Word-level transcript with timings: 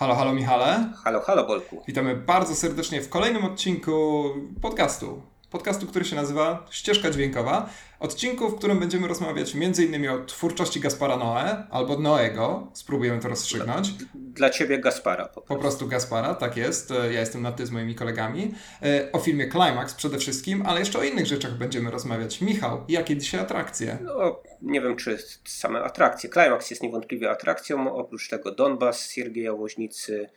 Halo, 0.00 0.14
halo 0.14 0.32
Michale. 0.32 0.92
Halo, 1.04 1.20
halo 1.20 1.46
Bolku. 1.46 1.82
Witamy 1.86 2.16
bardzo 2.16 2.54
serdecznie 2.54 3.00
w 3.02 3.08
kolejnym 3.08 3.44
odcinku 3.44 4.24
podcastu. 4.60 5.22
Podcastu, 5.50 5.86
który 5.86 6.04
się 6.04 6.16
nazywa 6.16 6.66
Ścieżka 6.70 7.10
Dźwiękowa. 7.10 7.70
Odcinku, 8.00 8.48
w 8.48 8.58
którym 8.58 8.78
będziemy 8.78 9.08
rozmawiać 9.08 9.54
m.in. 9.54 10.08
o 10.08 10.24
twórczości 10.24 10.80
Gaspara 10.80 11.16
Noe 11.16 11.66
albo 11.70 11.98
Noego. 11.98 12.70
Spróbujemy 12.72 13.20
to 13.20 13.28
rozstrzygnąć. 13.28 13.90
Dla, 13.90 14.06
dla 14.14 14.50
ciebie 14.50 14.78
Gaspara. 14.78 15.24
Po 15.24 15.40
prostu. 15.40 15.54
po 15.54 15.60
prostu 15.60 15.88
Gaspara, 15.88 16.34
tak 16.34 16.56
jest. 16.56 16.90
Ja 16.90 17.20
jestem 17.20 17.42
na 17.42 17.52
ty 17.52 17.66
z 17.66 17.70
moimi 17.70 17.94
kolegami. 17.94 18.54
E, 18.82 19.12
o 19.12 19.18
filmie 19.18 19.50
Climax 19.50 19.94
przede 19.94 20.18
wszystkim, 20.18 20.62
ale 20.66 20.80
jeszcze 20.80 20.98
o 20.98 21.02
innych 21.02 21.26
rzeczach 21.26 21.58
będziemy 21.58 21.90
rozmawiać. 21.90 22.40
Michał, 22.40 22.84
jakie 22.88 23.16
dzisiaj 23.16 23.40
atrakcje? 23.40 23.98
No, 24.02 24.42
nie 24.62 24.80
wiem, 24.80 24.96
czy 24.96 25.18
same 25.44 25.82
atrakcje. 25.82 26.30
Climax 26.30 26.70
jest 26.70 26.82
niewątpliwie 26.82 27.30
atrakcją. 27.30 27.94
Oprócz 27.94 28.28
tego 28.28 28.50
Donbass, 28.50 29.10
Siergieja 29.10 29.54
Woźnicy, 29.54 30.30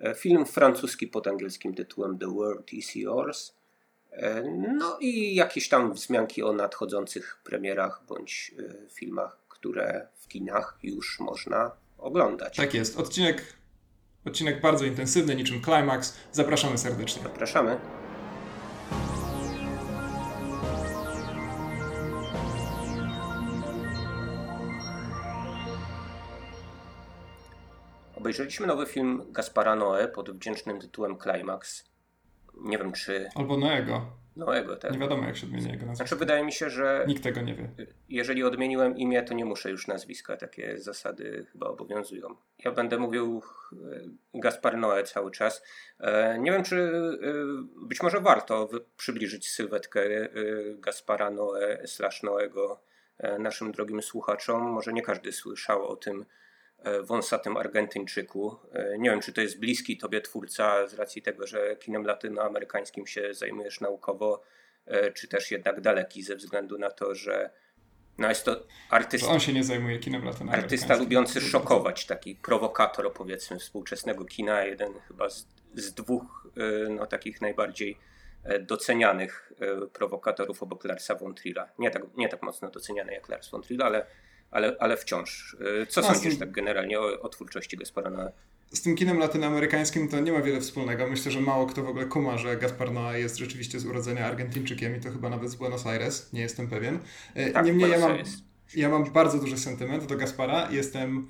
e, 0.00 0.14
film 0.14 0.46
francuski 0.46 1.06
pod 1.06 1.26
angielskim 1.26 1.74
tytułem 1.74 2.18
The 2.18 2.26
World 2.26 2.72
is 2.72 2.94
Yours. 2.94 3.57
E, 4.18 4.42
no 4.78 4.98
i 5.00 5.34
jakieś 5.34 5.68
tam 5.68 5.92
wzmianki 5.92 6.42
o 6.42 6.52
nadchodzących 6.52 7.40
premierach 7.44 8.02
bądź 8.08 8.54
e, 8.58 8.90
filmach, 8.90 9.38
które 9.48 10.08
w 10.16 10.28
kinach 10.28 10.78
już 10.82 11.20
można 11.20 11.70
oglądać. 11.98 12.56
Tak 12.56 12.74
jest. 12.74 12.98
Odcinek, 12.98 13.42
odcinek 14.26 14.60
bardzo 14.60 14.84
intensywny, 14.84 15.36
niczym 15.36 15.62
Climax. 15.62 16.16
Zapraszamy 16.32 16.78
serdecznie. 16.78 17.22
Zapraszamy. 17.22 17.80
Obejrzeliśmy 28.16 28.66
nowy 28.66 28.86
film 28.86 29.22
Gaspara 29.32 29.76
Noe 29.76 30.08
pod 30.08 30.30
wdzięcznym 30.30 30.80
tytułem 30.80 31.18
Climax. 31.18 31.84
Nie 32.60 32.78
wiem, 32.78 32.92
czy. 32.92 33.28
Albo 33.34 33.56
Noego. 33.56 34.18
Noego, 34.38 34.76
tak. 34.76 34.92
Nie 34.92 34.98
wiadomo, 34.98 35.26
jak 35.26 35.36
się 35.36 35.46
odmienia 35.46 35.72
jego 35.72 35.86
nazwisko. 35.86 36.06
Znaczy, 36.06 36.16
wydaje 36.16 36.44
mi 36.44 36.52
się, 36.52 36.70
że. 36.70 37.04
Nikt 37.08 37.22
tego 37.22 37.40
nie 37.40 37.54
wie. 37.54 37.68
Jeżeli 38.08 38.44
odmieniłem 38.44 38.96
imię, 38.96 39.22
to 39.22 39.34
nie 39.34 39.44
muszę 39.44 39.70
już 39.70 39.86
nazwiska. 39.86 40.36
Takie 40.36 40.78
zasady 40.78 41.46
chyba 41.52 41.66
obowiązują. 41.66 42.36
Ja 42.64 42.72
będę 42.72 42.98
mówił 42.98 43.42
e, 43.72 43.76
Gaspar 44.40 44.76
Noe 44.76 45.02
cały 45.02 45.30
czas. 45.30 45.62
E, 46.00 46.38
nie 46.38 46.52
wiem, 46.52 46.62
czy 46.62 46.76
e, 46.76 47.86
być 47.86 48.02
może 48.02 48.20
warto 48.20 48.68
przybliżyć 48.96 49.50
sylwetkę 49.50 50.00
Gaspara 50.74 51.30
Noe 51.30 51.86
slash 51.86 52.22
Noego 52.22 52.80
naszym 53.38 53.72
drogim 53.72 54.02
słuchaczom. 54.02 54.62
Może 54.62 54.92
nie 54.92 55.02
każdy 55.02 55.32
słyszał 55.32 55.86
o 55.86 55.96
tym 55.96 56.24
wąsatym 57.02 57.56
Argentyńczyku. 57.56 58.56
E, 58.72 58.98
nie 58.98 59.10
wiem, 59.10 59.20
czy 59.20 59.32
to 59.32 59.40
jest 59.40 59.58
bliski 59.58 59.96
tobie 59.96 60.20
twórca 60.20 60.86
z 60.86 60.94
racji 60.94 61.22
tego, 61.22 61.46
że 61.46 61.76
kinem 61.76 62.04
latynoamerykańskim 62.04 63.06
się 63.06 63.34
zajmujesz 63.34 63.80
naukowo, 63.80 64.42
e, 64.86 65.12
czy 65.12 65.28
też 65.28 65.50
jednak 65.50 65.80
daleki 65.80 66.22
ze 66.22 66.36
względu 66.36 66.78
na 66.78 66.90
to, 66.90 67.14
że 67.14 67.50
no 68.18 68.28
jest 68.28 68.44
to 68.44 68.66
artysta. 68.90 69.28
On 69.28 69.40
się 69.40 69.52
nie 69.52 69.64
zajmuje 69.64 69.98
kinem 69.98 70.24
latynoamerykańskim. 70.24 70.78
Artysta 70.78 71.04
lubiący 71.04 71.40
szokować, 71.40 72.06
taki 72.06 72.36
prowokator, 72.36 73.12
powiedzmy, 73.12 73.58
współczesnego 73.58 74.24
kina. 74.24 74.64
Jeden 74.64 75.00
chyba 75.08 75.30
z, 75.30 75.46
z 75.74 75.94
dwóch 75.94 76.48
no, 76.88 77.06
takich 77.06 77.40
najbardziej 77.40 77.98
docenianych 78.60 79.52
prowokatorów 79.92 80.62
obok 80.62 80.84
Larsa 80.84 81.14
von 81.14 81.34
Trilla. 81.34 81.68
Nie 81.78 81.90
tak, 81.90 82.02
nie 82.16 82.28
tak 82.28 82.42
mocno 82.42 82.70
doceniany 82.70 83.12
jak 83.12 83.28
Lars 83.28 83.50
von 83.50 83.62
Trier, 83.62 83.82
ale 83.82 84.06
ale, 84.50 84.76
ale 84.80 84.96
wciąż. 84.96 85.56
Y, 85.82 85.86
co 85.86 86.02
sądzisz 86.02 86.30
tym, 86.30 86.38
tak 86.38 86.50
generalnie 86.50 87.00
o, 87.00 87.20
o 87.20 87.28
twórczości 87.28 87.76
Gaspara 87.76 88.10
Noé? 88.10 88.30
Z 88.70 88.82
tym 88.82 88.96
kinem 88.96 89.18
latynoamerykańskim 89.18 90.08
to 90.08 90.20
nie 90.20 90.32
ma 90.32 90.42
wiele 90.42 90.60
wspólnego. 90.60 91.06
Myślę, 91.06 91.32
że 91.32 91.40
mało 91.40 91.66
kto 91.66 91.82
w 91.82 91.88
ogóle 91.88 92.06
kuma, 92.06 92.38
że 92.38 92.56
Gaspar 92.56 92.90
Noé 92.90 93.14
jest 93.14 93.36
rzeczywiście 93.36 93.80
z 93.80 93.86
urodzenia 93.86 94.26
Argentyńczykiem 94.26 94.96
i 94.96 95.00
to 95.00 95.10
chyba 95.10 95.28
nawet 95.28 95.50
z 95.50 95.54
Buenos 95.54 95.86
Aires, 95.86 96.32
nie 96.32 96.40
jestem 96.40 96.68
pewien. 96.68 96.98
Y, 97.36 97.50
tak, 97.52 97.66
Niemniej 97.66 97.90
ja 97.90 97.98
mam, 97.98 98.18
ja 98.74 98.88
mam 98.88 99.04
bardzo 99.04 99.38
duży 99.38 99.58
sentyment 99.58 100.06
do 100.06 100.16
Gaspara. 100.16 100.68
Jestem 100.70 101.28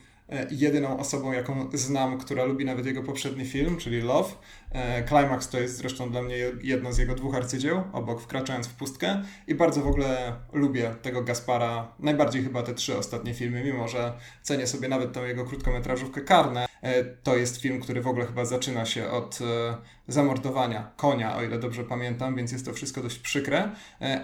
jedyną 0.50 0.98
osobą, 0.98 1.32
jaką 1.32 1.68
znam, 1.74 2.18
która 2.18 2.44
lubi 2.44 2.64
nawet 2.64 2.86
jego 2.86 3.02
poprzedni 3.02 3.44
film, 3.44 3.76
czyli 3.76 4.00
Love. 4.00 4.28
E, 4.72 5.04
Climax 5.08 5.48
to 5.48 5.60
jest 5.60 5.76
zresztą 5.76 6.10
dla 6.10 6.22
mnie 6.22 6.36
jedno 6.62 6.92
z 6.92 6.98
jego 6.98 7.14
dwóch 7.14 7.34
arcydzieł, 7.34 7.82
obok 7.92 8.20
Wkraczając 8.20 8.66
w 8.66 8.74
pustkę. 8.74 9.22
I 9.46 9.54
bardzo 9.54 9.80
w 9.80 9.86
ogóle 9.86 10.36
lubię 10.52 10.94
tego 11.02 11.22
Gaspara, 11.22 11.92
najbardziej 11.98 12.42
chyba 12.42 12.62
te 12.62 12.74
trzy 12.74 12.98
ostatnie 12.98 13.34
filmy, 13.34 13.64
mimo 13.64 13.88
że 13.88 14.12
cenię 14.42 14.66
sobie 14.66 14.88
nawet 14.88 15.12
tą 15.12 15.24
jego 15.24 15.44
krótkometrażówkę 15.44 16.20
Karne. 16.20 16.66
E, 16.82 17.04
to 17.04 17.36
jest 17.36 17.60
film, 17.60 17.80
który 17.80 18.02
w 18.02 18.08
ogóle 18.08 18.26
chyba 18.26 18.44
zaczyna 18.44 18.84
się 18.84 19.10
od 19.10 19.38
zamordowania 20.08 20.90
konia, 20.96 21.36
o 21.36 21.42
ile 21.42 21.58
dobrze 21.58 21.84
pamiętam, 21.84 22.36
więc 22.36 22.52
jest 22.52 22.64
to 22.64 22.72
wszystko 22.72 23.02
dość 23.02 23.18
przykre, 23.18 23.70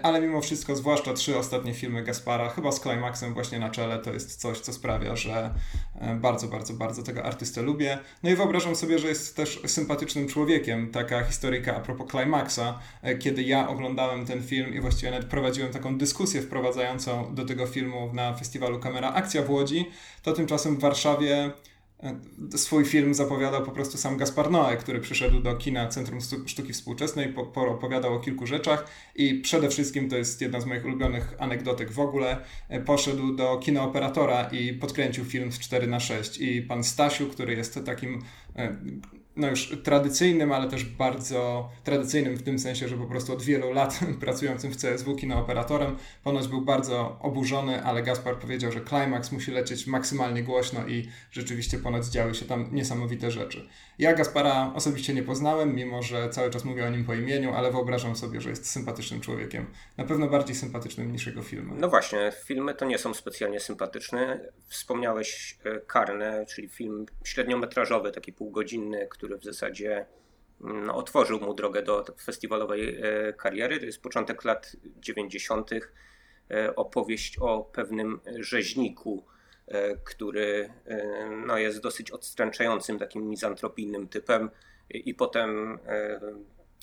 ale 0.03 0.21
mimo 0.21 0.41
wszystko, 0.41 0.75
zwłaszcza 0.75 1.13
trzy 1.13 1.37
ostatnie 1.37 1.73
filmy 1.73 2.03
Gaspara, 2.03 2.49
chyba 2.49 2.71
z 2.71 2.81
Climaxem 2.81 3.33
właśnie 3.33 3.59
na 3.59 3.69
czele, 3.69 3.99
to 3.99 4.13
jest 4.13 4.41
coś, 4.41 4.59
co 4.59 4.73
sprawia, 4.73 5.15
że 5.15 5.51
E, 6.01 6.15
bardzo, 6.15 6.47
bardzo, 6.47 6.73
bardzo 6.73 7.03
tego 7.03 7.23
artystę 7.23 7.61
lubię. 7.61 7.99
No 8.23 8.29
i 8.29 8.35
wyobrażam 8.35 8.75
sobie, 8.75 8.99
że 8.99 9.07
jest 9.07 9.35
też 9.35 9.59
sympatycznym 9.65 10.27
człowiekiem. 10.27 10.91
Taka 10.91 11.23
historyjka 11.23 11.75
a 11.75 11.79
propos 11.79 12.07
Climaxa, 12.11 12.79
e, 13.01 13.17
kiedy 13.17 13.43
ja 13.43 13.69
oglądałem 13.69 14.25
ten 14.25 14.43
film 14.43 14.73
i 14.73 14.79
właściwie 14.79 15.11
nawet 15.11 15.27
prowadziłem 15.27 15.73
taką 15.73 15.97
dyskusję 15.97 16.41
wprowadzającą 16.41 17.35
do 17.35 17.45
tego 17.45 17.67
filmu 17.67 18.13
na 18.13 18.33
festiwalu 18.33 18.79
Kamera 18.79 19.13
Akcja 19.13 19.41
w 19.43 19.49
Łodzi, 19.49 19.85
to 20.23 20.33
tymczasem 20.33 20.75
w 20.75 20.79
Warszawie 20.79 21.51
E, 21.51 21.74
swój 22.55 22.85
film 22.85 23.13
zapowiadał 23.13 23.65
po 23.65 23.71
prostu 23.71 23.97
sam 23.97 24.17
Gaspar 24.17 24.51
Noé, 24.51 24.77
który 24.77 24.99
przyszedł 24.99 25.39
do 25.39 25.55
kina 25.55 25.87
Centrum 25.87 26.19
Sztuki 26.45 26.73
Współczesnej, 26.73 27.33
po, 27.33 27.45
po, 27.45 27.61
opowiadał 27.61 28.13
o 28.13 28.19
kilku 28.19 28.47
rzeczach 28.47 28.87
i 29.15 29.35
przede 29.35 29.69
wszystkim, 29.69 30.09
to 30.09 30.15
jest 30.15 30.41
jedna 30.41 30.61
z 30.61 30.65
moich 30.65 30.85
ulubionych 30.85 31.35
anegdotek 31.39 31.91
w 31.91 31.99
ogóle, 31.99 32.37
e, 32.69 32.81
poszedł 32.81 33.35
do 33.35 33.57
kinooperatora 33.57 34.49
i 34.49 34.73
podkręcił 34.73 35.25
film 35.25 35.51
w 35.51 35.59
4 35.59 35.87
na 35.87 35.99
6 35.99 36.37
i 36.37 36.61
pan 36.61 36.83
Stasiu, 36.83 37.27
który 37.27 37.53
jest 37.53 37.79
takim 37.85 38.21
e, 38.55 38.75
no 39.35 39.49
już 39.49 39.77
tradycyjnym, 39.83 40.51
ale 40.51 40.69
też 40.69 40.85
bardzo 40.85 41.69
tradycyjnym 41.83 42.35
w 42.35 42.43
tym 42.43 42.59
sensie, 42.59 42.87
że 42.87 42.97
po 42.97 43.05
prostu 43.05 43.33
od 43.33 43.41
wielu 43.41 43.73
lat 43.73 43.99
pracującym 44.19 44.71
w 44.71 44.77
CSW 44.77 45.15
operatorem, 45.35 45.97
ponoć 46.23 46.47
był 46.47 46.61
bardzo 46.61 47.19
oburzony, 47.21 47.83
ale 47.83 48.03
Gaspar 48.03 48.39
powiedział, 48.39 48.71
że 48.71 48.81
Climax 48.81 49.31
musi 49.31 49.51
lecieć 49.51 49.87
maksymalnie 49.87 50.43
głośno 50.43 50.87
i 50.87 51.09
rzeczywiście 51.31 51.77
ponoć 51.77 52.05
działy 52.05 52.35
się 52.35 52.45
tam 52.45 52.69
niesamowite 52.71 53.31
rzeczy. 53.31 53.67
Ja 53.99 54.13
Gaspara 54.13 54.71
osobiście 54.75 55.13
nie 55.13 55.23
poznałem, 55.23 55.75
mimo 55.75 56.01
że 56.01 56.29
cały 56.29 56.49
czas 56.49 56.65
mówię 56.65 56.87
o 56.87 56.89
nim 56.89 57.05
po 57.05 57.13
imieniu, 57.13 57.53
ale 57.53 57.71
wyobrażam 57.71 58.15
sobie, 58.15 58.41
że 58.41 58.49
jest 58.49 58.71
sympatycznym 58.71 59.21
człowiekiem. 59.21 59.65
Na 59.97 60.05
pewno 60.05 60.27
bardziej 60.27 60.55
sympatycznym 60.55 61.11
niż 61.11 61.27
jego 61.27 61.41
filmy. 61.41 61.73
No 61.77 61.89
właśnie, 61.89 62.31
filmy 62.45 62.73
to 62.73 62.85
nie 62.85 62.97
są 62.97 63.13
specjalnie 63.13 63.59
sympatyczne. 63.59 64.39
Wspomniałeś 64.67 65.57
e, 65.65 65.79
Karne, 65.79 66.45
czyli 66.45 66.69
film 66.69 67.05
średniometrażowy, 67.23 68.11
taki 68.11 68.33
półgodzinny, 68.33 69.07
który 69.09 69.24
w 69.37 69.43
zasadzie 69.43 70.05
no, 70.59 70.95
otworzył 70.95 71.39
mu 71.39 71.53
drogę 71.53 71.83
do 71.83 72.05
festiwalowej 72.23 73.01
e, 73.01 73.33
kariery. 73.33 73.79
To 73.79 73.85
jest 73.85 74.01
początek 74.01 74.43
lat 74.43 74.75
90. 74.99 75.71
E, 75.73 76.75
opowieść 76.75 77.37
o 77.37 77.69
pewnym 77.73 78.19
rzeźniku 78.39 79.23
E, 79.67 79.97
który 79.97 80.69
no, 81.45 81.57
jest 81.57 81.81
dosyć 81.81 82.11
odstręczającym, 82.11 82.99
takim 82.99 83.29
mizantropijnym 83.29 84.07
typem. 84.07 84.49
I 84.89 85.13
potem 85.13 85.79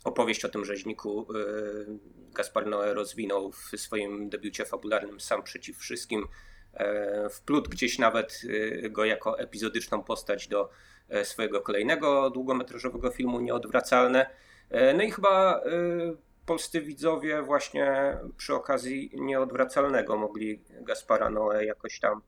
opowieść 0.05 0.45
o 0.45 0.49
tym 0.49 0.65
rzeźniku 0.65 1.27
Gaspar 2.35 2.67
Noé 2.67 2.95
rozwinął 2.95 3.53
w 3.53 3.71
swoim 3.77 4.29
debiucie 4.29 4.65
fabularnym 4.65 5.21
Sam 5.21 5.43
przeciw 5.43 5.79
wszystkim. 5.79 6.27
Wplótł 7.31 7.71
gdzieś 7.71 7.99
nawet 7.99 8.43
go 8.91 9.05
jako 9.05 9.39
epizodyczną 9.39 10.03
postać 10.03 10.49
do 10.49 10.71
swojego 11.25 11.61
kolejnego 11.61 12.31
długometrażowego 12.31 13.11
filmu 13.11 13.41
Nieodwracalne. 13.41 14.27
No 14.95 15.03
i 15.03 15.11
chyba 15.11 15.61
polscy 16.47 16.81
widzowie 16.81 17.43
właśnie 17.43 18.17
przy 18.37 18.55
okazji 18.55 19.11
Nieodwracalnego 19.15 20.17
mogli 20.17 20.63
Gaspara 20.71 21.31
Noé 21.31 21.65
jakoś 21.65 22.01
tam 22.01 22.23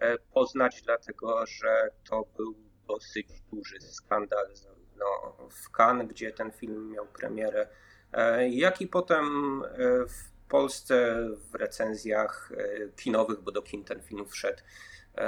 E, 0.00 0.18
poznać, 0.18 0.82
dlatego 0.82 1.46
że 1.46 1.90
to 2.08 2.24
był 2.36 2.54
dosyć 2.88 3.26
duży 3.52 3.80
skandal 3.80 4.46
no, 4.98 5.36
w 5.50 5.70
Cannes, 5.70 6.08
gdzie 6.08 6.32
ten 6.32 6.52
film 6.52 6.90
miał 6.90 7.06
premierę, 7.06 7.68
e, 8.12 8.48
jak 8.48 8.80
i 8.80 8.86
potem 8.86 9.24
e, 9.64 9.68
w 10.06 10.48
Polsce 10.48 11.28
w 11.50 11.54
recenzjach 11.54 12.52
kinowych, 12.96 13.40
bo 13.40 13.52
do 13.52 13.62
kin 13.62 13.84
ten 13.84 14.02
film 14.02 14.26
wszedł, 14.28 14.62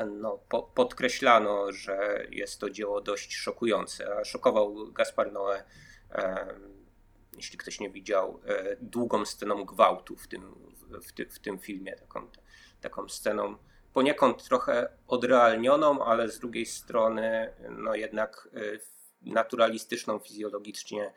no, 0.06 0.38
po, 0.48 0.62
podkreślano, 0.62 1.72
że 1.72 2.26
jest 2.30 2.60
to 2.60 2.70
dzieło 2.70 3.00
dość 3.00 3.36
szokujące, 3.36 4.24
szokował 4.24 4.92
Gaspar 4.92 5.32
Noé, 5.32 5.62
jeśli 7.36 7.58
ktoś 7.58 7.80
nie 7.80 7.90
widział, 7.90 8.40
długą 8.80 9.24
sceną 9.24 9.64
gwałtu 9.64 10.16
w 10.16 10.28
tym, 10.28 10.54
w, 11.02 11.12
ty, 11.12 11.26
w 11.26 11.38
tym 11.38 11.58
filmie, 11.58 11.96
taką, 11.96 12.30
taką 12.80 13.08
sceną 13.08 13.56
poniekąd 13.92 14.44
trochę 14.44 14.88
odrealnioną, 15.06 16.04
ale 16.04 16.28
z 16.28 16.38
drugiej 16.38 16.66
strony 16.66 17.54
no 17.70 17.94
jednak 17.94 18.48
naturalistyczną 19.22 20.18
fizjologicznie 20.18 21.12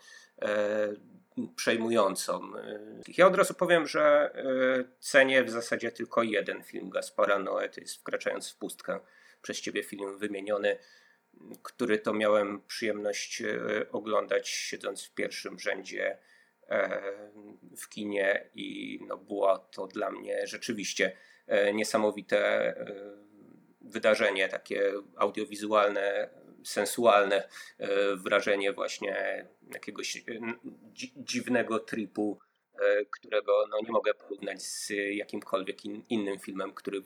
przejmującą. 1.56 2.52
Ja 3.18 3.28
od 3.28 3.36
razu 3.36 3.54
powiem, 3.54 3.88
że 3.88 4.34
cenię 5.00 5.44
w 5.44 5.50
zasadzie 5.50 5.92
tylko 5.92 6.24
jeden 6.24 6.64
film 6.64 6.90
Gaspara 6.90 7.40
Noé, 7.40 7.70
to 7.70 7.82
jest 7.82 7.96
Wkraczając 7.96 8.52
w 8.52 8.58
pustkę, 8.58 9.00
przez 9.42 9.62
ciebie 9.62 9.84
film 9.84 10.18
wymieniony 10.18 10.78
który 11.64 12.00
to 12.00 12.14
miałem 12.14 12.62
przyjemność 12.68 13.42
e, 13.42 13.50
oglądać 13.92 14.50
siedząc 14.50 15.04
w 15.04 15.14
pierwszym 15.14 15.60
rzędzie 15.60 16.18
e, 16.70 17.02
w 17.78 17.90
kinie 17.90 18.50
i 18.56 19.00
no 19.08 19.18
było 19.18 19.58
to 19.58 19.88
dla 19.88 20.12
mnie 20.12 20.48
rzeczywiście 20.48 21.12
e, 21.48 21.74
niesamowite 21.74 22.74
wydarzenie, 23.82 24.50
takie 24.50 24.94
audiowizualne, 25.16 26.30
sensualne 26.64 27.48
wrażenie 28.16 28.74
właśnie 28.74 29.46
jakiegoś 29.74 30.24
dziwnego 31.18 31.80
tripu 31.80 32.40
E, 32.51 32.51
którego 33.12 33.68
no, 33.70 33.78
nie 33.82 33.92
mogę 33.92 34.14
porównać 34.14 34.64
z 34.64 34.90
jakimkolwiek 35.12 35.86
in, 35.86 36.04
innym 36.10 36.40
filmem, 36.40 36.74
który, 36.74 36.98
e, 36.98 37.02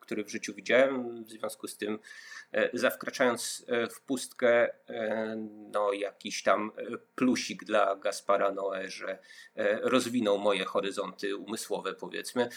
który 0.00 0.24
w 0.24 0.28
życiu 0.28 0.54
widziałem. 0.54 1.24
W 1.24 1.30
związku 1.30 1.68
z 1.68 1.76
tym, 1.76 1.98
e, 2.52 2.70
zawkraczając 2.72 3.66
w 3.90 4.00
pustkę, 4.00 4.74
no, 5.72 5.92
jakiś 5.92 6.42
tam 6.42 6.72
plusik 7.14 7.64
dla 7.64 7.96
Gaspara 7.96 8.52
Noe, 8.52 8.90
że 8.90 9.18
rozwinął 9.82 10.38
moje 10.38 10.64
horyzonty 10.64 11.36
umysłowe, 11.36 11.94
powiedzmy, 11.94 12.48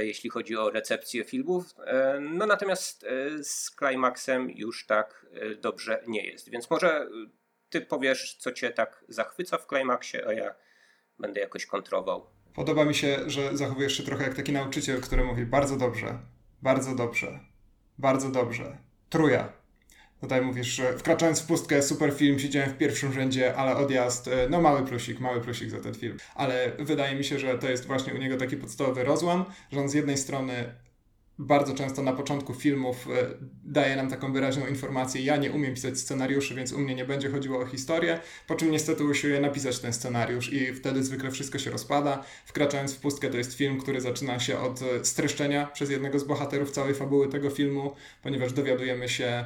jeśli 0.00 0.30
chodzi 0.30 0.56
o 0.56 0.70
recepcję 0.70 1.24
filmów. 1.24 1.74
No 2.20 2.46
natomiast 2.46 3.06
z 3.42 3.70
Climaxem 3.76 4.50
już 4.50 4.86
tak 4.86 5.26
dobrze 5.60 6.02
nie 6.06 6.26
jest. 6.26 6.50
Więc 6.50 6.70
może 6.70 7.08
ty 7.70 7.80
powiesz, 7.80 8.36
co 8.38 8.52
cię 8.52 8.70
tak 8.70 9.04
zachwyca 9.08 9.58
w 9.58 9.66
Climaxie, 9.66 10.26
a 10.26 10.32
ja 10.32 10.54
będę 11.22 11.40
jakoś 11.40 11.66
kontrował. 11.66 12.26
Podoba 12.54 12.84
mi 12.84 12.94
się, 12.94 13.18
że 13.26 13.56
zachowujesz 13.56 13.96
się 13.96 14.02
trochę 14.02 14.24
jak 14.24 14.34
taki 14.34 14.52
nauczyciel, 14.52 15.00
który 15.00 15.24
mówi 15.24 15.46
bardzo 15.46 15.76
dobrze, 15.76 16.18
bardzo 16.62 16.94
dobrze, 16.94 17.40
bardzo 17.98 18.30
dobrze. 18.30 18.78
Truja. 19.10 19.52
Tutaj 20.20 20.42
mówisz, 20.42 20.66
że 20.66 20.98
wkraczając 20.98 21.40
w 21.40 21.46
pustkę, 21.46 21.82
super 21.82 22.12
film, 22.12 22.38
siedziałem 22.38 22.70
w 22.70 22.78
pierwszym 22.78 23.12
rzędzie, 23.12 23.56
ale 23.56 23.76
odjazd, 23.76 24.28
e, 24.28 24.48
no 24.50 24.60
mały 24.60 24.86
plusik, 24.86 25.20
mały 25.20 25.40
plusik 25.40 25.70
za 25.70 25.80
ten 25.80 25.94
film. 25.94 26.16
Ale 26.34 26.72
wydaje 26.78 27.16
mi 27.16 27.24
się, 27.24 27.38
że 27.38 27.58
to 27.58 27.70
jest 27.70 27.86
właśnie 27.86 28.14
u 28.14 28.18
niego 28.18 28.36
taki 28.36 28.56
podstawowy 28.56 29.04
rozłam, 29.04 29.44
że 29.72 29.80
on 29.80 29.88
z 29.88 29.94
jednej 29.94 30.16
strony 30.16 30.74
bardzo 31.46 31.74
często 31.74 32.02
na 32.02 32.12
początku 32.12 32.54
filmów 32.54 33.08
e, 33.10 33.34
daje 33.64 33.96
nam 33.96 34.10
taką 34.10 34.32
wyraźną 34.32 34.66
informację, 34.66 35.22
ja 35.22 35.36
nie 35.36 35.50
umiem 35.52 35.74
pisać 35.74 35.98
scenariuszy, 35.98 36.54
więc 36.54 36.72
u 36.72 36.78
mnie 36.78 36.94
nie 36.94 37.04
będzie 37.04 37.30
chodziło 37.30 37.60
o 37.60 37.66
historię, 37.66 38.20
po 38.46 38.54
czym 38.54 38.70
niestety 38.70 39.04
usiłuję 39.04 39.40
napisać 39.40 39.78
ten 39.78 39.92
scenariusz 39.92 40.52
i 40.52 40.74
wtedy 40.74 41.04
zwykle 41.04 41.30
wszystko 41.30 41.58
się 41.58 41.70
rozpada. 41.70 42.24
Wkraczając 42.44 42.94
w 42.94 43.00
pustkę 43.00 43.30
to 43.30 43.36
jest 43.36 43.54
film, 43.54 43.80
który 43.80 44.00
zaczyna 44.00 44.40
się 44.40 44.58
od 44.58 44.82
e, 44.82 45.04
streszczenia 45.04 45.66
przez 45.66 45.90
jednego 45.90 46.18
z 46.18 46.24
bohaterów 46.24 46.70
całej 46.70 46.94
fabuły 46.94 47.28
tego 47.28 47.50
filmu, 47.50 47.94
ponieważ 48.22 48.52
dowiadujemy 48.52 49.08
się, 49.08 49.44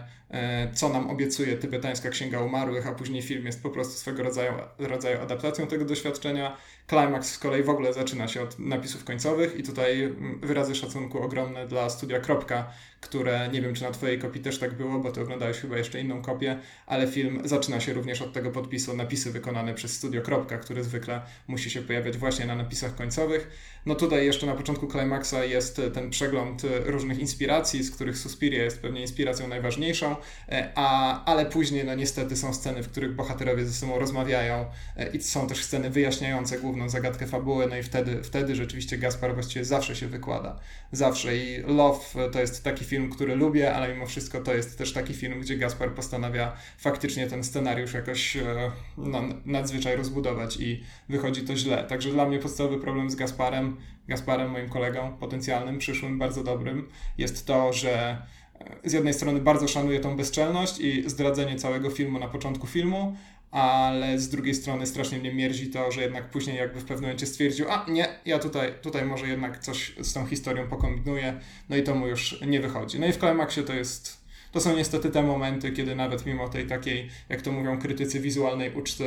co 0.75 0.89
nam 0.89 1.11
obiecuje 1.11 1.57
tybetańska 1.57 2.11
księga 2.11 2.41
umarłych, 2.41 2.87
a 2.87 2.93
później 2.93 3.23
film 3.23 3.47
jest 3.47 3.63
po 3.63 3.71
prostu 3.71 3.95
swego 3.95 4.23
rodzaju, 4.23 4.53
rodzaju 4.79 5.21
adaptacją 5.21 5.67
tego 5.67 5.85
doświadczenia. 5.85 6.57
Climax 6.89 7.33
z 7.33 7.39
kolei 7.39 7.63
w 7.63 7.71
ogóle 7.71 7.93
zaczyna 7.93 8.29
się 8.29 8.43
od 8.43 8.59
napisów 8.59 9.05
końcowych 9.05 9.57
i 9.57 9.63
tutaj 9.63 10.03
mm, 10.03 10.41
wyrazy 10.41 10.75
szacunku 10.75 11.23
ogromne 11.23 11.67
dla 11.67 11.91
studia 11.91 12.21
Kropka, 12.21 12.73
które 13.07 13.49
nie 13.53 13.63
wiem, 13.63 13.75
czy 13.75 13.83
na 13.83 13.91
Twojej 13.91 14.19
kopii 14.19 14.43
też 14.43 14.59
tak 14.59 14.75
było, 14.75 14.99
bo 14.99 15.13
Ty 15.13 15.21
oglądałeś 15.21 15.57
chyba 15.57 15.77
jeszcze 15.79 16.01
inną 16.01 16.23
kopię, 16.23 16.59
ale 16.87 17.07
film 17.07 17.41
zaczyna 17.45 17.81
się 17.81 17.93
również 17.93 18.23
od 18.23 18.33
tego 18.33 18.51
podpisu 18.51 18.97
napisy 18.97 19.33
wykonane 19.33 19.75
przez 19.75 19.97
studio 19.97 20.23
Kropka, 20.23 20.59
który 20.59 20.85
zwykle 20.85 21.21
musi 21.49 21.71
się 21.71 21.83
pojawiać 21.83 22.17
właśnie 22.17 22.47
na 22.47 22.55
napisach 22.55 22.95
końcowych. 22.95 23.51
No 23.87 23.95
tutaj 23.95 24.27
jeszcze 24.27 24.47
na 24.47 24.55
początku 24.55 24.87
Climaxa 24.87 25.45
jest 25.45 25.81
ten 25.95 26.11
przegląd 26.11 26.63
różnych 26.85 27.19
inspiracji, 27.19 27.83
z 27.83 27.91
których 27.91 28.19
Suspiria 28.19 28.65
jest 28.65 28.83
pewnie 28.83 29.01
inspiracją 29.01 29.49
najważniejszą, 29.49 30.17
e, 30.49 30.73
a, 30.75 31.25
ale 31.25 31.47
później 31.47 31.85
no 31.85 31.95
niestety 31.95 32.37
są 32.37 32.55
sceny, 32.55 32.83
w 32.83 32.89
których 32.89 33.15
bohaterowie 33.15 33.67
ze 33.67 33.73
sobą 33.73 33.99
rozmawiają 33.99 34.67
e, 34.97 35.11
i 35.11 35.23
są 35.23 35.47
też 35.47 35.65
sceny 35.65 35.91
wyjaśniające 35.91 36.59
główną 36.59 36.89
zagadkę 36.89 37.27
fabuły, 37.27 37.67
no 37.67 37.77
i 37.77 37.83
wtedy, 37.83 38.23
wtedy 38.23 38.55
rzeczywiście 38.55 38.99
Gaspar 38.99 39.35
właściwie 39.35 39.65
zawsze 39.65 39.97
się 39.97 40.07
wykłada. 40.07 40.61
Zawsze 40.93 41.37
i 41.37 41.63
Love 41.63 42.31
to 42.33 42.41
jest 42.41 42.65
taki 42.65 42.85
film, 42.85 42.96
który 43.11 43.37
lubię, 43.37 43.75
ale 43.75 43.95
mimo 43.95 44.07
wszystko 44.07 44.41
to 44.41 44.55
jest 44.55 44.79
też 44.79 44.93
taki 44.93 45.15
film, 45.15 45.41
gdzie 45.41 45.57
Gaspar 45.57 45.95
postanawia 45.95 46.57
faktycznie 46.79 47.27
ten 47.27 47.45
scenariusz 47.45 47.95
jakoś 47.95 48.37
e, 48.37 48.71
no, 48.99 49.23
nadzwyczaj 49.45 49.97
rozbudować 49.97 50.57
i 50.61 50.83
wychodzi 51.09 51.43
to 51.43 51.57
źle. 51.57 51.85
Także 51.85 52.11
dla 52.11 52.27
mnie 52.27 52.39
podstawowy 52.39 52.79
problem 52.79 53.11
z 53.11 53.17
Gasparem, 53.17 53.77
Gasparem 54.09 54.51
moim 54.51 54.69
kolegą 54.69 55.17
potencjalnym, 55.17 55.79
przyszłym, 55.79 56.19
bardzo 56.19 56.45
dobrym, 56.45 56.89
jest 57.19 57.47
to, 57.47 57.73
że 57.73 58.23
e, 58.61 58.91
z 58.91 58.93
jednej 58.93 59.15
strony 59.15 59.41
bardzo 59.41 59.69
szanuję 59.69 60.01
tą 60.01 60.17
bezczelność 60.17 60.81
i 60.81 61.11
zdradzenie 61.11 61.57
całego 61.57 61.91
filmu 61.91 62.19
na 62.19 62.29
początku 62.29 62.67
filmu, 62.67 63.17
ale 63.57 64.19
z 64.19 64.29
drugiej 64.29 64.55
strony 64.55 64.87
strasznie 64.87 65.19
mnie 65.19 65.35
mierzi 65.35 65.71
to, 65.71 65.93
że 65.93 66.03
jednak 66.03 66.31
później 66.31 66.57
jakby 66.57 66.81
w 66.81 66.85
pewnym 66.85 67.03
momencie 67.03 67.27
stwierdził, 67.27 67.67
a 67.71 67.87
nie, 67.89 68.09
ja 68.25 68.39
tutaj, 68.39 68.75
tutaj 68.83 69.05
może 69.05 69.29
jednak 69.29 69.59
coś 69.59 69.95
z 70.01 70.13
tą 70.13 70.27
historią 70.27 70.69
pokombinuję, 70.69 71.41
no 71.69 71.77
i 71.77 71.83
to 71.83 71.95
mu 71.95 72.07
już 72.07 72.41
nie 72.47 72.61
wychodzi. 72.61 73.01
No 73.01 73.07
i 73.07 73.13
w 73.13 73.17
Climaxie 73.17 73.63
to 73.63 73.73
jest, 73.73 74.25
to 74.53 74.61
są 74.61 74.77
niestety 74.77 75.11
te 75.11 75.23
momenty, 75.23 75.73
kiedy 75.73 75.97
nawet 75.97 76.27
mimo 76.27 76.49
tej 76.49 76.67
takiej, 76.67 77.11
jak 77.29 77.43
to 77.43 77.53
mówią 77.53 77.79
krytycy, 77.79 78.21
wizualnej 78.21 78.75
uczty, 78.75 79.07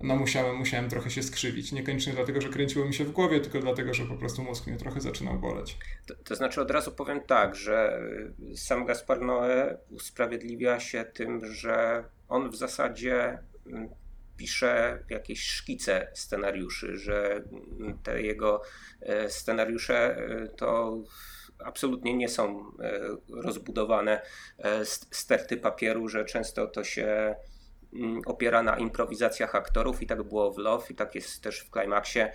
no 0.00 0.16
musiałem, 0.16 0.56
musiałem 0.56 0.90
trochę 0.90 1.10
się 1.10 1.22
skrzywić. 1.22 1.72
Niekoniecznie 1.72 2.12
dlatego, 2.12 2.40
że 2.40 2.48
kręciło 2.48 2.84
mi 2.84 2.94
się 2.94 3.04
w 3.04 3.12
głowie, 3.12 3.40
tylko 3.40 3.60
dlatego, 3.60 3.94
że 3.94 4.06
po 4.06 4.16
prostu 4.16 4.42
mózg 4.42 4.66
mnie 4.66 4.76
trochę 4.76 5.00
zaczynał 5.00 5.38
boleć. 5.38 5.76
To, 6.06 6.14
to 6.14 6.36
znaczy 6.36 6.60
od 6.60 6.70
razu 6.70 6.92
powiem 6.92 7.20
tak, 7.20 7.54
że 7.54 8.00
sam 8.56 8.86
Gaspar 8.86 9.20
Noé 9.20 9.76
usprawiedliwia 9.90 10.80
się 10.80 11.04
tym, 11.04 11.54
że 11.54 12.04
on 12.28 12.50
w 12.50 12.56
zasadzie 12.56 13.38
pisze 14.36 15.02
jakieś 15.10 15.42
szkice 15.42 16.08
scenariuszy, 16.14 16.96
że 16.96 17.42
te 18.02 18.22
jego 18.22 18.62
e, 19.00 19.30
scenariusze 19.30 20.16
e, 20.16 20.48
to 20.48 20.98
absolutnie 21.64 22.14
nie 22.14 22.28
są 22.28 22.72
e, 22.80 23.00
rozbudowane 23.42 24.20
sterty 25.10 25.56
papieru, 25.56 26.08
że 26.08 26.24
często 26.24 26.66
to 26.66 26.84
się 26.84 27.34
mm, 27.94 28.20
opiera 28.26 28.62
na 28.62 28.76
improwizacjach 28.76 29.54
aktorów 29.54 30.02
i 30.02 30.06
tak 30.06 30.22
było 30.22 30.52
w 30.52 30.58
Love 30.58 30.86
i 30.90 30.94
tak 30.94 31.14
jest 31.14 31.42
też 31.42 31.60
w 31.60 31.70
Climaxie. 31.70 32.32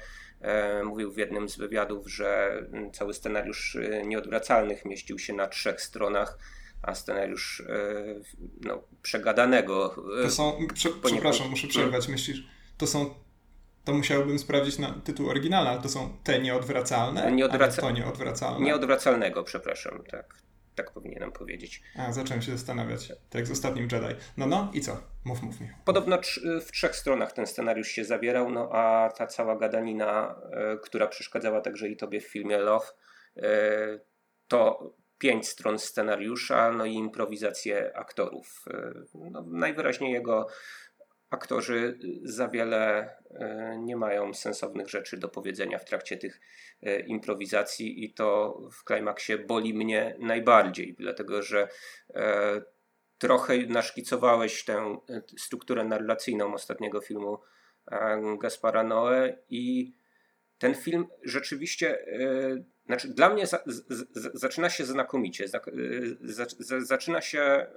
Mówił 0.83 1.11
w 1.11 1.17
jednym 1.17 1.49
z 1.49 1.57
wywiadów, 1.57 2.11
że 2.11 2.59
mm, 2.73 2.91
cały 2.91 3.13
scenariusz 3.13 3.77
nieodwracalnych 4.05 4.85
mieścił 4.85 5.19
się 5.19 5.33
na 5.33 5.47
trzech 5.47 5.81
stronach 5.81 6.37
a 6.81 6.95
scenariusz 6.95 7.61
e, 7.61 8.03
no, 8.61 8.83
przegadanego. 9.01 9.95
To 10.23 10.29
są, 10.29 10.67
prze, 10.73 10.89
przepraszam, 11.03 11.49
muszę 11.49 11.67
przerwać, 11.67 12.07
myślisz, 12.07 12.43
to 12.77 12.87
są 12.87 13.15
to 13.83 13.93
musiałbym 13.93 14.39
sprawdzić 14.39 14.79
na 14.79 14.93
tytuł 15.03 15.29
oryginalny, 15.29 15.69
ale 15.69 15.81
to 15.81 15.89
są 15.89 16.17
te 16.23 16.39
nieodwracalne, 16.39 17.31
Nieodwraca... 17.31 17.81
to 17.81 17.91
nieodwracalne. 17.91 18.65
Nieodwracalnego, 18.65 19.43
przepraszam, 19.43 20.03
tak. 20.11 20.35
Tak 20.75 20.91
powinienem 20.91 21.31
powiedzieć. 21.31 21.83
A, 21.97 22.11
zacząłem 22.11 22.41
się 22.41 22.51
zastanawiać, 22.51 23.07
tak 23.07 23.35
jak 23.35 23.47
z 23.47 23.51
ostatnim 23.51 23.87
Jedi. 23.91 24.15
No, 24.37 24.45
no 24.45 24.71
i 24.73 24.81
co? 24.81 24.97
Mów, 25.25 25.41
mów 25.43 25.61
mi. 25.61 25.69
Podobno 25.85 26.17
w 26.65 26.71
trzech 26.71 26.95
stronach 26.95 27.31
ten 27.33 27.47
scenariusz 27.47 27.87
się 27.87 28.05
zawierał, 28.05 28.49
no 28.49 28.69
a 28.71 29.09
ta 29.17 29.27
cała 29.27 29.55
gadanina, 29.55 30.35
e, 30.51 30.77
która 30.77 31.07
przeszkadzała 31.07 31.61
także 31.61 31.89
i 31.89 31.97
tobie 31.97 32.21
w 32.21 32.27
filmie 32.27 32.57
Love, 32.57 32.85
e, 33.37 33.99
to 34.47 34.93
pięć 35.21 35.47
stron 35.47 35.79
scenariusza, 35.79 36.71
no 36.71 36.85
i 36.85 36.93
improwizację 36.93 37.97
aktorów. 37.97 38.65
E, 38.73 38.93
no, 39.31 39.45
najwyraźniej 39.47 40.13
jego 40.13 40.47
aktorzy 41.29 41.99
za 42.23 42.47
wiele 42.47 43.09
e, 43.31 43.77
nie 43.79 43.95
mają 43.95 44.33
sensownych 44.33 44.89
rzeczy 44.89 45.17
do 45.17 45.29
powiedzenia 45.29 45.79
w 45.79 45.85
trakcie 45.85 46.17
tych 46.17 46.41
e, 46.81 46.99
improwizacji 46.99 48.03
i 48.03 48.13
to 48.13 48.59
w 48.71 48.83
klimaksie 48.83 49.37
boli 49.37 49.73
mnie 49.73 50.15
najbardziej, 50.19 50.95
dlatego 50.99 51.41
że 51.41 51.67
trochę 53.17 53.57
naszkicowałeś 53.57 54.65
tę 54.65 54.97
strukturę 55.37 55.83
narracyjną 55.83 56.53
ostatniego 56.53 57.01
filmu 57.01 57.39
Gaspara 58.41 58.83
Noe 58.83 59.37
i 59.49 59.93
ten 60.57 60.75
film 60.75 61.07
rzeczywiście 61.23 62.05
znaczy, 62.85 63.07
dla 63.07 63.29
mnie 63.29 63.47
za, 63.47 63.59
z, 63.65 64.07
zaczyna 64.33 64.69
się 64.69 64.85
znakomicie. 64.85 65.47
Z, 65.47 66.57
zaczyna 66.87 67.21
się 67.21 67.67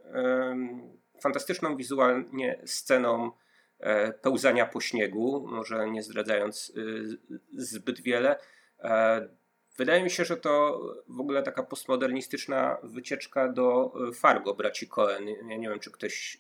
fantastyczną 1.23 1.77
wizualnie 1.77 2.61
sceną 2.65 3.31
e, 3.79 4.13
pełzania 4.13 4.67
po 4.67 4.81
śniegu, 4.81 5.47
może 5.51 5.91
nie 5.91 6.03
zdradzając 6.03 6.73
y, 6.77 7.19
zbyt 7.53 8.01
wiele. 8.01 8.37
E, 8.79 9.29
Wydaje 9.77 10.03
mi 10.03 10.11
się, 10.11 10.25
że 10.25 10.37
to 10.37 10.83
w 11.09 11.21
ogóle 11.21 11.43
taka 11.43 11.63
postmodernistyczna 11.63 12.77
wycieczka 12.83 13.49
do 13.49 13.93
Fargo 14.15 14.55
braci 14.55 14.89
Cohen. 14.89 15.29
Ja 15.29 15.57
nie 15.57 15.69
wiem, 15.69 15.81
czy 15.81 15.91
ktoś 15.91 16.39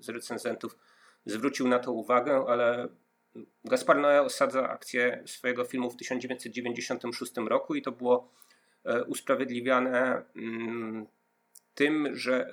z 0.00 0.08
recenzentów 0.08 0.78
zwrócił 1.26 1.68
na 1.68 1.78
to 1.78 1.92
uwagę, 1.92 2.44
ale 2.48 2.88
Gaspar 3.64 3.96
Noé 3.96 4.20
osadza 4.20 4.68
akcję 4.68 5.22
swojego 5.26 5.64
filmu 5.64 5.90
w 5.90 5.96
1996 5.96 7.32
roku 7.36 7.74
i 7.74 7.82
to 7.82 7.92
było 7.92 8.32
usprawiedliwiane 9.06 10.22
mm, 10.36 11.06
tym, 11.74 12.16
że 12.16 12.50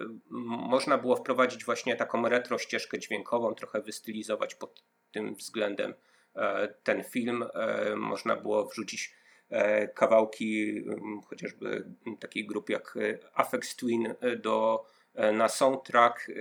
można 0.69 0.97
było 0.97 1.15
wprowadzić 1.15 1.65
właśnie 1.65 1.95
taką 1.95 2.29
retro 2.29 2.57
ścieżkę 2.57 2.99
dźwiękową, 2.99 3.55
trochę 3.55 3.81
wystylizować 3.81 4.55
pod 4.55 4.83
tym 5.11 5.35
względem 5.35 5.93
e, 6.35 6.67
ten 6.83 7.03
film. 7.03 7.45
E, 7.53 7.95
można 7.95 8.35
było 8.35 8.65
wrzucić 8.65 9.15
e, 9.49 9.87
kawałki 9.87 10.81
chociażby 11.27 11.85
takiej 12.19 12.45
grup 12.45 12.69
jak 12.69 12.97
Afex 13.33 13.75
Twin 13.75 14.13
do, 14.37 14.85
na 15.33 15.49
soundtrack. 15.49 16.31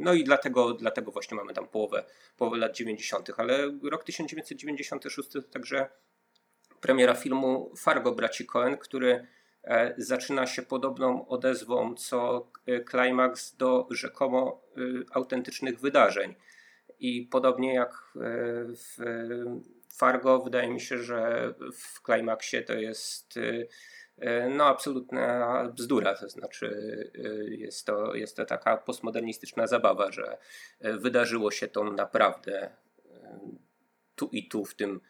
No 0.00 0.14
i 0.14 0.24
dlatego, 0.24 0.74
dlatego 0.74 1.10
właśnie 1.10 1.36
mamy 1.36 1.54
tam 1.54 1.68
połowę, 1.68 2.04
połowę 2.36 2.56
lat 2.56 2.76
90., 2.76 3.30
ale 3.36 3.78
rok 3.82 4.04
1996 4.04 5.28
to 5.28 5.42
także 5.42 5.88
premiera 6.80 7.14
filmu 7.14 7.72
Fargo 7.76 8.12
braci 8.12 8.46
Cohen, 8.46 8.76
który 8.76 9.26
E, 9.64 9.94
zaczyna 9.98 10.46
się 10.46 10.62
podobną 10.62 11.28
odezwą 11.28 11.94
co 11.94 12.50
e, 12.66 12.80
klimaks 12.80 13.56
do 13.56 13.88
rzekomo 13.90 14.62
e, 14.76 14.80
autentycznych 15.12 15.80
wydarzeń. 15.80 16.34
I 17.00 17.28
podobnie 17.30 17.74
jak 17.74 18.12
w 18.68 18.96
Fargo, 19.96 20.38
wydaje 20.38 20.70
mi 20.70 20.80
się, 20.80 20.98
że 20.98 21.54
w 21.72 22.02
klimaksie 22.02 22.62
to 22.62 22.72
jest 22.72 23.38
no 24.50 24.64
absolutna 24.64 25.64
bzdura, 25.74 26.14
to 26.14 26.28
znaczy 26.28 26.70
jest 27.48 27.86
to, 27.86 28.14
jest 28.14 28.36
to 28.36 28.44
taka 28.44 28.76
postmodernistyczna 28.76 29.66
zabawa, 29.66 30.12
że 30.12 30.38
wydarzyło 30.80 31.50
się 31.50 31.68
to 31.68 31.84
naprawdę 31.84 32.70
tu 34.14 34.28
i 34.32 34.48
tu 34.48 34.64
w 34.64 34.74
tym, 34.74 35.00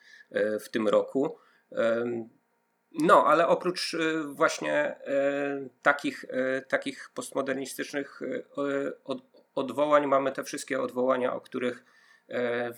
w 0.60 0.68
tym 0.68 0.88
roku. 0.88 1.38
No, 2.92 3.24
ale 3.26 3.48
oprócz 3.48 3.96
właśnie 4.24 4.96
takich, 5.82 6.24
takich 6.68 7.10
postmodernistycznych 7.14 8.20
odwołań 9.54 10.06
mamy 10.06 10.32
te 10.32 10.44
wszystkie 10.44 10.80
odwołania, 10.80 11.34
o 11.34 11.40
których 11.40 11.84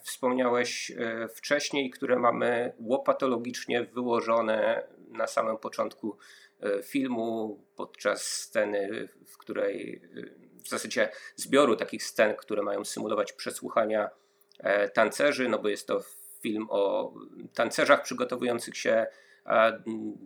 wspomniałeś 0.02 0.92
wcześniej, 1.34 1.90
które 1.90 2.18
mamy 2.18 2.72
łopatologicznie 2.78 3.84
wyłożone 3.84 4.86
na 5.08 5.26
samym 5.26 5.58
początku 5.58 6.18
filmu, 6.84 7.60
podczas 7.76 8.22
sceny, 8.22 9.08
w 9.26 9.38
której 9.38 10.02
w 10.64 10.68
zasadzie 10.68 11.08
zbioru 11.36 11.76
takich 11.76 12.04
scen, 12.04 12.36
które 12.36 12.62
mają 12.62 12.84
symulować 12.84 13.32
przesłuchania 13.32 14.10
tancerzy, 14.94 15.48
no 15.48 15.58
bo 15.58 15.68
jest 15.68 15.86
to 15.86 16.00
film 16.40 16.66
o 16.70 17.14
tancerzach 17.54 18.02
przygotowujących 18.02 18.76
się 18.76 19.06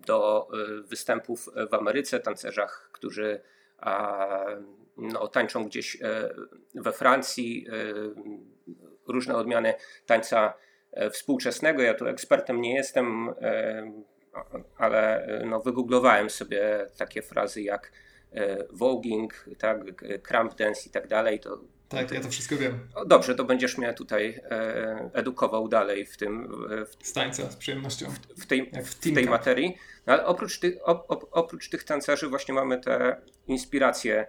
do 0.07 0.49
e, 0.53 0.83
występów 0.83 1.49
w 1.71 1.75
Ameryce, 1.75 2.21
tancerzach, 2.21 2.91
którzy 2.93 3.41
no, 4.97 5.29
tańczą 5.29 5.65
gdzieś 5.65 6.03
e, 6.03 6.31
we 6.75 6.93
Francji, 6.93 7.67
e, 7.69 9.13
różne 9.13 9.37
odmiany 9.37 9.75
tańca 10.07 10.55
współczesnego. 11.13 11.83
Ja 11.83 11.95
tu 11.95 12.07
ekspertem 12.07 12.61
nie 12.61 12.75
jestem, 12.75 13.35
ale 14.79 15.29
no, 15.47 15.61
wygooglowałem 15.61 16.31
sobie 16.31 16.87
takie 16.97 17.23
frazy 17.23 17.63
jak 17.63 17.93
voguing, 18.71 19.45
tak, 19.59 19.79
cramp 20.23 20.55
dance 20.55 20.89
i 20.89 20.91
tak 20.91 21.09
dalej. 21.09 21.41
To 21.41 21.61
tak, 21.91 22.11
ja 22.11 22.21
to 22.21 22.31
wszystko 22.31 22.57
wiem. 22.57 22.89
dobrze, 23.07 23.35
to 23.35 23.45
będziesz 23.45 23.79
mnie 23.79 23.95
tutaj 23.95 24.41
e, 24.51 25.11
edukował 25.13 25.69
dalej 25.69 26.07
w 26.07 26.17
tym. 26.17 26.49
W, 26.87 27.07
z 27.07 27.13
tańca, 27.13 27.51
z 27.51 27.57
przyjemnością. 27.57 28.07
W, 28.11 28.43
w 28.43 28.47
tej, 28.47 28.71
w, 28.85 29.15
tej 29.15 29.27
materii. 29.27 29.77
No, 30.07 30.13
ale 30.13 30.27
oprócz, 30.27 30.59
tych, 30.59 30.75
oprócz 31.31 31.69
tych 31.69 31.85
tancerzy 31.85 32.29
właśnie 32.29 32.55
mamy 32.55 32.81
te 32.81 33.17
inspiracje 33.47 34.27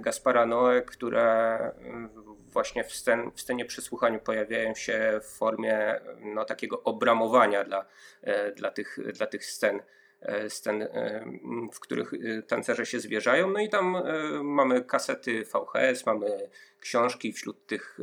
Gaspara 0.00 0.46
Noe, 0.46 0.82
które 0.82 1.56
mm, 1.58 2.08
właśnie 2.52 2.84
w, 2.84 2.92
scen, 2.94 3.30
w 3.34 3.40
scenie 3.40 3.64
przesłuchania 3.64 4.18
pojawiają 4.18 4.74
się 4.74 5.20
w 5.22 5.26
formie 5.38 6.00
no, 6.20 6.44
takiego 6.44 6.82
obramowania 6.82 7.64
dla, 7.64 7.86
e, 8.22 8.52
dla, 8.52 8.70
tych, 8.70 8.98
dla 9.12 9.26
tych 9.26 9.44
scen. 9.44 9.82
E, 10.22 10.50
scen, 10.50 10.82
e, 10.82 11.24
w 11.72 11.80
których 11.80 12.12
e, 12.14 12.42
tancerze 12.42 12.86
się 12.86 13.00
zwierzają. 13.00 13.50
No 13.50 13.60
i 13.60 13.68
tam 13.68 14.02
mamy 14.42 14.84
kasety 14.84 15.44
VHS, 15.44 16.06
mamy 16.06 16.48
książki, 16.80 17.32
wśród 17.32 17.66
tych 17.66 17.98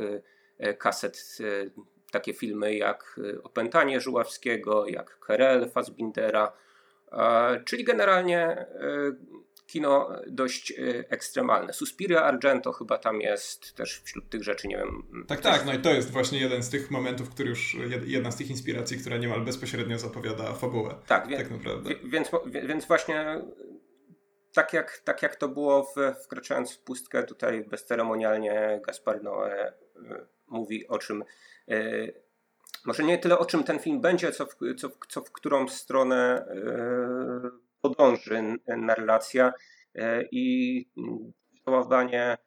kaset 0.77 1.37
takie 2.11 2.33
filmy 2.33 2.75
jak 2.75 3.19
Opętanie 3.43 3.99
Żuławskiego, 3.99 4.87
jak 4.87 5.19
Kerel 5.19 5.69
Fassbindera, 5.69 6.51
czyli 7.65 7.83
generalnie 7.83 8.65
kino 9.69 10.09
dość 10.27 10.71
y, 10.71 11.05
ekstremalne. 11.09 11.73
Suspiria 11.73 12.23
Argento 12.23 12.71
chyba 12.71 12.97
tam 12.97 13.21
jest 13.21 13.75
też 13.75 14.01
wśród 14.03 14.29
tych 14.29 14.43
rzeczy, 14.43 14.67
nie 14.67 14.77
wiem. 14.77 15.25
Tak, 15.27 15.41
tak, 15.41 15.65
no 15.65 15.73
i 15.73 15.79
to 15.79 15.93
jest 15.93 16.11
właśnie 16.11 16.39
jeden 16.39 16.63
z 16.63 16.69
tych 16.69 16.91
momentów, 16.91 17.29
który 17.29 17.49
już, 17.49 17.77
jedna 18.05 18.31
z 18.31 18.35
tych 18.35 18.49
inspiracji, 18.49 18.97
która 18.97 19.17
niemal 19.17 19.41
bezpośrednio 19.41 19.99
zapowiada 19.99 20.53
fabułę. 20.53 20.95
Tak, 21.07 21.27
wie, 21.27 21.37
tak 21.37 21.51
naprawdę. 21.51 21.89
Wie, 21.89 21.95
więc, 22.03 22.31
więc 22.45 22.85
właśnie 22.85 23.41
tak 24.53 24.73
jak, 24.73 24.97
tak 24.97 25.21
jak 25.21 25.35
to 25.35 25.47
było 25.47 25.83
w, 25.83 26.23
wkraczając 26.23 26.73
w 26.73 26.79
pustkę, 26.79 27.23
tutaj 27.23 27.63
bezceremonialnie 27.63 28.81
Gaspar 28.85 29.21
Noé 29.23 29.67
y, 29.67 29.71
mówi 30.47 30.87
o 30.87 30.97
czym 30.97 31.23
może 32.85 33.03
nie 33.03 33.17
tyle 33.17 33.39
o 33.39 33.45
czym 33.45 33.63
ten 33.63 33.79
film 33.79 34.01
będzie, 34.01 34.31
co 34.31 34.45
w, 34.45 34.55
co, 34.77 34.89
co 35.09 35.21
w 35.21 35.31
którą 35.31 35.67
stronę 35.67 36.45
podąży 37.81 38.43
narracja 38.67 39.53
e, 39.95 40.23
i 40.31 40.85
działanie 41.67 42.37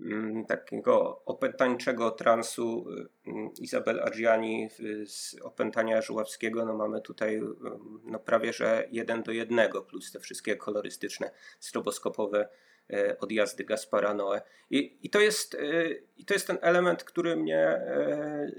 mm, 0.00 0.46
takiego 0.46 1.22
opętańczego 1.24 2.10
transu 2.10 2.86
mm, 3.26 3.50
Izabel 3.60 4.00
Adriani 4.00 4.68
z 5.06 5.36
opętania 5.42 6.02
Żuławskiego, 6.02 6.64
no 6.64 6.74
mamy 6.76 7.00
tutaj 7.00 7.34
mm, 7.34 8.00
no 8.04 8.18
prawie 8.18 8.52
że 8.52 8.88
jeden 8.90 9.22
do 9.22 9.32
jednego, 9.32 9.82
plus 9.82 10.12
te 10.12 10.20
wszystkie 10.20 10.56
kolorystyczne, 10.56 11.30
stroboskopowe 11.60 12.48
e, 12.90 13.18
odjazdy 13.18 13.64
Gaspara 13.64 14.14
Noe. 14.14 14.42
I, 14.70 14.98
i, 15.02 15.10
to 15.10 15.20
jest, 15.20 15.54
e, 15.54 15.58
I 16.16 16.24
to 16.24 16.34
jest 16.34 16.46
ten 16.46 16.58
element, 16.60 17.04
który 17.04 17.36
mnie 17.36 17.80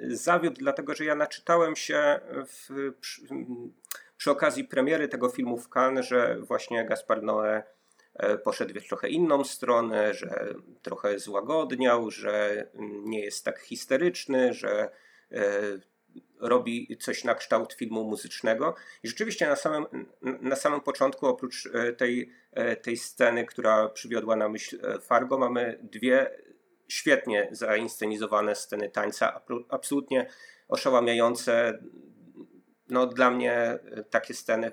zawiódł, 0.08 0.60
dlatego 0.60 0.96
że 0.96 1.06
ja 1.06 1.16
naczytałem 1.16 1.76
się 1.76 2.20
w, 2.48 2.92
przy 4.18 4.32
okazji 4.32 4.64
premiery 4.64 5.08
tego 5.08 5.30
filmu 5.30 5.58
w 5.58 5.70
Cannes, 5.70 6.06
że 6.06 6.38
właśnie 6.40 6.86
Gaspar 6.86 7.24
Noé 7.24 7.64
e, 8.14 8.38
poszedł 8.38 8.80
w 8.80 8.88
trochę 8.88 9.10
inną 9.10 9.44
stronę, 9.44 10.14
że 10.14 10.56
trochę 10.82 11.20
złagodniał, 11.20 12.12
że 12.12 12.66
nie 13.04 13.20
jest 13.20 13.46
tak 13.46 13.60
histeryczny, 13.60 14.54
że 14.54 14.90
e, 15.32 15.42
robi 16.40 16.98
coś 17.00 17.24
na 17.24 17.36
kształt 17.36 17.74
filmu 17.74 18.04
muzycznego. 18.04 18.76
I 19.04 19.08
rzeczywiście 19.08 19.48
na 19.48 19.56
samym, 19.56 19.86
na 20.22 20.56
samym 20.56 20.82
początku, 20.82 21.28
oprócz 21.28 21.70
e, 21.74 21.94
tej, 21.94 22.32
tej 22.82 22.98
sceny, 22.98 23.46
która 23.46 23.90
przywiodła 23.90 24.36
na 24.36 24.50
myśl 24.50 25.00
Fargo, 25.02 25.38
mamy 25.38 25.80
dwie 25.84 26.30
świetnie 26.88 27.50
zainscenizowane 27.52 28.56
sceny 28.56 28.90
tańca, 28.90 29.42
absolutnie 29.70 30.30
oszałamiające, 30.68 31.80
no, 32.90 33.08
dla 33.08 33.32
mnie 33.32 33.54
e, 33.54 33.80
takie 34.10 34.34
sceny, 34.34 34.68
e, 34.68 34.72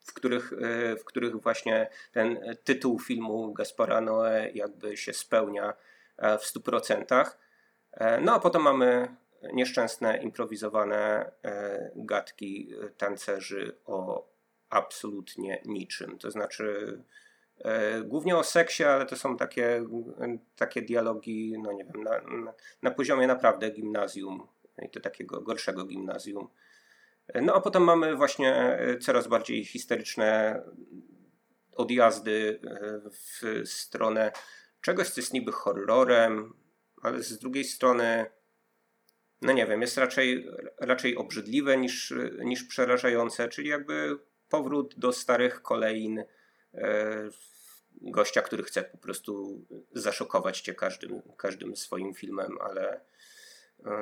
w 0.00 0.12
których, 0.12 0.52
e, 0.52 0.96
w 0.96 1.04
których 1.04 1.36
właśnie 1.36 1.88
ten 2.12 2.56
tytuł 2.64 2.98
filmu 2.98 3.52
Gaspara 3.52 4.00
Noé 4.00 4.50
jakby 4.54 4.96
się 4.96 5.12
spełnia 5.12 5.74
w 6.18 6.44
100%. 6.44 7.24
No 8.20 8.34
a 8.34 8.40
potem 8.40 8.62
mamy 8.62 9.16
nieszczęsne, 9.52 10.22
improwizowane 10.22 11.32
gadki 11.96 12.74
tancerzy 12.96 13.76
o 13.86 14.28
absolutnie 14.70 15.62
niczym. 15.64 16.18
To 16.18 16.30
znaczy 16.30 16.98
głównie 18.04 18.36
o 18.36 18.44
seksie, 18.44 18.84
ale 18.84 19.06
to 19.06 19.16
są 19.16 19.36
takie, 19.36 19.84
takie 20.56 20.82
dialogi, 20.82 21.58
no 21.62 21.72
nie 21.72 21.84
wiem, 21.84 22.02
na, 22.02 22.20
na 22.82 22.90
poziomie 22.90 23.26
naprawdę 23.26 23.70
gimnazjum 23.70 24.46
i 24.82 24.88
to 24.88 25.00
takiego 25.00 25.40
gorszego 25.40 25.84
gimnazjum. 25.84 26.48
No 27.42 27.54
a 27.54 27.60
potem 27.60 27.84
mamy 27.84 28.16
właśnie 28.16 28.54
e, 28.54 28.98
coraz 28.98 29.28
bardziej 29.28 29.64
historyczne 29.64 30.62
odjazdy 31.76 32.60
e, 32.64 33.00
w 33.10 33.68
stronę 33.68 34.32
czegoś, 34.80 35.10
co 35.10 35.20
jest 35.20 35.32
niby 35.32 35.52
horrorem, 35.52 36.54
ale 37.02 37.22
z 37.22 37.38
drugiej 37.38 37.64
strony 37.64 38.26
no 39.42 39.52
nie 39.52 39.66
wiem, 39.66 39.80
jest 39.80 39.98
raczej, 39.98 40.48
raczej 40.78 41.16
obrzydliwe 41.16 41.76
niż, 41.76 42.14
niż 42.44 42.64
przerażające, 42.64 43.48
czyli 43.48 43.68
jakby 43.68 44.18
powrót 44.48 44.94
do 44.98 45.12
starych 45.12 45.62
kolejn 45.62 46.24
e, 46.74 47.28
gościa, 48.00 48.42
który 48.42 48.62
chce 48.62 48.82
po 48.82 48.98
prostu 48.98 49.64
zaszokować 49.92 50.60
cię 50.60 50.74
każdym, 50.74 51.22
każdym 51.36 51.76
swoim 51.76 52.14
filmem, 52.14 52.58
ale 52.60 53.00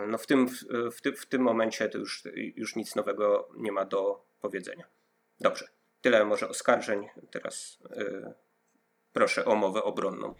no 0.08 0.18
w, 0.18 0.26
tym, 0.26 0.48
w, 0.92 1.00
ty, 1.00 1.12
w 1.12 1.26
tym 1.26 1.42
momencie 1.42 1.88
to 1.88 1.98
już, 1.98 2.22
już 2.34 2.76
nic 2.76 2.96
nowego 2.96 3.48
nie 3.56 3.72
ma 3.72 3.84
do 3.84 4.24
powiedzenia. 4.40 4.84
Dobrze, 5.40 5.68
tyle 6.00 6.24
może 6.24 6.48
oskarżeń. 6.48 7.08
Teraz 7.30 7.78
e, 7.90 8.34
proszę 9.12 9.44
o 9.44 9.54
mowę 9.54 9.82
obronną. 9.82 10.34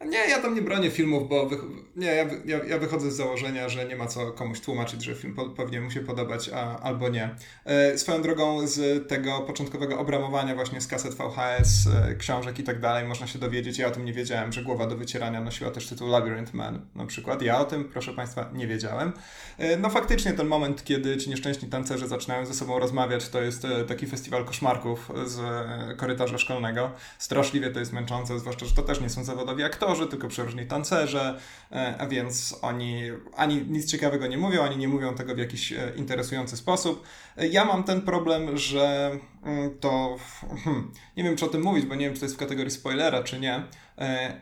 Nie, 0.00 0.18
ja 0.18 0.38
tam 0.42 0.54
nie 0.54 0.62
bronię 0.62 0.90
filmów, 0.90 1.28
bo 1.28 1.50
nie, 1.96 2.06
ja, 2.06 2.24
ja, 2.44 2.64
ja, 2.64 2.78
wychodzę 2.78 3.10
z 3.10 3.16
założenia, 3.16 3.68
że 3.68 3.84
nie 3.84 3.96
ma 3.96 4.06
co 4.06 4.32
komuś 4.32 4.60
tłumaczyć, 4.60 5.04
że 5.04 5.14
film 5.14 5.34
po, 5.34 5.44
powinien 5.50 5.82
mu 5.82 5.90
się 5.90 6.00
podobać, 6.00 6.50
a, 6.54 6.78
albo 6.78 7.08
nie. 7.08 7.34
E, 7.64 7.98
swoją 7.98 8.22
drogą 8.22 8.66
z 8.66 9.08
tego 9.08 9.40
początkowego 9.40 9.98
obramowania 9.98 10.54
właśnie 10.54 10.80
z 10.80 10.86
kaset 10.86 11.14
VHS, 11.14 11.86
e, 11.86 12.14
książek 12.14 12.58
i 12.58 12.62
tak 12.62 12.80
dalej 12.80 13.04
można 13.04 13.26
się 13.26 13.38
dowiedzieć, 13.38 13.78
ja 13.78 13.86
o 13.86 13.90
tym 13.90 14.04
nie 14.04 14.12
wiedziałem, 14.12 14.52
że 14.52 14.62
Głowa 14.62 14.86
do 14.86 14.96
wycierania 14.96 15.40
nosiła 15.40 15.70
też 15.70 15.88
tytuł 15.88 16.08
Labyrinth 16.08 16.54
Man 16.54 16.86
na 16.94 17.06
przykład. 17.06 17.42
Ja 17.42 17.58
o 17.58 17.64
tym, 17.64 17.84
proszę 17.84 18.12
Państwa, 18.12 18.50
nie 18.52 18.66
wiedziałem. 18.66 19.12
E, 19.58 19.76
no 19.76 19.90
faktycznie 19.90 20.32
ten 20.32 20.46
moment, 20.46 20.84
kiedy 20.84 21.16
ci 21.16 21.30
nieszczęśni 21.30 21.68
tancerze 21.68 22.08
zaczynają 22.08 22.46
ze 22.46 22.54
sobą 22.54 22.78
rozmawiać, 22.78 23.28
to 23.28 23.42
jest 23.42 23.64
e, 23.64 23.84
taki 23.84 24.06
festiwal 24.06 24.44
koszmarków 24.44 25.10
z 25.26 25.38
e, 25.38 25.94
korytarza 25.96 26.38
szkolnego. 26.38 26.90
Straszliwie 27.18 27.70
to 27.70 27.80
jest 27.80 27.92
męczące, 27.92 28.38
zwłaszcza, 28.38 28.66
że 28.66 28.74
to 28.74 28.82
też 28.82 29.00
nie 29.00 29.10
są 29.10 29.24
zawodowi 29.24 29.62
aktorzy, 29.62 29.83
aktorzy, 29.84 30.06
tylko 30.06 30.28
przeróżni 30.28 30.66
tancerze, 30.66 31.38
e, 31.72 31.94
a 31.98 32.06
więc 32.06 32.58
oni 32.62 33.02
ani 33.36 33.56
nic 33.56 33.90
ciekawego 33.90 34.26
nie 34.26 34.38
mówią, 34.38 34.62
ani 34.62 34.76
nie 34.76 34.88
mówią 34.88 35.14
tego 35.14 35.34
w 35.34 35.38
jakiś 35.38 35.72
e, 35.72 35.92
interesujący 35.96 36.56
sposób. 36.56 37.02
E, 37.36 37.48
ja 37.48 37.64
mam 37.64 37.84
ten 37.84 38.02
problem, 38.02 38.58
że 38.58 39.10
mm, 39.42 39.78
to 39.80 40.16
hmm, 40.64 40.92
nie 41.16 41.24
wiem, 41.24 41.36
czy 41.36 41.44
o 41.44 41.48
tym 41.48 41.62
mówić, 41.62 41.86
bo 41.86 41.94
nie 41.94 42.06
wiem, 42.06 42.14
czy 42.14 42.20
to 42.20 42.26
jest 42.26 42.36
w 42.36 42.38
kategorii 42.38 42.70
spoilera, 42.70 43.22
czy 43.22 43.40
nie, 43.40 43.62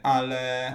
ale 0.02 0.72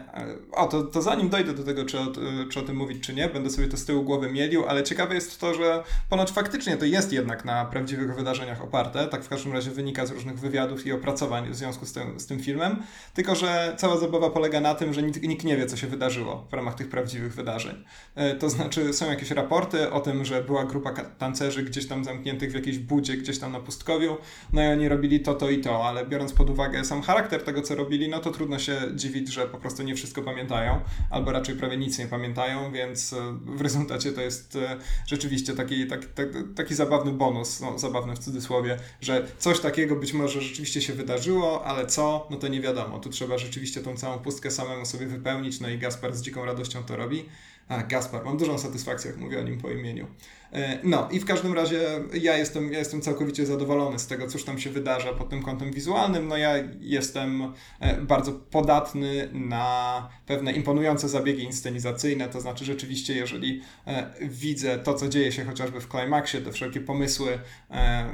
o, 0.52 0.66
to, 0.68 0.84
to 0.84 1.02
zanim 1.02 1.30
dojdę 1.30 1.54
do 1.54 1.64
tego, 1.64 1.86
czy 1.86 2.00
o, 2.00 2.06
czy 2.52 2.60
o 2.60 2.64
tym 2.64 2.76
mówić, 2.76 3.04
czy 3.04 3.14
nie, 3.14 3.30
będę 3.30 3.50
sobie 3.50 3.68
to 3.68 3.78
z 3.78 3.86
tyłu 3.86 4.04
głowy 4.04 4.32
mielił, 4.32 4.66
ale 4.68 4.84
ciekawe 4.84 5.16
jest 5.16 5.40
to, 5.40 5.54
że 5.54 5.84
ponoć 6.10 6.32
faktycznie 6.32 6.78
to 6.78 6.86
jest 6.86 7.14
jednak 7.14 7.46
na 7.46 7.66
prawdziwych 7.66 8.16
wydarzeniach 8.16 8.62
oparte, 8.62 9.08
tak 9.08 9.24
w 9.24 9.30
każdym 9.30 9.54
razie 9.54 9.72
wynika 9.72 10.06
z 10.06 10.12
różnych 10.12 10.40
wywiadów 10.40 10.86
i 10.86 10.92
opracowań 10.92 11.50
w 11.50 11.56
związku 11.56 11.86
z 11.86 11.94
tym, 11.94 12.20
z 12.20 12.28
tym 12.28 12.40
filmem, 12.40 12.84
tylko 13.14 13.36
że 13.36 13.76
cała 13.78 13.98
zabawa 13.98 14.30
polega 14.30 14.62
na 14.62 14.76
tym, 14.76 14.94
że 14.94 15.04
nikt, 15.04 15.24
nikt 15.24 15.44
nie 15.44 15.58
wie, 15.58 15.66
co 15.66 15.78
się 15.78 15.88
wydarzyło 15.88 16.48
w 16.50 16.54
ramach 16.54 16.76
tych 16.76 16.90
prawdziwych 16.90 17.36
wydarzeń. 17.36 17.84
E, 18.16 18.36
to 18.36 18.50
znaczy, 18.50 18.94
są 18.94 19.10
jakieś 19.10 19.32
raporty 19.32 19.92
o 19.92 20.00
tym, 20.00 20.26
że 20.26 20.44
była 20.44 20.66
grupa 20.66 20.92
tancerzy 21.18 21.64
gdzieś 21.64 21.88
tam 21.88 22.04
zamkniętych 22.04 22.52
w 22.52 22.56
jakiejś 22.56 22.80
budzie, 22.80 23.18
gdzieś 23.18 23.40
tam 23.40 23.52
na 23.52 23.60
pustkowiu, 23.60 24.18
no 24.54 24.64
i 24.64 24.68
oni 24.68 24.90
robili 24.90 25.20
to, 25.20 25.34
to 25.34 25.50
i 25.50 25.62
to, 25.62 25.86
ale 25.88 26.06
biorąc 26.06 26.34
pod 26.34 26.50
uwagę 26.50 26.86
sam 26.86 27.02
charakter 27.02 27.44
tego, 27.44 27.62
co 27.62 27.76
robili, 27.76 28.10
no 28.10 28.20
to 28.20 28.32
trudno 28.32 28.60
się 28.60 28.67
dziwić, 28.96 29.34
że 29.34 29.48
po 29.48 29.58
prostu 29.58 29.84
nie 29.84 29.96
wszystko 29.96 30.22
pamiętają, 30.22 30.82
albo 31.10 31.32
raczej 31.32 31.56
prawie 31.56 31.78
nic 31.78 32.00
nie 32.00 32.08
pamiętają, 32.08 32.72
więc 32.72 33.14
e, 33.14 33.38
w 33.46 33.62
rezultacie 33.62 34.12
to 34.12 34.22
jest 34.22 34.56
e, 34.56 34.78
rzeczywiście 35.08 35.54
taki, 35.54 35.88
taki, 35.88 36.08
taki, 36.08 36.34
taki 36.56 36.76
zabawny 36.76 37.12
bonus, 37.12 37.62
no, 37.62 37.80
zabawny 37.80 38.16
w 38.16 38.20
cudzysłowie, 38.20 38.78
że 39.02 39.28
coś 39.38 39.60
takiego 39.60 39.96
być 39.96 40.14
może 40.14 40.42
rzeczywiście 40.42 40.82
się 40.82 40.94
wydarzyło, 40.94 41.66
ale 41.66 41.86
co, 41.86 42.28
no 42.30 42.38
to 42.38 42.48
nie 42.48 42.62
wiadomo. 42.62 43.00
Tu 43.00 43.10
trzeba 43.10 43.38
rzeczywiście 43.38 43.82
tą 43.82 43.98
całą 43.98 44.20
pustkę 44.20 44.52
samemu 44.52 44.86
sobie 44.86 45.08
wypełnić, 45.08 45.60
no 45.60 45.70
i 45.70 45.78
Gaspar 45.78 46.16
z 46.16 46.22
dziką 46.22 46.46
radością 46.46 46.84
to 46.84 46.96
robi. 46.96 47.26
A, 47.68 47.84
Gaspar, 47.84 48.26
mam 48.26 48.38
dużą 48.38 48.58
satysfakcję, 48.58 49.12
jak 49.12 49.20
mówię 49.20 49.40
o 49.40 49.44
nim 49.44 49.58
po 49.62 49.70
imieniu. 49.70 50.08
E, 50.54 50.80
no 50.84 51.10
i 51.12 51.20
w 51.20 51.26
każdym 51.26 51.54
razie 51.54 51.80
ja 52.14 52.38
jestem, 52.38 52.74
ja 52.74 52.80
jestem 52.80 53.02
całkowicie 53.02 53.46
zadowolony 53.46 54.00
z 54.00 54.08
tego, 54.08 54.28
cóż 54.28 54.44
tam 54.44 54.60
się 54.60 54.70
wydarza 54.70 55.14
pod 55.14 55.30
tym 55.30 55.44
kątem 55.44 55.72
wizualnym. 55.72 56.28
No 56.28 56.38
ja 56.38 56.54
jestem 56.80 57.54
e, 57.80 58.02
bardzo 58.02 58.32
podatny 58.32 59.30
na 59.34 60.10
pewne 60.26 60.52
imponujące 60.52 61.10
zabiegi 61.10 61.44
inscenizacyjne, 61.44 62.30
to 62.30 62.42
znaczy 62.42 62.66
rzeczywiście, 62.66 63.16
jeżeli 63.16 63.62
e, 63.88 64.12
widzę 64.22 64.80
to, 64.80 64.94
co 64.94 65.10
dzieje 65.10 65.32
się 65.32 65.46
chociażby 65.46 65.82
w 65.82 65.88
klimaksie, 65.88 66.38
te 66.38 66.52
wszelkie 66.52 66.82
pomysły 66.82 67.40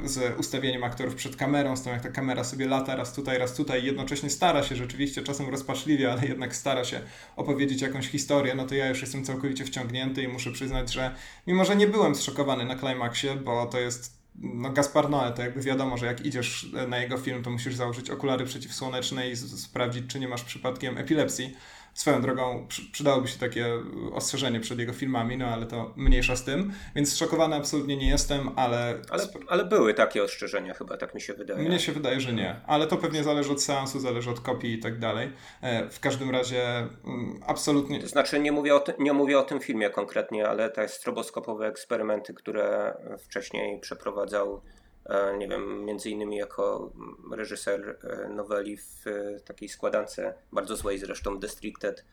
z 0.04 0.38
ustawieniem 0.40 0.84
aktorów 0.84 1.14
przed 1.14 1.36
kamerą, 1.36 1.76
z 1.76 1.82
tym 1.82 1.92
jak 1.92 2.02
ta 2.02 2.08
kamera 2.08 2.44
sobie 2.44 2.66
lata 2.68 2.96
raz 2.96 3.12
tutaj, 3.12 3.38
raz 3.38 3.54
tutaj, 3.54 3.84
jednocześnie 3.84 4.30
stara 4.30 4.62
się 4.62 4.76
rzeczywiście, 4.76 5.22
czasem 5.22 5.50
rozpaczliwie, 5.50 6.12
ale 6.12 6.26
jednak 6.26 6.56
stara 6.56 6.84
się 6.84 7.00
opowiedzieć 7.36 7.82
jakąś 7.82 8.08
historię, 8.08 8.54
no 8.54 8.66
to 8.66 8.74
ja 8.74 8.88
już 8.88 9.00
jestem 9.00 9.24
całkowicie 9.24 9.64
wciągnięty 9.64 10.22
i 10.22 10.28
muszę 10.28 10.52
przyznać, 10.52 10.92
że 10.92 11.14
mimo, 11.46 11.64
że 11.64 11.76
nie 11.76 11.86
byłem 11.86 12.14
zszokowany 12.24 12.64
na 12.64 12.76
Climaxie, 12.76 13.36
bo 13.36 13.66
to 13.66 13.78
jest 13.78 14.24
no 14.34 14.70
Gaspar 14.70 15.10
Noé, 15.10 15.32
to 15.32 15.42
jakby 15.42 15.60
wiadomo, 15.60 15.96
że 15.96 16.06
jak 16.06 16.26
idziesz 16.26 16.66
na 16.88 16.98
jego 16.98 17.18
film, 17.18 17.42
to 17.42 17.50
musisz 17.50 17.74
założyć 17.74 18.10
okulary 18.10 18.44
przeciwsłoneczne 18.44 19.30
i 19.30 19.36
sprawdzić, 19.36 20.04
czy 20.06 20.20
nie 20.20 20.28
masz 20.28 20.44
przypadkiem 20.44 20.98
epilepsji. 20.98 21.56
Swoją 21.94 22.22
drogą 22.22 22.66
przydałoby 22.92 23.28
się 23.28 23.38
takie 23.38 23.66
ostrzeżenie 24.12 24.60
przed 24.60 24.78
jego 24.78 24.92
filmami, 24.92 25.38
no 25.38 25.46
ale 25.46 25.66
to 25.66 25.92
mniejsza 25.96 26.36
z 26.36 26.44
tym, 26.44 26.72
więc 26.94 27.12
zszokowany 27.12 27.56
absolutnie 27.56 27.96
nie 27.96 28.08
jestem, 28.08 28.50
ale... 28.56 29.02
Ale, 29.10 29.26
ale 29.48 29.64
były 29.64 29.94
takie 29.94 30.22
ostrzeżenia 30.22 30.74
chyba, 30.74 30.96
tak 30.96 31.14
mi 31.14 31.20
się 31.20 31.34
wydaje. 31.34 31.68
Mnie 31.68 31.78
się 31.78 31.92
wydaje, 31.92 32.20
że 32.20 32.32
nie, 32.32 32.60
ale 32.66 32.86
to 32.86 32.96
pewnie 32.96 33.24
zależy 33.24 33.52
od 33.52 33.62
seansu, 33.62 34.00
zależy 34.00 34.30
od 34.30 34.40
kopii 34.40 34.72
i 34.72 34.78
tak 34.78 34.98
dalej. 34.98 35.32
E, 35.62 35.88
w 35.90 36.00
każdym 36.00 36.30
razie 36.30 36.78
mm, 36.78 37.40
absolutnie... 37.46 38.00
To 38.00 38.08
znaczy 38.08 38.40
nie 38.40 38.52
mówię 38.52 38.74
o, 38.74 38.80
ty, 38.80 38.94
nie 38.98 39.12
mówię 39.12 39.38
o 39.38 39.42
tym 39.42 39.60
filmie 39.60 39.90
konkretnie, 39.90 40.48
ale 40.48 40.70
te 40.70 40.88
stroboskopowe 40.88 41.66
eksperymenty, 41.66 42.34
które 42.34 42.94
wcześniej 43.18 43.80
przeprowadzał 43.80 44.62
nie 45.38 45.48
wiem, 45.48 45.84
między 45.84 46.10
innymi 46.10 46.36
jako 46.36 46.92
reżyser 47.30 47.98
e, 48.02 48.28
noweli 48.28 48.76
w 48.76 49.06
e, 49.06 49.40
takiej 49.40 49.68
składance, 49.68 50.34
bardzo 50.52 50.76
złej 50.76 50.98
zresztą, 50.98 51.38
Destricted. 51.38 52.04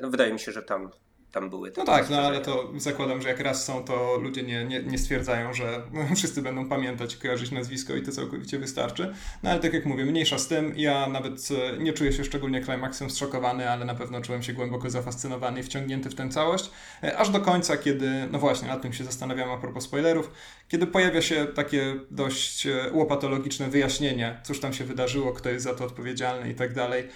No 0.00 0.10
wydaje 0.10 0.32
mi 0.32 0.38
się, 0.38 0.52
że 0.52 0.62
tam 0.62 0.90
tam 1.34 1.50
były. 1.50 1.72
No 1.76 1.84
tak, 1.84 2.10
no 2.10 2.18
ale 2.18 2.40
to 2.40 2.70
zakładam, 2.76 3.22
że 3.22 3.28
jak 3.28 3.40
raz 3.40 3.64
są, 3.64 3.84
to 3.84 4.18
ludzie 4.22 4.42
nie, 4.42 4.64
nie, 4.64 4.82
nie 4.82 4.98
stwierdzają, 4.98 5.54
że 5.54 5.82
wszyscy 6.16 6.42
będą 6.42 6.68
pamiętać, 6.68 7.16
kojarzyć 7.16 7.50
nazwisko 7.50 7.96
i 7.96 8.02
to 8.02 8.12
całkowicie 8.12 8.58
wystarczy. 8.58 9.14
No 9.42 9.50
ale 9.50 9.60
tak 9.60 9.72
jak 9.72 9.86
mówię, 9.86 10.04
mniejsza 10.04 10.38
z 10.38 10.48
tym. 10.48 10.72
Ja 10.76 11.06
nawet 11.06 11.48
e, 11.50 11.78
nie 11.78 11.92
czuję 11.92 12.12
się 12.12 12.24
szczególnie 12.24 12.60
klimaksem 12.60 13.10
zszokowany, 13.10 13.70
ale 13.70 13.84
na 13.84 13.94
pewno 13.94 14.20
czułem 14.20 14.42
się 14.42 14.52
głęboko 14.52 14.90
zafascynowany 14.90 15.60
i 15.60 15.62
wciągnięty 15.62 16.10
w 16.10 16.14
tę 16.14 16.28
całość. 16.28 16.70
E, 17.02 17.18
aż 17.18 17.30
do 17.30 17.40
końca, 17.40 17.76
kiedy, 17.76 18.10
no 18.32 18.38
właśnie, 18.38 18.68
nad 18.68 18.82
tym 18.82 18.92
się 18.92 19.04
zastanawiam 19.04 19.50
a 19.50 19.58
propos 19.58 19.84
spoilerów, 19.84 20.30
kiedy 20.68 20.86
pojawia 20.86 21.22
się 21.22 21.46
takie 21.46 21.94
dość 22.10 22.66
e, 22.66 22.90
łopatologiczne 22.92 23.68
wyjaśnienie, 23.68 24.40
cóż 24.44 24.60
tam 24.60 24.72
się 24.72 24.84
wydarzyło, 24.84 25.32
kto 25.32 25.50
jest 25.50 25.64
za 25.64 25.74
to 25.74 25.84
odpowiedzialny 25.84 26.50
i 26.50 26.54
tak 26.54 26.74
dalej. 26.74 27.08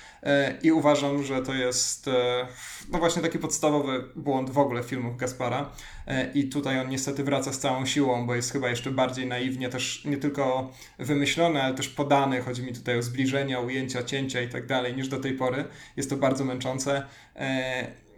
I 0.63 0.73
uważam, 0.73 1.25
że 1.25 1.43
to 1.43 1.55
jest 1.55 2.11
no 2.93 2.99
właśnie 2.99 3.23
taki 3.23 3.39
podstawowy 3.39 4.08
błąd 4.17 4.51
w 4.51 4.59
ogóle 4.59 4.83
filmów 4.83 5.17
Gaspara 5.17 5.71
e, 6.07 6.33
i 6.33 6.49
tutaj 6.49 6.81
on 6.81 6.89
niestety 6.89 7.25
wraca 7.25 7.53
z 7.53 7.59
całą 7.59 7.87
siłą, 7.87 8.27
bo 8.27 8.35
jest 8.35 8.53
chyba 8.53 8.69
jeszcze 8.69 8.91
bardziej 8.91 9.27
naiwnie 9.27 9.69
też 9.69 10.05
nie 10.05 10.17
tylko 10.17 10.73
wymyślony, 10.99 11.63
ale 11.63 11.75
też 11.75 11.89
podany, 11.89 12.41
chodzi 12.41 12.63
mi 12.63 12.73
tutaj 12.73 12.99
o 12.99 13.03
zbliżenia, 13.03 13.61
ujęcia, 13.61 14.03
cięcia 14.03 14.43
i 14.43 14.49
tak 14.49 14.67
dalej 14.67 14.97
niż 14.97 15.09
do 15.09 15.21
tej 15.21 15.33
pory. 15.33 15.65
Jest 15.97 16.11
to 16.11 16.17
bardzo 16.17 16.45
męczące. 16.45 17.03
E, 17.37 18.09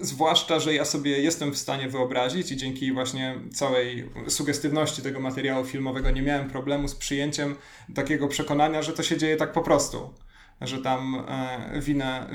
zwłaszcza, 0.00 0.60
że 0.60 0.74
ja 0.74 0.84
sobie 0.84 1.10
jestem 1.22 1.52
w 1.52 1.58
stanie 1.58 1.88
wyobrazić 1.88 2.52
i 2.52 2.56
dzięki 2.56 2.92
właśnie 2.92 3.38
całej 3.52 4.10
sugestywności 4.28 5.02
tego 5.02 5.20
materiału 5.20 5.64
filmowego 5.64 6.10
nie 6.10 6.22
miałem 6.22 6.50
problemu 6.50 6.88
z 6.88 6.94
przyjęciem 6.94 7.56
takiego 7.94 8.28
przekonania, 8.28 8.82
że 8.82 8.92
to 8.92 9.02
się 9.02 9.16
dzieje 9.16 9.36
tak 9.36 9.52
po 9.52 9.62
prostu 9.62 10.14
że 10.60 10.78
tam 10.78 11.24
e, 11.28 11.80
winę, 11.80 12.26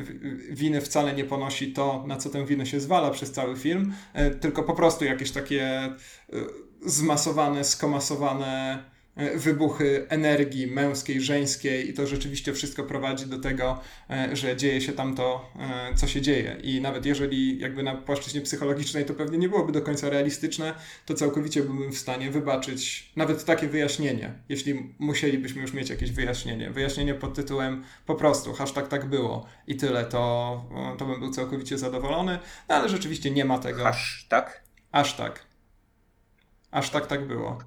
winy 0.50 0.82
wcale 0.82 1.14
nie 1.14 1.26
ponosi 1.26 1.74
to, 1.74 2.04
na 2.08 2.18
co 2.18 2.30
tę 2.30 2.46
winę 2.46 2.66
się 2.66 2.80
zwala 2.80 3.12
przez 3.12 3.32
cały 3.32 3.56
film, 3.56 3.94
e, 4.14 4.32
tylko 4.32 4.64
po 4.64 4.74
prostu 4.74 5.06
jakieś 5.06 5.32
takie 5.32 5.64
e, 5.64 5.96
zmasowane, 6.86 7.64
skomasowane 7.64 8.84
wybuchy 9.36 10.06
energii 10.10 10.68
męskiej, 10.68 11.22
żeńskiej 11.22 11.90
i 11.90 11.94
to 11.94 12.08
rzeczywiście 12.08 12.54
wszystko 12.54 12.84
prowadzi 12.84 13.26
do 13.26 13.40
tego, 13.40 13.82
e, 14.10 14.36
że 14.36 14.58
dzieje 14.58 14.82
się 14.82 14.94
tam 14.94 15.16
to, 15.16 15.52
e, 15.60 15.96
co 15.96 16.08
się 16.08 16.22
dzieje. 16.22 16.58
I 16.64 16.82
nawet 16.82 17.06
jeżeli 17.06 17.60
jakby 17.60 17.84
na 17.84 17.96
płaszczyźnie 17.96 18.42
psychologicznej 18.42 19.06
to 19.06 19.14
pewnie 19.14 19.38
nie 19.38 19.50
byłoby 19.50 19.72
do 19.72 19.82
końca 19.82 20.10
realistyczne, 20.10 20.74
to 21.06 21.14
całkowicie 21.14 21.64
byłbym 21.64 21.92
w 21.92 21.98
stanie 21.98 22.32
wybaczyć 22.32 23.12
nawet 23.16 23.46
takie 23.46 23.68
wyjaśnienie, 23.68 24.34
jeśli 24.50 24.96
musielibyśmy 25.00 25.62
już 25.62 25.74
mieć 25.74 25.90
jakieś 25.90 26.12
wyjaśnienie. 26.12 26.72
Wyjaśnienie 26.72 27.14
pod 27.14 27.34
tytułem 27.34 27.84
po 28.06 28.16
prostu, 28.16 28.54
hashtag 28.54 28.88
tak 28.88 29.06
było 29.06 29.46
i 29.68 29.76
tyle, 29.76 30.06
to, 30.06 30.66
to 30.98 31.06
bym 31.06 31.20
był 31.20 31.32
całkowicie 31.32 31.78
zadowolony, 31.78 32.40
no 32.70 32.76
ale 32.76 32.90
rzeczywiście 32.90 33.32
nie 33.32 33.46
ma 33.46 33.58
tego. 33.58 33.88
Aż 33.88 34.26
tak? 34.30 34.64
Aż 34.92 35.16
tak. 35.16 35.46
Aż 36.72 36.90
tak 36.90 37.08
tak 37.08 37.28
było. 37.28 37.58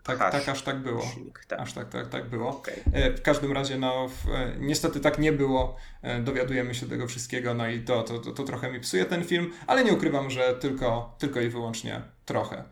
Tak, 0.00 0.18
Hash. 0.18 0.32
tak 0.32 0.48
aż 0.48 0.62
tak 0.62 0.78
było. 0.82 1.02
Silnik, 1.02 1.44
tak. 1.44 1.60
Aż 1.60 1.72
tak, 1.72 1.88
tak, 1.88 2.08
tak 2.08 2.28
było. 2.28 2.48
Okej. 2.48 2.74
E, 2.92 3.12
W 3.14 3.22
każdym 3.22 3.52
razie, 3.52 3.78
no, 3.78 4.08
w, 4.08 4.28
e, 4.28 4.56
niestety 4.60 5.00
tak 5.00 5.18
nie 5.18 5.32
było. 5.32 5.76
E, 6.02 6.20
Dowiadujemy 6.20 6.74
się 6.74 6.86
tego 6.88 7.06
wszystkiego, 7.06 7.54
no 7.54 7.68
i 7.68 7.80
to, 7.80 8.02
to, 8.02 8.18
to, 8.18 8.32
to 8.32 8.44
trochę 8.44 8.72
mi 8.72 8.80
psuje 8.80 9.04
ten 9.04 9.24
film, 9.24 9.50
ale 9.66 9.84
nie 9.84 9.92
ukrywam, 9.92 10.30
że 10.30 10.54
tylko, 10.54 11.16
tylko 11.18 11.40
i 11.40 11.48
wyłącznie 11.48 12.02
trochę. 12.24 12.64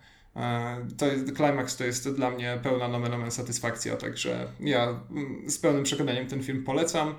To 0.98 1.06
jest, 1.06 1.36
Climax 1.36 1.76
to 1.76 1.84
jest 1.84 2.10
dla 2.14 2.30
mnie 2.30 2.58
pełna 2.62 2.88
nomen 2.88 3.14
omen 3.14 3.30
satysfakcja, 3.30 3.96
także 3.96 4.46
ja 4.60 5.00
mm, 5.10 5.50
z 5.50 5.58
pełnym 5.58 5.84
przekonaniem 5.84 6.26
ten 6.26 6.42
film 6.42 6.64
polecam 6.64 7.14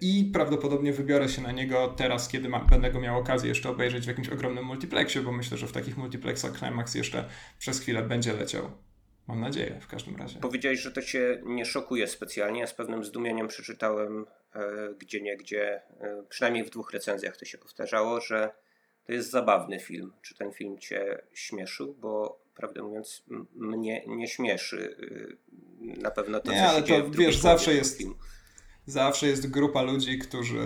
i 0.00 0.30
prawdopodobnie 0.32 0.92
wybiorę 0.92 1.28
się 1.28 1.42
na 1.42 1.52
niego 1.52 1.88
teraz, 1.96 2.28
kiedy 2.28 2.48
ma, 2.48 2.58
będę 2.64 2.90
go 2.90 3.00
miał 3.00 3.18
okazję 3.18 3.48
jeszcze 3.48 3.70
obejrzeć 3.70 4.04
w 4.04 4.08
jakimś 4.08 4.28
ogromnym 4.28 4.64
multiplexie, 4.64 5.20
bo 5.22 5.32
myślę, 5.32 5.56
że 5.58 5.66
w 5.66 5.72
takich 5.72 5.96
multiplexach 5.96 6.58
Climax 6.58 6.94
jeszcze 6.94 7.28
przez 7.58 7.80
chwilę 7.80 8.02
będzie 8.02 8.32
leciał. 8.32 8.70
Mam 9.30 9.40
nadzieję 9.40 9.78
w 9.80 9.86
każdym 9.86 10.16
razie. 10.16 10.40
Powiedziałeś, 10.40 10.80
że 10.80 10.92
to 10.92 11.02
cię 11.02 11.40
nie 11.44 11.64
szokuje 11.64 12.06
specjalnie. 12.06 12.60
Ja 12.60 12.66
z 12.66 12.74
pewnym 12.74 13.04
zdumieniem 13.04 13.48
przeczytałem 13.48 14.26
e, 14.54 14.60
gdzie 14.98 15.20
nie 15.20 15.36
gdzie, 15.36 15.82
e, 16.00 16.22
przynajmniej 16.28 16.64
w 16.64 16.70
dwóch 16.70 16.90
recenzjach 16.92 17.36
to 17.36 17.44
się 17.44 17.58
powtarzało, 17.58 18.20
że 18.20 18.50
to 19.06 19.12
jest 19.12 19.30
zabawny 19.30 19.80
film. 19.80 20.12
Czy 20.22 20.34
ten 20.34 20.52
film 20.52 20.78
cię 20.78 21.22
śmieszył? 21.34 21.94
Bo 22.00 22.40
prawdę 22.54 22.82
mówiąc, 22.82 23.22
m- 23.30 23.46
mnie 23.54 24.04
nie 24.06 24.28
śmieszy. 24.28 24.96
y, 25.02 25.36
Na 26.02 26.10
pewno 26.10 26.40
to, 26.40 26.52
Nie, 26.52 26.58
co 26.58 26.68
ale 26.68 26.82
to, 26.82 27.10
wiesz, 27.10 27.36
zawsze 27.38 27.74
jest- 27.74 27.98
filmu. 27.98 28.14
Zawsze 28.86 29.26
jest 29.26 29.50
grupa 29.50 29.82
ludzi, 29.82 30.18
którzy, 30.18 30.60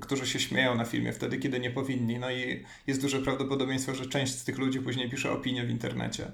którzy 0.00 0.26
się 0.26 0.40
śmieją 0.40 0.74
na 0.74 0.84
filmie 0.84 1.12
wtedy, 1.12 1.38
kiedy 1.38 1.60
nie 1.60 1.70
powinni. 1.70 2.18
No 2.18 2.30
i 2.30 2.64
jest 2.86 3.00
duże 3.02 3.18
prawdopodobieństwo, 3.20 3.94
że 3.94 4.06
część 4.06 4.32
z 4.34 4.44
tych 4.44 4.58
ludzi 4.58 4.80
później 4.80 5.10
pisze 5.10 5.30
opinie 5.32 5.64
w 5.64 5.70
internecie. 5.70 6.30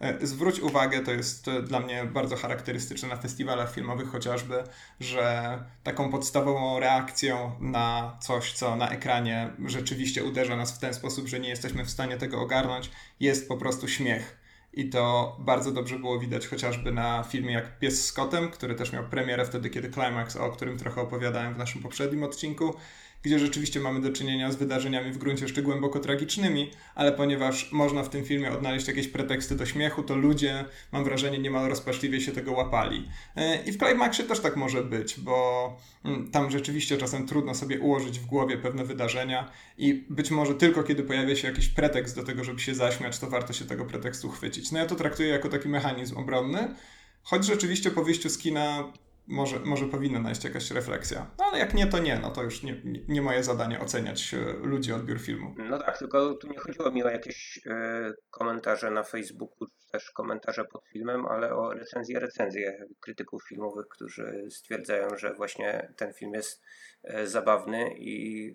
E, 0.00 0.26
Zwróć 0.26 0.60
uwagę, 0.60 1.00
to 1.00 1.12
jest 1.12 1.50
dla 1.62 1.80
mnie 1.80 2.04
bardzo 2.04 2.36
charakterystyczne 2.36 3.08
na 3.08 3.16
festiwalach 3.16 3.74
filmowych 3.74 4.08
chociażby, 4.08 4.64
że 5.00 5.58
taką 5.82 6.10
podstawową 6.10 6.80
reakcją 6.80 7.52
na 7.60 8.16
coś, 8.20 8.52
co 8.52 8.76
na 8.76 8.88
ekranie 8.90 9.50
rzeczywiście 9.66 10.24
uderza 10.24 10.56
nas 10.56 10.72
w 10.72 10.78
ten 10.78 10.94
sposób, 10.94 11.28
że 11.28 11.40
nie 11.40 11.48
jesteśmy 11.48 11.84
w 11.84 11.90
stanie 11.90 12.16
tego 12.16 12.40
ogarnąć, 12.40 12.90
jest 13.20 13.48
po 13.48 13.56
prostu 13.56 13.88
śmiech. 13.88 14.40
I 14.72 14.88
to 14.88 15.36
bardzo 15.40 15.72
dobrze 15.72 15.98
było 15.98 16.18
widać 16.18 16.46
chociażby 16.46 16.92
na 16.92 17.22
filmie 17.22 17.52
jak 17.52 17.78
Pies 17.78 18.06
z 18.06 18.12
kotem, 18.12 18.50
który 18.50 18.74
też 18.74 18.92
miał 18.92 19.04
premierę 19.04 19.44
wtedy, 19.44 19.70
kiedy 19.70 19.90
Climax, 19.90 20.36
o 20.36 20.50
którym 20.50 20.78
trochę 20.78 21.00
opowiadałem 21.00 21.54
w 21.54 21.58
naszym 21.58 21.82
poprzednim 21.82 22.22
odcinku, 22.22 22.74
gdzie 23.22 23.38
rzeczywiście 23.38 23.80
mamy 23.80 24.00
do 24.00 24.12
czynienia 24.12 24.52
z 24.52 24.56
wydarzeniami 24.56 25.12
w 25.12 25.18
gruncie 25.18 25.44
jeszcze 25.44 25.62
głęboko 25.62 26.00
tragicznymi, 26.00 26.70
ale 26.94 27.12
ponieważ 27.12 27.72
można 27.72 28.02
w 28.02 28.08
tym 28.08 28.24
filmie 28.24 28.52
odnaleźć 28.52 28.88
jakieś 28.88 29.08
preteksty 29.08 29.56
do 29.56 29.66
śmiechu, 29.66 30.02
to 30.02 30.16
ludzie, 30.16 30.64
mam 30.92 31.04
wrażenie, 31.04 31.38
niemal 31.38 31.68
rozpaczliwie 31.68 32.20
się 32.20 32.32
tego 32.32 32.52
łapali. 32.52 33.08
E, 33.36 33.64
I 33.64 33.72
w 33.72 33.78
Climaxie 33.78 34.24
też 34.24 34.40
tak 34.40 34.56
może 34.56 34.84
być, 34.84 35.20
bo 35.20 35.76
mm, 36.04 36.30
tam 36.30 36.50
rzeczywiście 36.50 36.98
czasem 36.98 37.26
trudno 37.26 37.54
sobie 37.54 37.80
ułożyć 37.80 38.18
w 38.18 38.26
głowie 38.26 38.58
pewne 38.58 38.84
wydarzenia 38.84 39.50
i 39.78 40.06
być 40.10 40.30
może 40.30 40.54
tylko 40.54 40.82
kiedy 40.82 41.02
pojawia 41.02 41.36
się 41.36 41.48
jakiś 41.48 41.68
pretekst 41.68 42.16
do 42.16 42.22
tego, 42.22 42.44
żeby 42.44 42.60
się 42.60 42.74
zaśmiać, 42.74 43.18
to 43.18 43.30
warto 43.30 43.52
się 43.52 43.64
tego 43.64 43.84
pretekstu 43.84 44.30
chwycić. 44.30 44.72
No 44.72 44.78
ja 44.78 44.86
to 44.86 44.94
traktuję 44.94 45.28
jako 45.28 45.48
taki 45.48 45.68
mechanizm 45.68 46.16
obronny, 46.16 46.74
choć 47.22 47.44
rzeczywiście 47.44 47.90
po 47.90 48.04
wyjściu 48.04 48.28
z 48.28 48.38
kina 48.38 48.92
może, 49.26 49.58
może 49.58 49.86
powinna 49.86 50.20
najść 50.20 50.44
jakaś 50.44 50.70
refleksja. 50.70 51.30
No 51.38 51.44
ale 51.44 51.58
jak 51.58 51.74
nie, 51.74 51.86
to 51.86 51.98
nie. 51.98 52.18
No 52.18 52.30
to 52.30 52.42
już 52.42 52.62
nie, 52.62 52.82
nie, 53.08 53.22
moje 53.22 53.44
zadanie 53.44 53.80
oceniać 53.80 54.34
e, 54.34 54.52
ludzi 54.66 54.92
odbiór 54.92 55.20
filmu. 55.20 55.54
No 55.58 55.78
tak, 55.78 55.98
tylko 55.98 56.34
tu 56.34 56.48
nie 56.48 56.58
chodziło 56.58 56.90
mi 56.90 57.02
o 57.02 57.08
jakieś 57.08 57.60
e, 57.66 58.12
komentarze 58.30 58.90
na 58.90 59.02
Facebooku, 59.02 59.66
czy 59.66 59.90
też 59.92 60.10
komentarze 60.10 60.64
pod 60.64 60.86
filmem, 60.92 61.26
ale 61.26 61.54
o 61.54 61.74
recenzje, 61.74 62.20
recenzje 62.20 62.86
krytyków 63.00 63.42
filmowych, 63.48 63.86
którzy 63.88 64.46
stwierdzają, 64.50 65.08
że 65.16 65.34
właśnie 65.34 65.92
ten 65.96 66.12
film 66.12 66.34
jest 66.34 66.62
e, 67.04 67.26
zabawny 67.26 67.94
i 67.98 68.54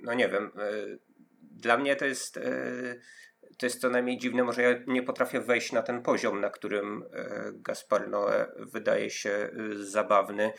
no 0.00 0.14
nie 0.14 0.28
wiem, 0.28 0.50
dla 1.42 1.76
mnie 1.76 1.96
to 1.96 2.04
jest 2.04 2.40
to 3.58 3.66
jest 3.66 3.80
co 3.80 3.90
najmniej 3.90 4.18
dziwne, 4.18 4.44
może 4.44 4.62
ja 4.62 4.74
nie 4.86 5.02
potrafię 5.02 5.40
wejść 5.40 5.72
na 5.72 5.82
ten 5.82 6.02
poziom, 6.02 6.40
na 6.40 6.50
którym 6.50 7.04
e, 7.12 7.50
Gaspar 7.52 8.08
Noé 8.08 8.46
wydaje 8.56 9.10
się 9.10 9.30
e, 9.30 9.50
zabawny. 9.74 10.52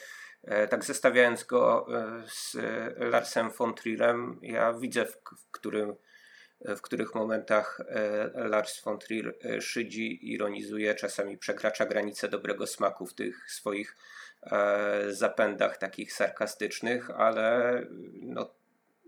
E, 0.43 0.67
Tak 0.67 0.85
zestawiając 0.85 1.43
go 1.43 1.87
z 2.27 2.57
Larsem 2.97 3.51
von 3.51 3.73
Trierem, 3.73 4.39
ja 4.41 4.73
widzę 4.73 5.05
w, 5.05 5.17
którym, 5.51 5.95
w 6.61 6.81
których 6.81 7.15
momentach 7.15 7.81
Lars 8.33 8.83
von 8.83 8.99
Trier 8.99 9.33
szydzi, 9.59 10.33
ironizuje, 10.33 10.95
czasami 10.95 11.37
przekracza 11.37 11.85
granice 11.85 12.27
dobrego 12.27 12.67
smaku 12.67 13.05
w 13.05 13.13
tych 13.13 13.51
swoich 13.51 13.95
zapędach 15.09 15.77
takich 15.77 16.13
sarkastycznych, 16.13 17.09
ale 17.09 17.83
no, 18.21 18.58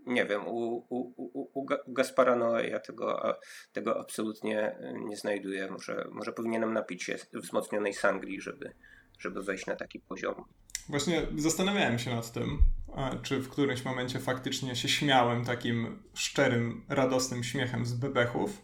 nie 0.06 0.26
wiem, 0.26 0.46
u, 0.46 0.86
u, 0.88 1.12
u, 1.16 1.50
u 1.60 1.66
Ga- 1.66 1.82
u 1.86 1.92
Gaspara 1.92 2.36
Noé 2.36 2.68
ja 2.70 2.80
tego, 2.80 3.36
tego 3.72 4.00
absolutnie 4.00 4.76
nie 4.94 5.16
znajduję. 5.16 5.70
Może, 5.70 6.08
może 6.12 6.32
powinienem 6.32 6.72
napić 6.72 7.02
się 7.02 7.16
wzmocnionej 7.32 7.94
sangrii, 7.94 8.40
żeby, 8.40 8.72
żeby 9.18 9.42
wejść 9.42 9.66
na 9.66 9.76
taki 9.76 10.00
poziom. 10.00 10.44
Właśnie 10.88 11.22
zastanawiałem 11.36 11.98
się 11.98 12.14
nad 12.14 12.32
tym, 12.32 12.58
e, 12.96 13.18
czy 13.22 13.40
w 13.40 13.48
którymś 13.48 13.84
momencie 13.84 14.18
faktycznie 14.18 14.76
się 14.76 14.88
śmiałem 14.88 15.44
takim 15.44 16.02
szczerym, 16.14 16.84
radosnym 16.88 17.44
śmiechem 17.44 17.86
z 17.86 17.94
bebechów, 17.94 18.62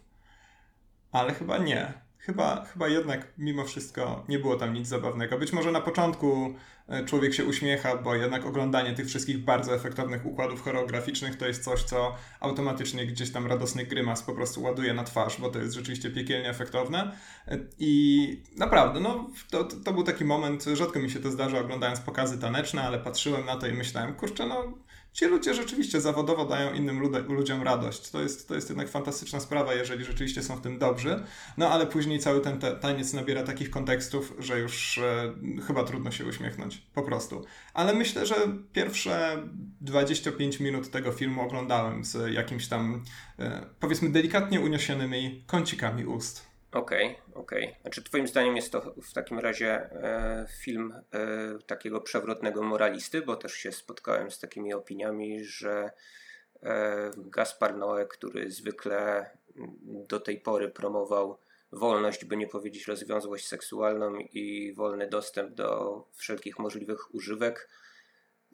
ale 1.11 1.33
chyba 1.33 1.57
nie. 1.57 2.08
Chyba, 2.19 2.65
chyba 2.65 2.87
jednak 2.87 3.27
mimo 3.37 3.65
wszystko 3.65 4.25
nie 4.29 4.39
było 4.39 4.55
tam 4.55 4.73
nic 4.73 4.87
zabawnego. 4.87 5.37
Być 5.37 5.53
może 5.53 5.71
na 5.71 5.81
początku 5.81 6.53
e, 6.87 7.05
człowiek 7.05 7.33
się 7.33 7.45
uśmiecha, 7.45 7.97
bo 7.97 8.15
jednak 8.15 8.45
oglądanie 8.45 8.93
tych 8.93 9.07
wszystkich 9.07 9.37
bardzo 9.37 9.75
efektownych 9.75 10.25
układów 10.25 10.61
choreograficznych 10.61 11.37
to 11.37 11.47
jest 11.47 11.63
coś, 11.63 11.83
co 11.83 12.15
automatycznie 12.39 13.05
gdzieś 13.05 13.31
tam 13.31 13.47
radosny 13.47 13.85
grymas 13.85 14.23
po 14.23 14.33
prostu 14.33 14.63
ładuje 14.63 14.93
na 14.93 15.03
twarz, 15.03 15.41
bo 15.41 15.49
to 15.49 15.59
jest 15.59 15.75
rzeczywiście 15.75 16.09
piekielnie 16.09 16.49
efektowne. 16.49 17.11
E, 17.47 17.59
I 17.79 18.43
naprawdę, 18.57 18.99
no 18.99 19.29
to, 19.51 19.63
to, 19.63 19.75
to 19.75 19.93
był 19.93 20.03
taki 20.03 20.25
moment, 20.25 20.63
rzadko 20.63 20.99
mi 20.99 21.09
się 21.09 21.19
to 21.19 21.31
zdarza 21.31 21.59
oglądając 21.59 21.99
pokazy 21.99 22.39
taneczne, 22.39 22.83
ale 22.83 22.99
patrzyłem 22.99 23.45
na 23.45 23.55
to 23.55 23.67
i 23.67 23.73
myślałem, 23.73 24.15
kurczę, 24.15 24.47
no 24.47 24.73
ci 25.19 25.25
ludzie 25.25 25.53
rzeczywiście 25.53 26.01
zawodowo 26.01 26.45
dają 26.45 26.73
innym 26.73 26.99
ludziom 27.29 27.63
radość. 27.63 28.09
To 28.09 28.21
jest, 28.21 28.47
to 28.47 28.55
jest 28.55 28.69
jednak 28.69 28.89
fantastyczna 28.89 29.39
sprawa, 29.39 29.73
jeżeli 29.73 30.05
rzeczywiście 30.05 30.43
są 30.43 30.55
w 30.55 30.61
tym 30.61 30.77
dobrzy. 30.77 31.23
No 31.57 31.69
ale 31.69 31.87
później 31.87 32.19
cały 32.19 32.41
ten 32.41 32.59
te, 32.59 32.75
taniec 32.75 33.13
nabiera 33.13 33.43
takich 33.43 33.69
kontekstów, 33.69 34.33
że 34.39 34.59
już 34.59 34.97
e, 34.97 35.33
chyba 35.67 35.83
trudno 35.83 36.11
się 36.11 36.25
uśmiechnąć. 36.25 36.81
Po 36.93 37.01
prostu. 37.03 37.45
Ale 37.73 37.93
myślę, 37.93 38.25
że 38.25 38.35
pierwsze 38.73 39.43
25 39.81 40.59
minut 40.59 40.91
tego 40.91 41.11
filmu 41.11 41.41
oglądałem 41.41 42.03
z 42.03 42.33
jakimś 42.33 42.67
tam, 42.67 43.03
e, 43.39 43.65
powiedzmy, 43.79 44.09
delikatnie 44.09 44.59
uniesionymi 44.59 45.43
kącikami 45.47 46.05
ust. 46.05 46.49
Okej, 46.71 47.17
okej. 47.39 47.75
Znaczy 47.81 48.03
twoim 48.03 48.27
zdaniem 48.27 48.55
jest 48.55 48.71
to 48.71 48.81
w 48.81 49.13
takim 49.13 49.39
razie 49.39 49.71
e, 49.71 50.47
film 50.61 50.93
e, 50.93 51.19
takiego 51.67 52.01
przewrotnego 52.01 52.63
moralisty, 52.63 53.21
bo 53.21 53.35
też 53.35 53.53
się 53.53 53.71
spotkałem 53.71 54.31
z 54.31 54.39
takimi 54.39 54.73
opiniami, 54.73 55.43
że 55.43 55.91
e, 56.63 57.11
Gaspar 57.17 57.75
Noé, 57.77 58.07
który 58.07 58.51
zwykle 58.51 59.29
do 59.85 60.19
tej 60.19 60.39
pory 60.39 60.69
promował 60.69 61.37
wolność, 61.71 62.25
by 62.25 62.37
nie 62.37 62.47
powiedzieć 62.47 62.87
rozwiązłość 62.87 63.47
seksualną 63.47 64.15
i 64.15 64.73
wolny 64.73 65.07
dostęp 65.07 65.53
do 65.53 66.03
wszelkich 66.15 66.59
możliwych 66.59 67.15
używek, 67.15 67.69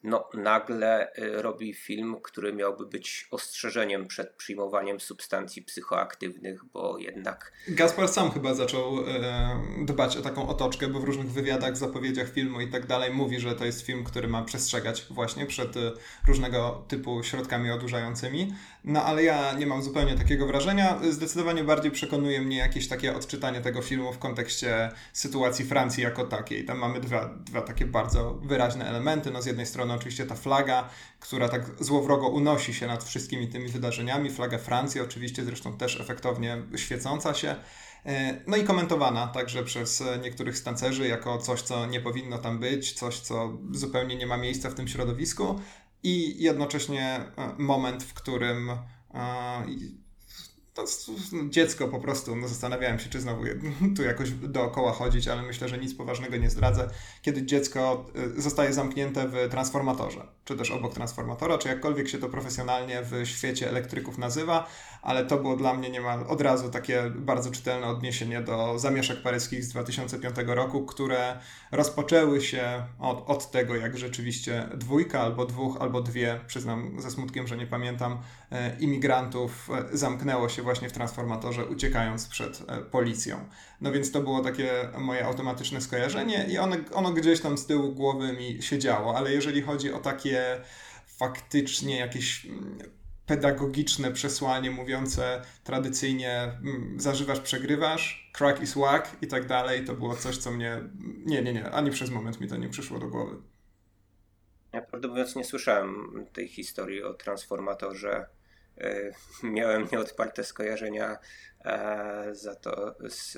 no 0.04 0.30
nagle 0.34 1.18
y, 1.18 1.42
robi 1.42 1.74
film, 1.74 2.16
który 2.24 2.54
miałby 2.54 2.86
być 2.86 3.28
ostrzeżeniem 3.32 4.08
przed 4.08 4.34
przyjmowaniem 4.34 5.00
substancji 5.00 5.62
psychoaktywnych, 5.62 6.66
bo 6.66 6.98
jednak 6.98 7.52
Gaspar 7.68 8.08
sam 8.08 8.32
chyba 8.32 8.54
zaczął 8.54 9.00
e, 9.00 9.86
dbać 9.86 10.18
o 10.18 10.22
taką 10.22 10.48
otoczkę, 10.48 10.88
bo 10.88 11.00
w 11.00 11.04
różnych 11.04 11.32
wywiadach, 11.32 11.78
zapowiedziach 11.78 12.32
filmu 12.32 12.62
i 12.62 12.68
tak 12.68 12.86
dalej 12.86 13.14
mówi, 13.14 13.40
że 13.40 13.56
to 13.56 13.66
jest 13.66 13.82
film, 13.82 14.04
który 14.04 14.28
ma 14.28 14.44
przestrzegać 14.44 15.06
właśnie 15.10 15.46
przed 15.46 15.78
e, 15.78 15.92
różnego 16.28 16.86
typu 16.88 17.24
środkami 17.24 17.72
odurzającymi. 17.72 18.54
No 18.84 19.04
ale 19.04 19.24
ja 19.24 19.54
nie 19.54 19.68
mam 19.68 19.84
zupełnie 19.84 20.16
takiego 20.16 20.48
wrażenia. 20.48 21.00
Zdecydowanie 21.10 21.64
bardziej 21.64 21.92
przekonuje 21.92 22.42
mnie 22.42 22.58
jakieś 22.58 22.88
takie 22.88 23.16
odczytanie 23.16 23.62
tego 23.62 23.82
filmu 23.82 24.14
w 24.14 24.20
kontekście 24.20 24.92
sytuacji 25.14 25.66
Francji 25.66 26.04
jako 26.04 26.26
takiej. 26.26 26.66
Tam 26.66 26.78
mamy 26.78 27.00
dwa, 27.00 27.30
dwa 27.46 27.62
takie 27.62 27.86
bardzo 27.86 28.34
wyraźne 28.34 28.86
elementy. 28.90 29.32
No 29.32 29.42
z 29.42 29.46
jednej 29.46 29.66
strony 29.66 29.85
oczywiście 29.94 30.26
ta 30.26 30.36
flaga, 30.36 30.90
która 31.20 31.50
tak 31.50 31.84
złowrogo 31.84 32.28
unosi 32.28 32.74
się 32.74 32.88
nad 32.88 33.04
wszystkimi 33.04 33.48
tymi 33.48 33.68
wydarzeniami. 33.68 34.30
Flaga 34.30 34.58
Francji 34.58 35.02
oczywiście 35.02 35.46
zresztą 35.46 35.78
też 35.78 36.02
efektownie 36.02 36.58
świecąca 36.76 37.34
się. 37.34 37.56
E, 38.06 38.42
No 38.48 38.58
i 38.58 38.64
komentowana 38.64 39.28
także 39.28 39.64
przez 39.64 40.04
niektórych 40.24 40.58
stancerzy 40.58 41.08
jako 41.08 41.38
coś, 41.38 41.62
co 41.62 41.86
nie 41.86 42.02
powinno 42.02 42.38
tam 42.38 42.60
być, 42.60 42.94
coś, 42.94 43.20
co 43.20 43.58
zupełnie 43.72 44.16
nie 44.16 44.28
ma 44.28 44.38
miejsca 44.38 44.70
w 44.70 44.76
tym 44.76 44.88
środowisku 44.88 45.60
i 46.04 46.44
jednocześnie 46.44 47.06
e, 47.38 47.54
moment, 47.58 48.04
w 48.04 48.14
którym 48.14 48.70
e, 48.70 48.78
to 50.76 50.86
dziecko 51.50 51.88
po 51.88 52.00
prostu, 52.00 52.36
no 52.36 52.48
zastanawiałem 52.48 53.00
się, 53.00 53.10
czy 53.10 53.22
znowu 53.22 53.44
tu 53.98 54.04
jakoś 54.04 54.32
dookoła 54.32 54.92
chodzić, 54.92 55.28
ale 55.28 55.42
myślę, 55.42 55.70
że 55.70 55.78
nic 55.78 55.96
poważnego 55.96 56.38
nie 56.38 56.50
zdradzę. 56.50 56.90
Kiedy 57.22 57.46
dziecko 57.46 58.06
y, 58.38 58.42
zostaje 58.42 58.74
zamknięte 58.74 59.28
w 59.28 59.50
transformatorze, 59.52 60.28
czy 60.46 60.56
też 60.56 60.72
obok 60.72 60.94
transformatora, 60.94 61.58
czy 61.58 61.68
jakkolwiek 61.68 62.10
się 62.10 62.18
to 62.18 62.30
profesjonalnie 62.30 63.02
w 63.04 63.28
świecie 63.28 63.70
elektryków 63.70 64.18
nazywa, 64.18 64.68
ale 65.02 65.26
to 65.26 65.38
było 65.38 65.56
dla 65.56 65.74
mnie 65.74 65.90
niemal 65.90 66.26
od 66.28 66.42
razu 66.42 66.70
takie 66.70 67.12
bardzo 67.16 67.52
czytelne 67.52 67.88
odniesienie 67.88 68.42
do 68.42 68.80
zamieszek 68.80 69.22
paryskich 69.22 69.64
z 69.64 69.70
2005 69.70 70.36
roku, 70.46 70.86
które 70.86 71.40
rozpoczęły 71.72 72.42
się 72.42 72.84
od, 73.00 73.30
od 73.30 73.52
tego, 73.52 73.76
jak 73.76 73.98
rzeczywiście 73.98 74.70
dwójka 74.74 75.22
albo 75.22 75.46
dwóch, 75.46 75.78
albo 75.80 76.02
dwie, 76.02 76.40
przyznam 76.48 77.02
ze 77.02 77.12
smutkiem, 77.12 77.48
że 77.48 77.58
nie 77.58 77.68
pamiętam, 77.68 78.18
imigrantów 78.80 79.70
e, 79.94 79.98
zamknęło 79.98 80.50
się 80.50 80.62
właśnie 80.62 80.90
w 80.90 80.92
transformatorze, 80.92 81.66
uciekając 81.66 82.28
przed 82.28 82.64
e, 82.68 82.82
policją. 82.82 83.50
No 83.82 83.92
więc 83.92 84.12
to 84.12 84.22
było 84.22 84.42
takie 84.42 84.72
moje 84.98 85.26
automatyczne 85.26 85.82
skojarzenie 85.82 86.46
i 86.50 86.58
ono, 86.58 86.76
ono 86.94 87.12
gdzieś 87.12 87.42
tam 87.42 87.58
z 87.58 87.66
tyłu 87.66 87.94
głowy 87.94 88.34
mi 88.34 88.62
siedziało, 88.62 89.18
ale 89.18 89.32
jeżeli 89.32 89.62
chodzi 89.62 89.94
o 89.94 90.00
takie 90.00 90.62
faktycznie 91.08 92.00
jakieś 92.00 92.46
mm, 92.46 92.80
pedagogiczne 93.26 94.12
przesłanie 94.12 94.72
mówiące 94.72 95.42
tradycyjnie 95.64 96.42
mm, 96.42 97.00
zażywasz, 97.00 97.40
przegrywasz, 97.40 98.32
crack 98.34 98.62
is 98.62 98.72
whack 98.72 99.24
i 99.24 99.28
tak 99.28 99.48
dalej, 99.48 99.86
to 99.86 99.94
było 99.94 100.16
coś, 100.16 100.38
co 100.38 100.52
mnie, 100.52 100.82
nie, 101.26 101.42
nie, 101.42 101.54
nie, 101.54 101.72
ani 101.72 101.92
przez 101.92 102.10
moment 102.10 102.42
mi 102.42 102.48
to 102.48 102.58
nie 102.58 102.70
przyszło 102.70 103.00
do 103.00 103.08
głowy. 103.08 103.55
Ja 104.76 104.82
prawdę 104.82 105.08
mówiąc 105.08 105.36
nie 105.36 105.46
słyszałem 105.46 106.26
tej 106.34 106.48
historii 106.48 107.04
o 107.04 107.14
transformatorze. 107.14 108.26
E, 108.78 109.12
miałem 109.44 109.88
nieodparte 109.92 110.44
skojarzenia 110.44 111.18
e, 111.66 112.30
za 112.32 112.56
to 112.56 112.96
z, 113.10 113.38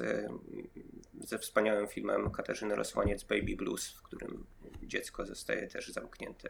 ze 1.20 1.40
wspaniałym 1.40 1.88
filmem 1.88 2.32
Katarzyny 2.32 2.76
Rosłaniec 2.76 3.24
Baby 3.24 3.56
Blues, 3.56 3.90
w 3.90 4.02
którym 4.02 4.46
dziecko 4.84 5.26
zostaje 5.26 5.68
też 5.68 5.88
zamknięte 5.88 6.50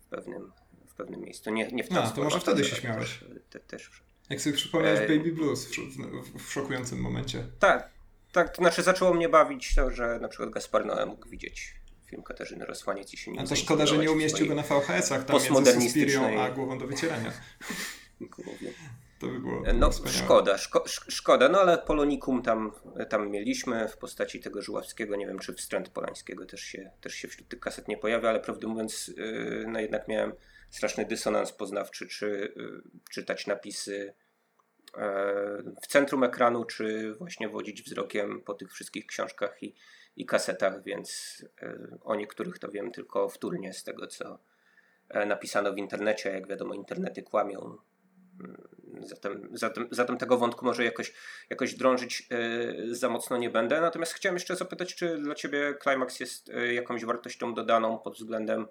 w 0.00 0.06
pewnym 0.06 0.52
w 0.86 0.94
pewnym 0.94 1.20
miejscu. 1.20 1.50
Nie, 1.50 1.68
nie 1.68 1.84
w 1.84 1.92
A, 1.92 2.10
to 2.10 2.22
może 2.22 2.40
wtedy 2.40 2.64
się 2.64 2.76
śmiałeś. 2.76 3.24
Te, 3.50 3.60
też. 3.60 4.02
Jak 4.30 4.40
sobie 4.40 4.56
przypomniałeś 4.56 5.00
e... 5.00 5.16
Baby 5.16 5.32
Blues 5.32 5.66
w, 5.66 5.70
w, 5.70 6.44
w, 6.44 6.52
szokującym 6.52 6.98
momencie. 6.98 7.46
Tak, 7.58 7.90
tak, 8.32 8.48
to 8.48 8.62
znaczy 8.62 8.82
zaczęło 8.82 9.14
mnie 9.14 9.28
bawić 9.28 9.74
to, 9.74 9.90
że 9.90 10.18
na 10.20 10.28
przykład 10.28 10.50
Gaspar 10.50 10.86
Noé 10.86 11.06
mógł 11.06 11.28
widzieć 11.28 11.83
film 12.06 12.22
Katarzyny 12.22 12.64
Rosłaniec 12.64 13.14
i 13.14 13.16
się 13.16 13.32
nie 13.32 13.40
A 13.40 13.46
to 13.46 13.56
szkoda, 13.56 13.86
że 13.86 13.98
nie 13.98 14.10
umieścił 14.10 14.46
go 14.46 14.54
na 14.54 14.62
VHS-ach 14.62 15.24
tam 15.24 15.36
między 15.54 15.80
Suspirią 15.80 16.40
a 16.40 16.50
Głową 16.50 16.78
do 16.78 16.86
Wycierania. 16.86 17.32
To 19.18 19.26
by 19.26 19.40
było 19.40 19.62
No 19.74 19.90
szkoda, 19.92 20.58
szko 20.58 20.84
szkoda, 20.88 21.48
no 21.48 21.60
ale 21.60 21.78
Polonikum 21.78 22.42
tam, 22.42 22.72
tam 23.08 23.30
mieliśmy 23.30 23.88
w 23.88 23.96
postaci 23.96 24.40
tego 24.40 24.62
Żuławskiego, 24.62 25.16
nie 25.16 25.26
wiem 25.26 25.38
czy 25.38 25.54
wstręt 25.54 25.88
Polańskiego 25.88 26.46
też 26.46 26.60
się, 26.60 26.90
też 27.00 27.14
się 27.14 27.28
wśród 27.28 27.48
tych 27.48 27.60
kaset 27.60 27.88
nie 27.88 27.96
pojawia, 27.96 28.28
ale 28.28 28.40
prawdę 28.40 28.66
mówiąc 28.66 29.08
yy, 29.08 29.64
no 29.68 29.80
jednak 29.80 30.08
miałem 30.08 30.32
straszny 30.70 31.04
dysonans 31.04 31.52
poznawczy, 31.52 32.06
czy 32.08 32.26
y, 32.26 32.82
czytać 33.10 33.46
napisy 33.46 34.14
e, 34.94 35.02
w 35.82 35.86
centrum 35.86 36.24
ekranu, 36.24 36.64
czy 36.64 37.14
właśnie 37.14 37.48
wodzić 37.48 37.82
wzrokiem 37.82 38.40
po 38.40 38.54
tych 38.54 38.72
wszystkich 38.72 39.06
książkach 39.06 39.62
i, 39.62 39.74
i 40.16 40.26
kasetach, 40.26 40.82
więc 40.82 41.38
e, 41.62 41.78
o 42.02 42.14
niektórych 42.14 42.58
to 42.58 42.68
wiem 42.68 42.92
tylko 42.92 43.28
wtórnie 43.28 43.72
z 43.72 43.84
tego, 43.84 44.06
co 44.06 44.38
e, 45.08 45.26
napisano 45.26 45.72
w 45.72 45.78
internecie. 45.78 46.30
Jak 46.30 46.48
wiadomo, 46.48 46.74
internety 46.74 47.22
kłamią. 47.22 47.78
Mm, 48.40 48.68
zatem, 49.00 49.48
zatem, 49.52 49.88
zatem 49.90 50.18
tego 50.18 50.38
wątku 50.38 50.64
może 50.64 50.84
jakoś, 50.84 51.12
jakoś 51.50 51.74
drążyć 51.74 52.28
za 52.90 53.08
mocno 53.08 53.36
nie 53.36 53.50
będę. 53.50 53.80
Natomiast 53.80 54.12
chciałem 54.12 54.36
jeszcze 54.36 54.56
zapytać, 54.56 54.94
czy 54.94 55.18
dla 55.18 55.34
Ciebie 55.34 55.74
Climax 55.82 56.20
jest 56.20 56.50
jakąś 56.72 57.04
wartością 57.04 57.54
dodaną 57.54 57.98
pod 57.98 58.14
względem 58.14 58.66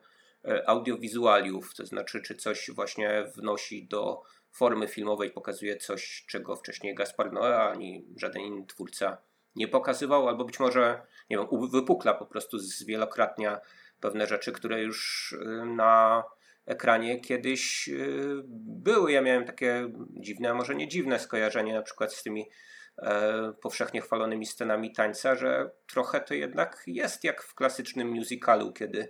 E, 0.48 0.70
audiowizualiów, 0.70 1.74
to 1.76 1.86
znaczy 1.86 2.22
czy 2.22 2.36
coś 2.36 2.72
właśnie 2.72 3.24
wnosi 3.36 3.88
do 3.88 4.24
formy 4.52 4.88
filmowej, 4.88 5.32
pokazuje 5.32 5.78
coś, 5.78 6.26
czego 6.28 6.56
wcześniej 6.56 6.96
Gaspar 6.96 7.32
Noé 7.32 7.72
ani 7.72 8.06
żaden 8.18 8.42
inny 8.42 8.66
twórca 8.66 9.18
nie 9.56 9.68
pokazywał, 9.68 10.28
albo 10.28 10.46
być 10.46 10.60
może, 10.60 11.02
nie 11.30 11.38
wiem, 11.38 11.70
wypukla 11.72 12.14
po 12.14 12.26
prostu 12.26 12.60
zwielokrotnia 12.60 13.60
pewne 14.00 14.28
rzeczy, 14.28 14.52
które 14.52 14.82
już 14.82 15.32
y, 15.32 15.66
na 15.66 16.24
ekranie 16.66 17.22
kiedyś 17.22 17.90
y, 17.90 18.42
były. 18.46 19.12
Ja 19.12 19.22
miałem 19.22 19.46
takie 19.46 19.90
dziwne, 20.10 20.50
a 20.50 20.54
może 20.54 20.76
nie 20.76 20.88
dziwne 20.88 21.20
skojarzenie 21.20 21.74
na 21.74 21.82
przykład 21.82 22.14
z 22.14 22.24
tymi 22.24 22.50
e, 22.98 23.54
powszechnie 23.62 24.02
chwalonymi 24.02 24.46
scenami 24.46 24.94
tańca, 24.94 25.36
że 25.36 25.72
trochę 25.88 26.22
to 26.22 26.34
jednak 26.34 26.84
jest 26.88 27.24
jak 27.24 27.44
w 27.44 27.56
klasycznym 27.56 28.08
musicalu, 28.08 28.74
kiedy 28.74 29.10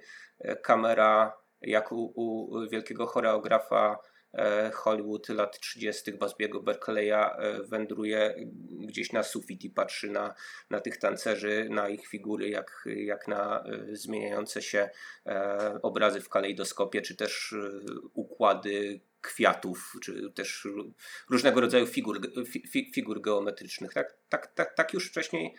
kamera 0.63 1.33
jak 1.61 1.91
u, 1.91 2.13
u 2.15 2.69
wielkiego 2.69 3.05
choreografa 3.05 3.97
e, 3.99 4.12
Hollywood 4.73 5.29
lat 5.29 5.59
30. 5.59 6.13
Basbiego 6.13 6.61
Berkeleya 6.61 7.37
e, 7.37 7.63
wędruje 7.63 8.35
gdzieś 8.69 9.11
na 9.11 9.23
sufit 9.23 9.63
i 9.63 9.69
patrzy 9.69 10.09
na, 10.09 10.33
na 10.69 10.79
tych 10.79 10.97
tancerzy, 10.97 11.67
na 11.69 11.89
ich 11.89 12.07
figury, 12.07 12.49
jak, 12.49 12.85
jak 12.85 13.27
na 13.27 13.63
e, 13.63 13.95
zmieniające 13.95 14.61
się 14.61 14.89
obrazy 15.81 16.21
w 16.21 16.29
kalejdoskopie, 16.29 17.01
czy 17.01 17.15
też 17.15 17.55
układy 18.13 18.99
kwiatów, 19.21 19.93
czy 20.01 20.31
też 20.31 20.67
różnego 21.29 21.61
rodzaju 21.61 21.87
figur, 21.87 22.21
figur 22.93 23.21
geometrycznych. 23.21 23.93
Tak, 23.93 24.17
tak, 24.29 24.53
tak, 24.53 24.73
tak 24.73 24.93
już 24.93 25.09
wcześniej 25.09 25.55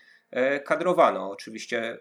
kadrowano. 0.65 1.31
Oczywiście 1.31 1.99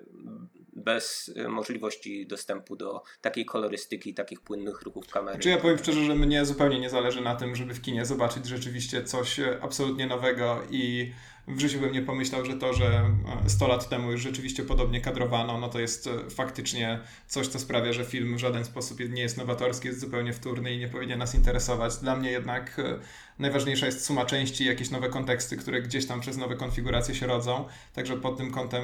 bez 0.84 1.28
y, 1.38 1.50
możliwości 1.50 2.28
dostępu 2.28 2.76
do 2.76 3.04
takiej 3.22 3.46
kolorystyki, 3.46 4.14
takich 4.14 4.42
płynnych 4.42 4.82
ruchów 4.82 5.08
kamery. 5.08 5.40
Czy 5.40 5.50
ja 5.50 5.58
powiem 5.58 5.78
szczerze, 5.78 6.06
że 6.06 6.16
mnie 6.16 6.46
zupełnie 6.46 6.80
nie 6.80 6.90
zależy 6.90 7.22
na 7.22 7.36
tym, 7.36 7.56
żeby 7.56 7.74
w 7.74 7.82
kinie 7.82 8.06
zobaczyć 8.06 8.46
rzeczywiście 8.46 9.04
coś 9.04 9.40
y, 9.40 9.62
absolutnie 9.62 10.08
nowego 10.08 10.62
i 10.70 11.12
w 11.48 11.60
życiu 11.60 11.80
bym 11.80 11.92
nie 11.92 12.02
pomyślał, 12.02 12.46
że 12.46 12.54
to, 12.54 12.74
że 12.74 13.10
100 13.48 13.66
e, 13.66 13.68
lat 13.68 13.90
temu 13.90 14.12
już 14.12 14.22
rzeczywiście 14.22 14.64
podobnie 14.64 15.02
kadrowano, 15.02 15.60
no 15.60 15.70
to 15.70 15.80
jest 15.80 16.08
e, 16.08 16.30
faktycznie 16.30 17.00
coś, 17.28 17.48
co 17.48 17.60
sprawia, 17.60 17.94
że 17.94 18.06
film 18.06 18.36
w 18.36 18.40
żaden 18.40 18.66
sposób 18.66 19.00
nie 19.10 19.22
jest 19.22 19.38
nowatorski, 19.38 19.88
jest 19.88 20.00
zupełnie 20.00 20.34
wtórny 20.34 20.74
i 20.74 20.80
nie 20.80 20.88
powinien 20.88 21.20
nas 21.20 21.36
interesować. 21.36 21.98
Dla 21.98 22.16
mnie 22.16 22.32
jednak 22.32 22.80
e, 22.80 23.00
najważniejsza 23.40 23.86
jest 23.86 24.06
suma 24.06 24.26
części, 24.26 24.66
jakieś 24.66 24.90
nowe 24.90 25.10
konteksty, 25.10 25.58
które 25.58 25.82
gdzieś 25.82 26.06
tam 26.06 26.22
przez 26.22 26.38
nowe 26.38 26.56
konfiguracje 26.56 27.16
się 27.16 27.28
rodzą. 27.28 27.66
Także 27.94 28.18
pod 28.18 28.38
tym 28.38 28.52
kątem 28.52 28.84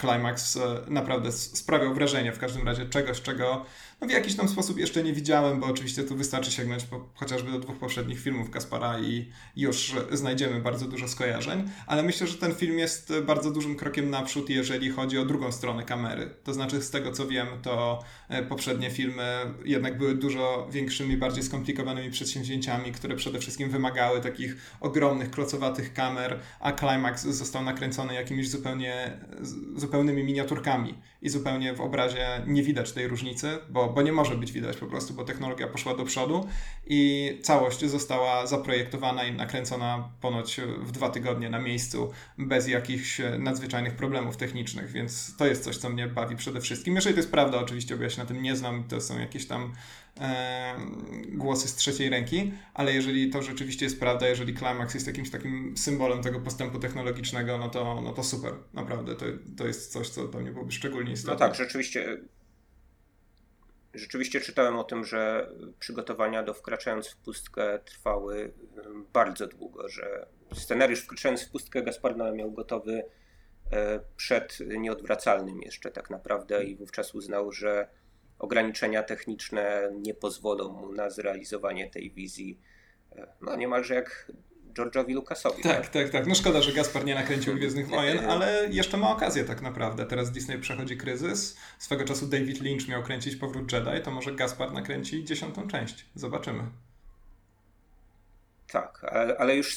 Climax 0.00 0.58
naprawdę 0.88 1.32
sprawiał 1.32 1.94
wrażenie 1.94 2.32
w 2.32 2.38
każdym 2.38 2.66
razie 2.66 2.86
czegoś, 2.86 3.22
czego 3.22 3.64
no 4.00 4.06
w 4.06 4.10
jakiś 4.10 4.36
tam 4.36 4.48
sposób 4.48 4.78
jeszcze 4.78 5.02
nie 5.02 5.12
widziałem, 5.12 5.60
bo 5.60 5.66
oczywiście 5.66 6.04
tu 6.04 6.16
wystarczy 6.16 6.50
sięgnąć 6.50 6.84
po, 6.84 7.08
chociażby 7.14 7.50
do 7.50 7.58
dwóch 7.58 7.76
poprzednich 7.76 8.20
filmów 8.20 8.50
Kaspara 8.50 8.98
i 9.00 9.30
już 9.56 9.94
znajdziemy 10.12 10.60
bardzo 10.60 10.86
dużo 10.86 11.08
skojarzeń, 11.08 11.70
ale 11.86 12.02
myślę, 12.02 12.26
że 12.26 12.38
ten 12.38 12.54
film 12.54 12.78
jest 12.78 13.12
bardzo 13.26 13.50
dużym 13.50 13.76
krokiem 13.76 14.10
naprzód, 14.10 14.50
jeżeli 14.50 14.90
chodzi 14.90 15.18
o 15.18 15.24
drugą 15.24 15.52
stronę 15.52 15.82
kamery. 15.84 16.30
To 16.44 16.54
znaczy, 16.54 16.82
z 16.82 16.90
tego 16.90 17.12
co 17.12 17.26
wiem, 17.26 17.46
to 17.62 18.02
e, 18.28 18.42
poprzednie 18.42 18.90
filmy 18.90 19.54
jednak 19.64 19.98
były 19.98 20.14
dużo 20.14 20.68
większymi, 20.70 21.16
bardziej 21.16 21.42
skomplikowanymi 21.42 22.10
przedsięwzięciami, 22.10 22.92
które 22.92 23.16
przede 23.16 23.38
wszystkim 23.38 23.70
wymagały 23.70 24.20
takich 24.20 24.56
ogromnych, 24.80 25.30
klocowatych 25.30 25.92
kamer, 25.92 26.40
a 26.60 26.72
Climax 26.72 27.22
został 27.26 27.64
nakręcony 27.64 28.14
jakimiś 28.14 28.50
zupełnie, 28.50 29.20
zupełnymi 29.76 30.24
miniaturkami 30.24 30.94
i 31.26 31.30
zupełnie 31.30 31.74
w 31.74 31.80
obrazie 31.80 32.42
nie 32.46 32.62
widać 32.62 32.92
tej 32.92 33.08
różnicy, 33.08 33.58
bo, 33.70 33.88
bo 33.88 34.02
nie 34.02 34.12
może 34.12 34.36
być 34.36 34.52
widać 34.52 34.76
po 34.76 34.86
prostu, 34.86 35.14
bo 35.14 35.24
technologia 35.24 35.68
poszła 35.68 35.96
do 35.96 36.04
przodu 36.04 36.48
i 36.86 37.30
całość 37.42 37.84
została 37.84 38.46
zaprojektowana 38.46 39.24
i 39.24 39.32
nakręcona 39.32 40.08
ponoć 40.20 40.60
w 40.78 40.92
dwa 40.92 41.08
tygodnie 41.08 41.50
na 41.50 41.58
miejscu 41.58 42.10
bez 42.38 42.68
jakichś 42.68 43.20
nadzwyczajnych 43.38 43.96
problemów 43.96 44.36
technicznych, 44.36 44.92
więc 44.92 45.36
to 45.36 45.46
jest 45.46 45.64
coś, 45.64 45.76
co 45.76 45.90
mnie 45.90 46.06
bawi 46.06 46.36
przede 46.36 46.60
wszystkim. 46.60 46.94
Jeżeli 46.94 47.14
to 47.14 47.18
jest 47.18 47.30
prawda, 47.30 47.58
oczywiście, 47.58 47.96
bo 47.96 48.02
ja 48.02 48.10
się 48.10 48.20
na 48.20 48.26
tym 48.26 48.42
nie 48.42 48.56
znam, 48.56 48.84
to 48.84 49.00
są 49.00 49.18
jakieś 49.18 49.46
tam 49.46 49.72
głosy 51.28 51.68
z 51.68 51.74
trzeciej 51.74 52.10
ręki, 52.10 52.52
ale 52.74 52.92
jeżeli 52.92 53.30
to 53.30 53.42
rzeczywiście 53.42 53.84
jest 53.86 54.00
prawda, 54.00 54.28
jeżeli 54.28 54.56
Climax 54.56 54.94
jest 54.94 55.06
jakimś 55.06 55.30
takim 55.30 55.76
symbolem 55.76 56.22
tego 56.22 56.40
postępu 56.40 56.78
technologicznego, 56.78 57.58
no 57.58 57.68
to, 57.68 58.00
no 58.00 58.12
to 58.12 58.24
super, 58.24 58.52
naprawdę, 58.74 59.16
to, 59.16 59.24
to 59.56 59.66
jest 59.66 59.92
coś, 59.92 60.08
co 60.08 60.28
dla 60.28 60.40
mnie 60.40 60.50
byłoby 60.50 60.72
szczególnie 60.72 61.12
istotne. 61.12 61.34
No 61.34 61.38
tak, 61.38 61.54
rzeczywiście 61.54 62.18
Rzeczywiście 63.96 64.40
czytałem 64.40 64.76
o 64.76 64.84
tym, 64.84 65.04
że 65.04 65.50
przygotowania 65.78 66.42
do 66.42 66.54
Wkraczając 66.54 67.08
w 67.08 67.16
pustkę 67.16 67.78
trwały 67.84 68.52
bardzo 69.12 69.46
długo, 69.46 69.88
że 69.88 70.26
scenariusz 70.54 71.00
Wkraczając 71.00 71.42
w 71.42 71.50
pustkę 71.50 71.82
Gaspar 71.82 72.16
Noé 72.16 72.34
miał 72.34 72.52
gotowy 72.52 73.04
e, 73.72 74.00
przed 74.16 74.58
nieodwracalnym 74.60 75.62
jeszcze 75.62 75.90
tak 75.90 76.10
naprawdę 76.10 76.64
i 76.64 76.76
wówczas 76.76 77.14
uznał, 77.14 77.52
że 77.52 77.88
ograniczenia 78.38 79.02
techniczne 79.02 79.90
nie 80.02 80.14
pozwolą 80.14 80.72
mu 80.72 80.92
na 80.92 81.10
zrealizowanie 81.10 81.90
tej 81.90 82.10
wizji. 82.10 82.60
E, 83.16 83.26
no 83.40 83.56
niemalże 83.56 83.94
jak 83.94 84.32
George'owi 84.76 85.14
Lucasowi. 85.14 85.62
Tak, 85.62 85.82
tak, 85.82 85.90
tak, 85.90 86.10
tak. 86.10 86.26
No 86.26 86.34
szkoda, 86.34 86.62
że 86.62 86.72
Gaspar 86.72 87.04
nie 87.04 87.14
nakręcił 87.14 87.54
Gwiezdnych 87.54 87.88
Wojen, 87.88 88.30
ale 88.30 88.68
jeszcze 88.70 88.96
ma 88.96 89.10
okazję 89.10 89.44
tak 89.44 89.62
naprawdę. 89.62 90.06
Teraz 90.06 90.32
Disney 90.32 90.58
przechodzi 90.58 90.96
kryzys. 90.96 91.56
Swego 91.78 92.04
czasu 92.04 92.26
David 92.26 92.60
Lynch 92.60 92.88
miał 92.88 93.02
kręcić 93.02 93.36
Powrót 93.36 93.72
Jedi, 93.72 94.02
to 94.04 94.10
może 94.10 94.32
Gaspar 94.32 94.72
nakręci 94.72 95.24
dziesiątą 95.24 95.68
część. 95.68 96.06
Zobaczymy. 96.14 96.62
Tak, 98.72 99.04
ale, 99.04 99.36
ale 99.38 99.56
już, 99.56 99.76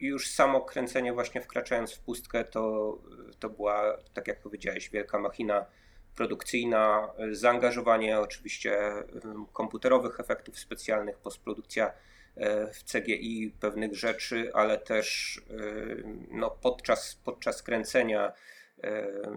już 0.00 0.28
samo 0.28 0.60
kręcenie 0.60 1.12
właśnie 1.12 1.40
wkraczając 1.40 1.94
w 1.94 2.00
pustkę 2.00 2.44
to, 2.44 2.98
to 3.38 3.50
była, 3.50 3.96
tak 4.14 4.28
jak 4.28 4.40
powiedziałeś, 4.40 4.90
wielka 4.90 5.18
machina 5.18 5.66
produkcyjna, 6.16 7.12
zaangażowanie 7.32 8.20
oczywiście 8.20 8.78
komputerowych 9.52 10.20
efektów 10.20 10.58
specjalnych, 10.58 11.18
postprodukcja 11.18 11.92
e, 12.36 12.72
w 12.72 12.84
CGI 12.84 13.54
pewnych 13.60 13.94
rzeczy, 13.94 14.50
ale 14.54 14.78
też 14.78 15.40
e, 15.50 15.54
no, 16.30 16.50
podczas, 16.50 17.20
podczas 17.24 17.62
kręcenia 17.62 18.32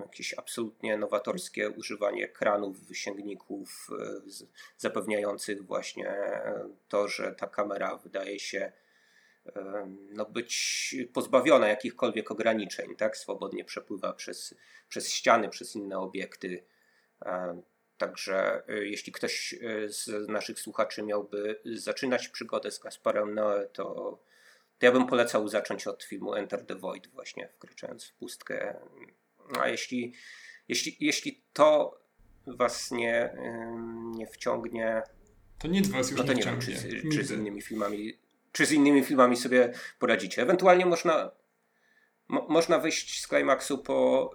jakieś 0.02 0.34
absolutnie 0.34 0.98
nowatorskie 0.98 1.70
używanie 1.70 2.28
kranów, 2.28 2.88
wysięgników 2.88 3.88
zapewniających 4.78 5.66
właśnie 5.66 6.14
to, 6.88 7.08
że 7.08 7.36
ta 7.36 7.48
kamera 7.48 7.98
wydaje 7.98 8.40
się 8.40 8.72
no, 10.14 10.26
być 10.26 10.96
pozbawiona 11.14 11.68
jakichkolwiek 11.68 12.32
ograniczeń, 12.32 12.96
tak? 12.96 13.18
Swobodnie 13.18 13.66
przepływa 13.66 14.14
przez, 14.14 14.56
przez 14.90 15.12
ściany, 15.12 15.50
przez 15.50 15.76
inne 15.76 15.98
obiekty. 16.00 16.64
Także 17.98 18.64
e, 18.68 18.86
jeśli 18.86 19.12
ktoś 19.12 19.54
e, 19.54 19.90
z 19.90 20.30
naszych 20.30 20.60
słuchaczy 20.60 21.04
miałby 21.04 21.62
zaczynać 21.66 22.28
przygodę 22.28 22.72
z 22.72 22.80
Kasparem 22.80 23.36
Noe, 23.36 23.66
to, 23.74 23.84
to 24.80 24.86
ja 24.86 24.92
bym 24.92 25.08
polecał 25.08 25.48
zacząć 25.48 25.88
od 25.88 26.04
filmu 26.04 26.34
Enter 26.34 26.66
the 26.66 26.76
Void, 26.76 27.08
właśnie 27.08 27.50
wkraczając 27.56 28.06
w 28.06 28.14
pustkę. 28.14 28.80
A 29.60 29.70
jeśli, 29.70 30.14
jeśli, 30.68 30.98
jeśli 31.00 31.44
to 31.54 32.00
was 32.48 32.92
nie, 32.92 33.38
nie 34.16 34.28
wciągnie, 34.28 35.04
to 35.60 35.68
nic 35.68 35.88
was 35.88 36.12
już 36.12 36.20
no 36.20 36.26
to 36.26 36.34
nie, 36.34 36.40
nie 36.40 36.46
wiem, 36.46 36.62
czy, 36.62 37.10
czy 37.14 37.26
z 37.26 37.32
innymi 37.32 37.62
filmami 37.62 38.18
czy 38.52 38.66
z 38.66 38.72
innymi 38.72 39.04
filmami 39.04 39.38
sobie 39.38 39.74
poradzicie. 40.00 40.42
Ewentualnie 40.42 40.86
można, 40.86 41.32
mo, 42.28 42.46
można 42.50 42.80
wyjść 42.80 43.22
z 43.22 43.28
klimaksu 43.28 43.78
po 43.78 44.32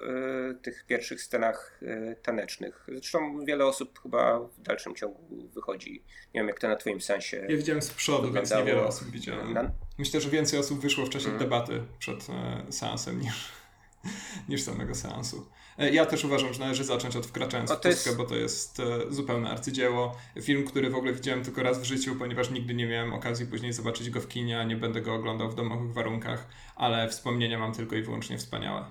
y, 0.50 0.54
tych 0.62 0.84
pierwszych 0.86 1.22
scenach 1.22 1.78
y, 1.82 2.16
tanecznych. 2.22 2.86
Zresztą 2.88 3.44
wiele 3.44 3.66
osób 3.66 4.00
chyba 4.02 4.40
w 4.40 4.60
dalszym 4.60 4.94
ciągu 4.94 5.48
wychodzi. 5.54 6.04
Nie 6.34 6.40
wiem, 6.40 6.48
jak 6.48 6.60
to 6.60 6.68
na 6.68 6.76
twoim 6.76 7.00
sensie. 7.00 7.46
Ja 7.48 7.56
widziałem 7.56 7.82
z 7.82 7.90
przodu, 7.90 8.32
więc 8.32 8.50
niewiele 8.50 8.86
osób 8.86 9.10
widziałem. 9.10 9.52
Na... 9.52 9.70
Myślę, 9.98 10.20
że 10.20 10.30
więcej 10.30 10.58
osób 10.58 10.80
wyszło 10.80 11.06
w 11.06 11.10
czasie 11.10 11.24
hmm. 11.24 11.42
debaty 11.42 11.82
przed 11.98 12.26
e, 12.30 12.72
seansem 12.72 13.20
niż, 13.20 13.52
niż 14.48 14.62
samego 14.62 14.94
seansu. 14.94 15.50
E, 15.78 15.90
ja 15.90 16.06
też 16.06 16.24
uważam, 16.24 16.52
że 16.52 16.60
należy 16.60 16.84
zacząć 16.84 17.16
od 17.16 17.26
Wkraczając 17.26 17.70
w 17.70 17.74
pustkę, 17.74 17.90
jest... 17.90 18.16
bo 18.16 18.24
to 18.24 18.36
jest 18.36 18.80
e, 18.80 19.12
zupełne 19.12 19.50
arcydzieło. 19.50 20.16
Film, 20.42 20.64
który 20.64 20.90
w 20.90 20.94
ogóle 20.94 21.12
widziałem 21.12 21.44
tylko 21.44 21.62
raz 21.62 21.78
w 21.78 21.84
życiu, 21.84 22.16
ponieważ 22.18 22.50
nigdy 22.50 22.74
nie 22.74 22.86
miałem 22.86 23.12
okazji 23.12 23.46
później 23.46 23.72
zobaczyć 23.72 24.10
go 24.10 24.20
w 24.20 24.28
kinie, 24.28 24.60
a 24.60 24.64
nie 24.64 24.76
będę 24.76 25.00
go 25.00 25.14
oglądał 25.14 25.50
w 25.50 25.54
domowych 25.54 25.92
warunkach, 25.92 26.46
ale 26.76 27.08
wspomnienia 27.08 27.58
mam 27.58 27.74
tylko 27.74 27.96
i 27.96 28.02
wyłącznie 28.02 28.38
wspaniałe. 28.38 28.84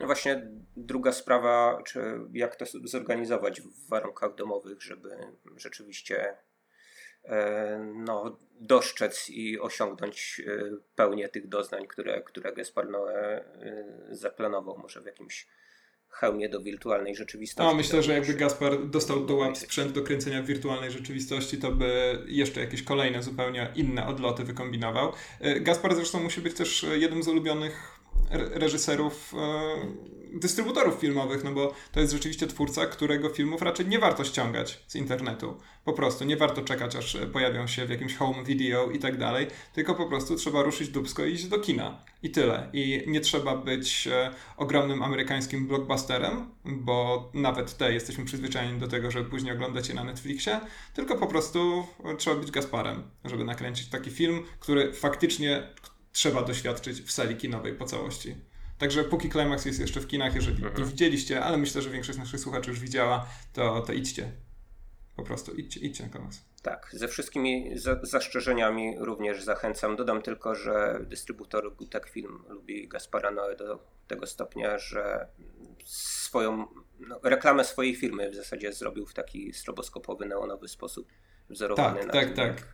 No 0.00 0.06
właśnie 0.06 0.48
druga 0.76 1.12
sprawa, 1.12 1.82
czy 1.86 2.20
jak 2.32 2.56
to 2.56 2.64
zorganizować 2.84 3.60
w 3.60 3.88
warunkach 3.88 4.34
domowych, 4.34 4.82
żeby 4.82 5.10
rzeczywiście 5.56 6.36
no, 7.94 8.38
doszczec 8.60 9.30
i 9.30 9.60
osiągnąć 9.60 10.42
e, 10.46 10.76
pełnię 10.94 11.28
tych 11.28 11.48
doznań, 11.48 11.86
które, 11.86 12.22
które 12.22 12.52
Gaspar 12.52 12.86
Noé 12.88 13.12
e, 13.12 13.44
zaplanował 14.10 14.78
może 14.78 15.00
w 15.00 15.06
jakimś 15.06 15.46
hełmie 16.08 16.48
do 16.48 16.60
wirtualnej 16.60 17.16
rzeczywistości. 17.16 17.70
No, 17.70 17.74
myślę, 17.74 18.02
że 18.02 18.12
jakby 18.12 18.34
Gaspar 18.34 18.86
dostał 18.86 19.26
do 19.26 19.34
łap 19.34 19.56
sprzęt 19.56 19.92
do 19.92 20.02
kręcenia 20.02 20.42
w 20.42 20.46
wirtualnej 20.46 20.90
rzeczywistości, 20.90 21.58
to 21.58 21.72
by 21.72 22.18
jeszcze 22.26 22.60
jakieś 22.60 22.82
kolejne, 22.82 23.22
zupełnie 23.22 23.72
inne 23.74 24.06
odloty 24.06 24.44
wykombinował. 24.44 25.12
Gaspar 25.60 25.94
zresztą 25.94 26.22
musi 26.22 26.40
być 26.40 26.56
też 26.56 26.86
jednym 26.98 27.22
z 27.22 27.28
ulubionych 27.28 27.99
reżyserów, 28.30 29.34
e, 29.34 30.38
dystrybutorów 30.38 31.00
filmowych, 31.00 31.44
no 31.44 31.52
bo 31.52 31.74
to 31.92 32.00
jest 32.00 32.12
rzeczywiście 32.12 32.46
twórca, 32.46 32.86
którego 32.86 33.28
filmów 33.28 33.62
raczej 33.62 33.86
nie 33.86 33.98
warto 33.98 34.24
ściągać 34.24 34.84
z 34.86 34.96
internetu. 34.96 35.56
Po 35.84 35.92
prostu 35.92 36.24
nie 36.24 36.36
warto 36.36 36.62
czekać, 36.62 36.96
aż 36.96 37.16
pojawią 37.32 37.66
się 37.66 37.86
w 37.86 37.90
jakimś 37.90 38.16
home 38.16 38.44
video 38.44 38.90
i 38.90 38.98
tak 38.98 39.18
dalej, 39.18 39.46
tylko 39.72 39.94
po 39.94 40.06
prostu 40.06 40.36
trzeba 40.36 40.62
ruszyć 40.62 40.88
dubsko 40.88 41.24
i 41.24 41.32
iść 41.32 41.44
do 41.44 41.58
kina. 41.58 42.04
I 42.22 42.30
tyle. 42.30 42.70
I 42.72 43.04
nie 43.06 43.20
trzeba 43.20 43.56
być 43.56 44.06
e, 44.06 44.30
ogromnym 44.56 45.02
amerykańskim 45.02 45.66
blockbusterem, 45.66 46.50
bo 46.64 47.30
nawet 47.34 47.76
te 47.76 47.92
jesteśmy 47.92 48.24
przyzwyczajeni 48.24 48.80
do 48.80 48.88
tego, 48.88 49.10
żeby 49.10 49.30
później 49.30 49.52
oglądać 49.52 49.88
je 49.88 49.94
na 49.94 50.04
Netflixie, 50.04 50.60
tylko 50.94 51.16
po 51.16 51.26
prostu 51.26 51.86
trzeba 52.18 52.36
być 52.36 52.50
Gasparem, 52.50 53.02
żeby 53.24 53.44
nakręcić 53.44 53.88
taki 53.88 54.10
film, 54.10 54.42
który 54.60 54.92
faktycznie 54.92 55.62
trzeba 56.12 56.42
doświadczyć 56.42 57.02
w 57.02 57.12
sali 57.12 57.36
kinowej 57.36 57.74
po 57.74 57.84
całości. 57.84 58.36
Także 58.78 59.04
póki 59.04 59.30
Climax 59.30 59.64
jest 59.64 59.80
jeszcze 59.80 60.00
w 60.00 60.06
kinach, 60.06 60.34
jeżeli 60.34 60.56
mhm. 60.56 60.82
nie 60.82 60.90
widzieliście, 60.90 61.44
ale 61.44 61.56
myślę, 61.56 61.82
że 61.82 61.90
większość 61.90 62.18
naszych 62.18 62.40
słuchaczy 62.40 62.70
już 62.70 62.80
widziała, 62.80 63.26
to, 63.52 63.80
to 63.80 63.92
idźcie. 63.92 64.32
Po 65.16 65.22
prostu 65.22 65.54
idźcie, 65.54 65.80
idźcie 65.80 66.04
na 66.04 66.10
Climax. 66.10 66.40
Tak, 66.62 66.90
ze 66.92 67.08
wszystkimi 67.08 67.78
za 67.78 68.00
zastrzeżeniami 68.02 68.94
również 68.98 69.42
zachęcam. 69.42 69.96
Dodam 69.96 70.22
tylko, 70.22 70.54
że 70.54 71.00
dystrybutor 71.08 71.74
Gutek 71.76 72.08
Film 72.08 72.44
lubi 72.48 72.88
Gaspara 72.88 73.30
Noe 73.30 73.56
do 73.56 73.78
tego 74.08 74.26
stopnia, 74.26 74.78
że 74.78 75.26
swoją 75.84 76.66
no, 77.00 77.20
reklamę 77.22 77.64
swojej 77.64 77.96
firmy 77.96 78.30
w 78.30 78.34
zasadzie 78.34 78.72
zrobił 78.72 79.06
w 79.06 79.14
taki 79.14 79.52
stroboskopowy, 79.52 80.26
neonowy 80.26 80.68
sposób 80.68 81.08
wzorowany 81.50 81.98
tak, 81.98 82.06
na 82.06 82.12
Tak, 82.12 82.26
tym, 82.26 82.36
tak, 82.36 82.56
tak. 82.56 82.68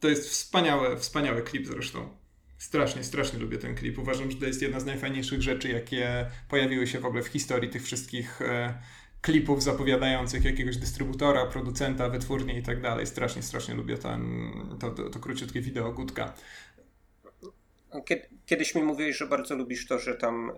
To 0.00 0.08
jest 0.08 0.28
wspaniały, 0.28 0.96
wspaniały 0.96 1.42
klip 1.42 1.66
zresztą. 1.66 2.21
Strasznie, 2.62 3.04
strasznie 3.04 3.38
lubię 3.38 3.58
ten 3.58 3.74
klip. 3.74 3.98
Uważam, 3.98 4.30
że 4.30 4.36
to 4.36 4.46
jest 4.46 4.62
jedna 4.62 4.80
z 4.80 4.84
najfajniejszych 4.84 5.42
rzeczy, 5.42 5.68
jakie 5.68 6.26
pojawiły 6.48 6.86
się 6.86 7.00
w 7.00 7.04
ogóle 7.06 7.22
w 7.22 7.26
historii 7.26 7.70
tych 7.70 7.82
wszystkich 7.82 8.42
e, 8.42 8.74
klipów 9.20 9.62
zapowiadających 9.62 10.44
jakiegoś 10.44 10.76
dystrybutora, 10.76 11.46
producenta, 11.46 12.08
wytwórni 12.08 12.56
i 12.56 12.62
tak 12.62 12.80
dalej. 12.80 13.06
Strasznie, 13.06 13.42
strasznie 13.42 13.74
lubię 13.74 13.98
ten, 13.98 14.50
to, 14.80 14.90
to, 14.90 15.10
to 15.10 15.18
króciutkie 15.18 15.60
wideo 15.60 15.92
Gutka. 15.92 16.34
Kiedyś 18.46 18.74
mi 18.74 18.82
mówiłeś, 18.82 19.16
że 19.16 19.26
bardzo 19.26 19.54
lubisz 19.54 19.86
to, 19.86 19.98
że 19.98 20.14
tam 20.14 20.50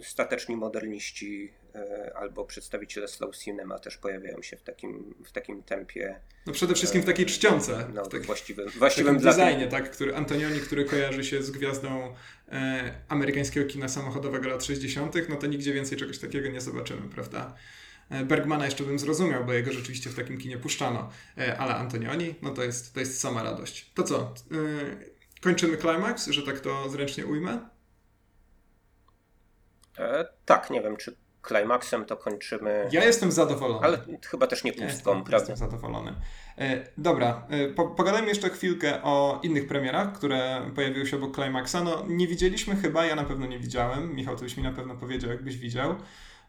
y, 0.00 0.04
stateczni 0.04 0.56
moderniści 0.56 1.52
y, 1.76 2.14
albo 2.14 2.44
przedstawiciele 2.44 3.08
slow 3.08 3.36
cinema 3.36 3.78
też 3.78 3.96
pojawiają 3.96 4.42
się 4.42 4.56
w 4.56 4.62
takim, 4.62 5.14
w 5.24 5.32
takim 5.32 5.62
tempie. 5.62 6.20
No 6.46 6.52
przede 6.52 6.74
wszystkim 6.74 7.02
w 7.02 7.04
takiej 7.04 7.26
czcionce. 7.26 7.88
No, 7.94 8.04
w 8.04 8.08
tak, 8.08 8.22
właściwym, 8.22 8.68
właściwym 8.68 9.18
w 9.18 9.22
designie, 9.22 9.66
tak, 9.66 9.90
który 9.90 10.16
Antonioni, 10.16 10.60
który 10.60 10.84
kojarzy 10.84 11.24
się 11.24 11.42
z 11.42 11.50
gwiazdą 11.50 12.14
e, 12.48 12.94
amerykańskiego 13.08 13.66
kina 13.66 13.88
samochodowego 13.88 14.48
lat 14.48 14.64
60., 14.64 15.14
no 15.28 15.36
to 15.36 15.46
nigdzie 15.46 15.72
więcej 15.72 15.98
czegoś 15.98 16.18
takiego 16.18 16.48
nie 16.48 16.60
zobaczymy, 16.60 17.08
prawda? 17.14 17.54
E, 18.10 18.24
Bergmana 18.24 18.64
jeszcze 18.64 18.84
bym 18.84 18.98
zrozumiał, 18.98 19.44
bo 19.44 19.52
jego 19.52 19.72
rzeczywiście 19.72 20.10
w 20.10 20.14
takim 20.14 20.38
kinie 20.38 20.58
puszczano, 20.58 21.10
e, 21.38 21.58
ale 21.58 21.74
Antonioni, 21.74 22.34
no 22.42 22.50
to 22.50 22.62
jest, 22.62 22.94
to 22.94 23.00
jest 23.00 23.20
sama 23.20 23.42
radość. 23.42 23.90
To 23.94 24.02
co? 24.02 24.34
Kończymy 25.42 25.76
klimaks, 25.76 26.26
że 26.26 26.42
tak 26.42 26.60
to 26.60 26.88
zręcznie 26.88 27.26
ujmę? 27.26 27.68
E, 29.98 30.28
tak, 30.44 30.70
nie 30.70 30.82
wiem, 30.82 30.96
czy 30.96 31.16
klimaksem 31.42 32.04
to 32.04 32.16
kończymy. 32.16 32.88
Ja 32.92 33.04
jestem 33.04 33.32
zadowolony. 33.32 33.86
Ale 33.86 33.98
chyba 34.26 34.46
też 34.46 34.64
nie 34.64 34.72
pustką, 34.72 34.86
ja 34.86 34.92
jestem, 34.92 35.24
prawda? 35.24 35.36
Jestem 35.36 35.56
zadowolony. 35.56 36.14
E, 36.58 36.86
dobra, 36.98 37.46
e, 37.50 37.68
po, 37.68 37.88
pogadajmy 37.88 38.28
jeszcze 38.28 38.50
chwilkę 38.50 39.02
o 39.02 39.40
innych 39.42 39.66
premierach, 39.66 40.12
które 40.12 40.70
pojawiły 40.74 41.06
się 41.06 41.16
obok 41.16 41.34
Climaxa. 41.34 41.76
No, 41.84 42.04
nie 42.08 42.28
widzieliśmy 42.28 42.76
chyba, 42.76 43.06
ja 43.06 43.14
na 43.14 43.24
pewno 43.24 43.46
nie 43.46 43.58
widziałem. 43.58 44.14
Michał, 44.14 44.36
to 44.36 44.42
byś 44.42 44.56
mi 44.56 44.62
na 44.62 44.72
pewno 44.72 44.96
powiedział, 44.96 45.30
jakbyś 45.30 45.56
widział. 45.56 45.94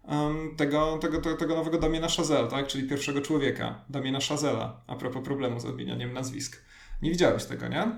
Um, 0.08 0.56
tego, 0.58 0.97
tego, 0.97 1.21
tego, 1.21 1.38
tego 1.38 1.56
nowego 1.56 1.77
Damiena 1.77 2.08
Chazelle, 2.08 2.47
tak? 2.47 2.67
czyli 2.67 2.89
pierwszego 2.89 3.21
człowieka, 3.21 3.86
Damiena 3.89 4.19
Chazela, 4.29 4.82
a 4.88 4.95
propos 4.95 5.23
problemu 5.23 5.60
z 5.60 5.65
odmienianiem 5.65 6.13
nazwisk. 6.13 6.62
Nie 7.01 7.12
widziałeś 7.12 7.45
tego, 7.45 7.67
nie? 7.67 7.97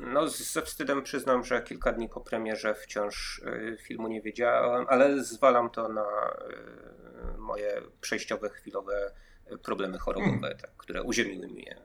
No, 0.00 0.28
ze 0.28 0.62
wstydem 0.62 1.02
przyznam, 1.02 1.44
że 1.44 1.62
kilka 1.62 1.92
dni 1.92 2.08
po 2.08 2.20
premierze 2.20 2.74
wciąż 2.74 3.38
y, 3.38 3.78
filmu 3.82 4.08
nie 4.08 4.22
wiedziałem, 4.22 4.86
ale 4.88 5.24
zwalam 5.24 5.70
to 5.70 5.88
na 5.88 6.04
y, 7.34 7.38
moje 7.38 7.82
przejściowe, 8.00 8.50
chwilowe 8.50 9.12
problemy 9.62 9.98
chorobowe, 9.98 10.40
hmm. 10.40 10.58
tak, 10.58 10.76
które 10.76 11.02
uziemiły 11.02 11.48
mnie 11.48 11.76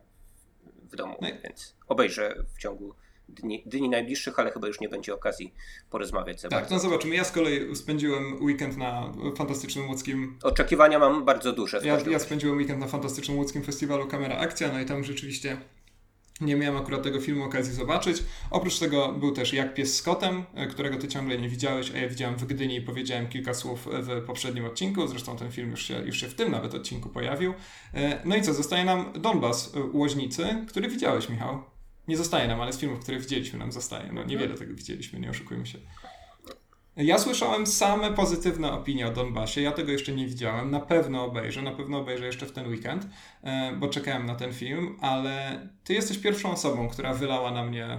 w 0.91 0.95
domu, 0.95 1.17
no. 1.21 1.27
więc 1.43 1.75
obejrzę 1.87 2.35
w 2.55 2.57
ciągu 2.57 2.95
dni, 3.29 3.63
dni 3.65 3.89
najbliższych, 3.89 4.39
ale 4.39 4.51
chyba 4.51 4.67
już 4.67 4.79
nie 4.79 4.89
będzie 4.89 5.13
okazji 5.13 5.53
porozmawiać 5.89 6.41
za 6.41 6.49
Tak, 6.49 6.59
bardzo. 6.59 6.75
no 6.75 6.81
zobaczymy. 6.81 7.15
Ja 7.15 7.23
z 7.23 7.31
kolei 7.31 7.75
spędziłem 7.75 8.43
weekend 8.43 8.77
na 8.77 9.13
fantastycznym 9.37 9.87
łódzkim... 9.87 10.39
Oczekiwania 10.43 10.99
mam 10.99 11.25
bardzo 11.25 11.53
duże. 11.53 11.81
Ja, 11.83 11.99
ja 12.09 12.19
spędziłem 12.19 12.57
weekend 12.57 12.79
na 12.79 12.87
fantastycznym 12.87 13.37
łódzkim 13.37 13.63
festiwalu 13.63 14.07
Kamera 14.07 14.37
Akcja, 14.37 14.73
no 14.73 14.79
i 14.79 14.85
tam 14.85 15.03
rzeczywiście 15.03 15.57
Nie 16.41 16.55
miałem 16.55 16.77
akurat 16.77 17.03
tego 17.03 17.21
filmu 17.21 17.43
okazji 17.43 17.73
zobaczyć. 17.73 18.23
Oprócz 18.51 18.79
tego 18.79 19.13
był 19.13 19.31
też 19.31 19.53
Jak 19.53 19.73
pies 19.73 19.97
z 19.97 20.01
kotem, 20.01 20.43
e, 20.53 20.67
którego 20.67 20.97
ty 20.97 21.07
ciągle 21.07 21.37
nie 21.37 21.49
widziałeś, 21.49 21.91
a 21.91 21.97
ja 21.97 22.09
widziałem 22.09 22.35
w 22.35 22.45
Gdyni 22.45 22.75
i 22.75 22.81
powiedziałem 22.81 23.27
kilka 23.27 23.53
słów 23.53 23.87
w 23.91 24.25
poprzednim 24.25 24.65
odcinku. 24.65 25.07
Zresztą 25.07 25.37
ten 25.37 25.51
film 25.51 25.71
już 25.71 25.83
się, 25.83 26.01
już 26.05 26.21
się 26.21 26.27
w 26.27 26.35
tym 26.35 26.51
nawet 26.51 26.73
odcinku 26.73 27.09
pojawił. 27.09 27.53
E, 27.93 28.21
no 28.25 28.35
i 28.35 28.41
co, 28.41 28.53
zostaje 28.53 28.85
nam 28.85 29.13
Donbas 29.13 29.73
Łoźnicy, 29.93 30.65
który 30.67 30.89
widziałeś, 30.89 31.29
Michał. 31.29 31.63
Nie 32.07 32.17
zostaje 32.17 32.47
nam, 32.47 32.61
ale 32.61 32.73
z 32.73 32.79
filmów, 32.79 32.99
które 32.99 33.19
widzieliśmy, 33.19 33.59
nam 33.59 33.71
zostaje. 33.71 34.11
No 34.13 34.23
niewiele 34.23 34.55
tego 34.55 34.75
widzieliśmy, 34.75 35.19
nie 35.19 35.29
oszukujmy 35.29 35.65
się. 35.65 35.77
Ja 36.97 37.19
słyszałem 37.19 37.67
same 37.67 38.13
pozytywne 38.13 38.71
opinie 38.71 39.07
o 39.07 39.11
Donbasie. 39.11 39.61
Ja 39.61 39.71
tego 39.71 39.91
jeszcze 39.91 40.11
nie 40.11 40.25
widziałem. 40.25 40.71
Na 40.71 40.79
pewno 40.79 41.25
obejrzę, 41.25 41.61
na 41.61 41.71
pewno 41.71 41.97
obejrzę 41.97 42.25
jeszcze 42.25 42.45
w 42.45 42.51
ten 42.51 42.67
weekend, 42.67 43.07
e, 43.43 43.73
bo 43.79 43.87
czekałem 43.87 44.25
na 44.25 44.35
ten 44.35 44.53
film, 44.53 44.97
ale 45.01 45.67
ty 45.83 45.93
jesteś 45.93 46.17
pierwszą 46.17 46.51
osobą, 46.51 46.89
która 46.89 47.13
wylała 47.13 47.51
na 47.51 47.63
mnie 47.63 47.97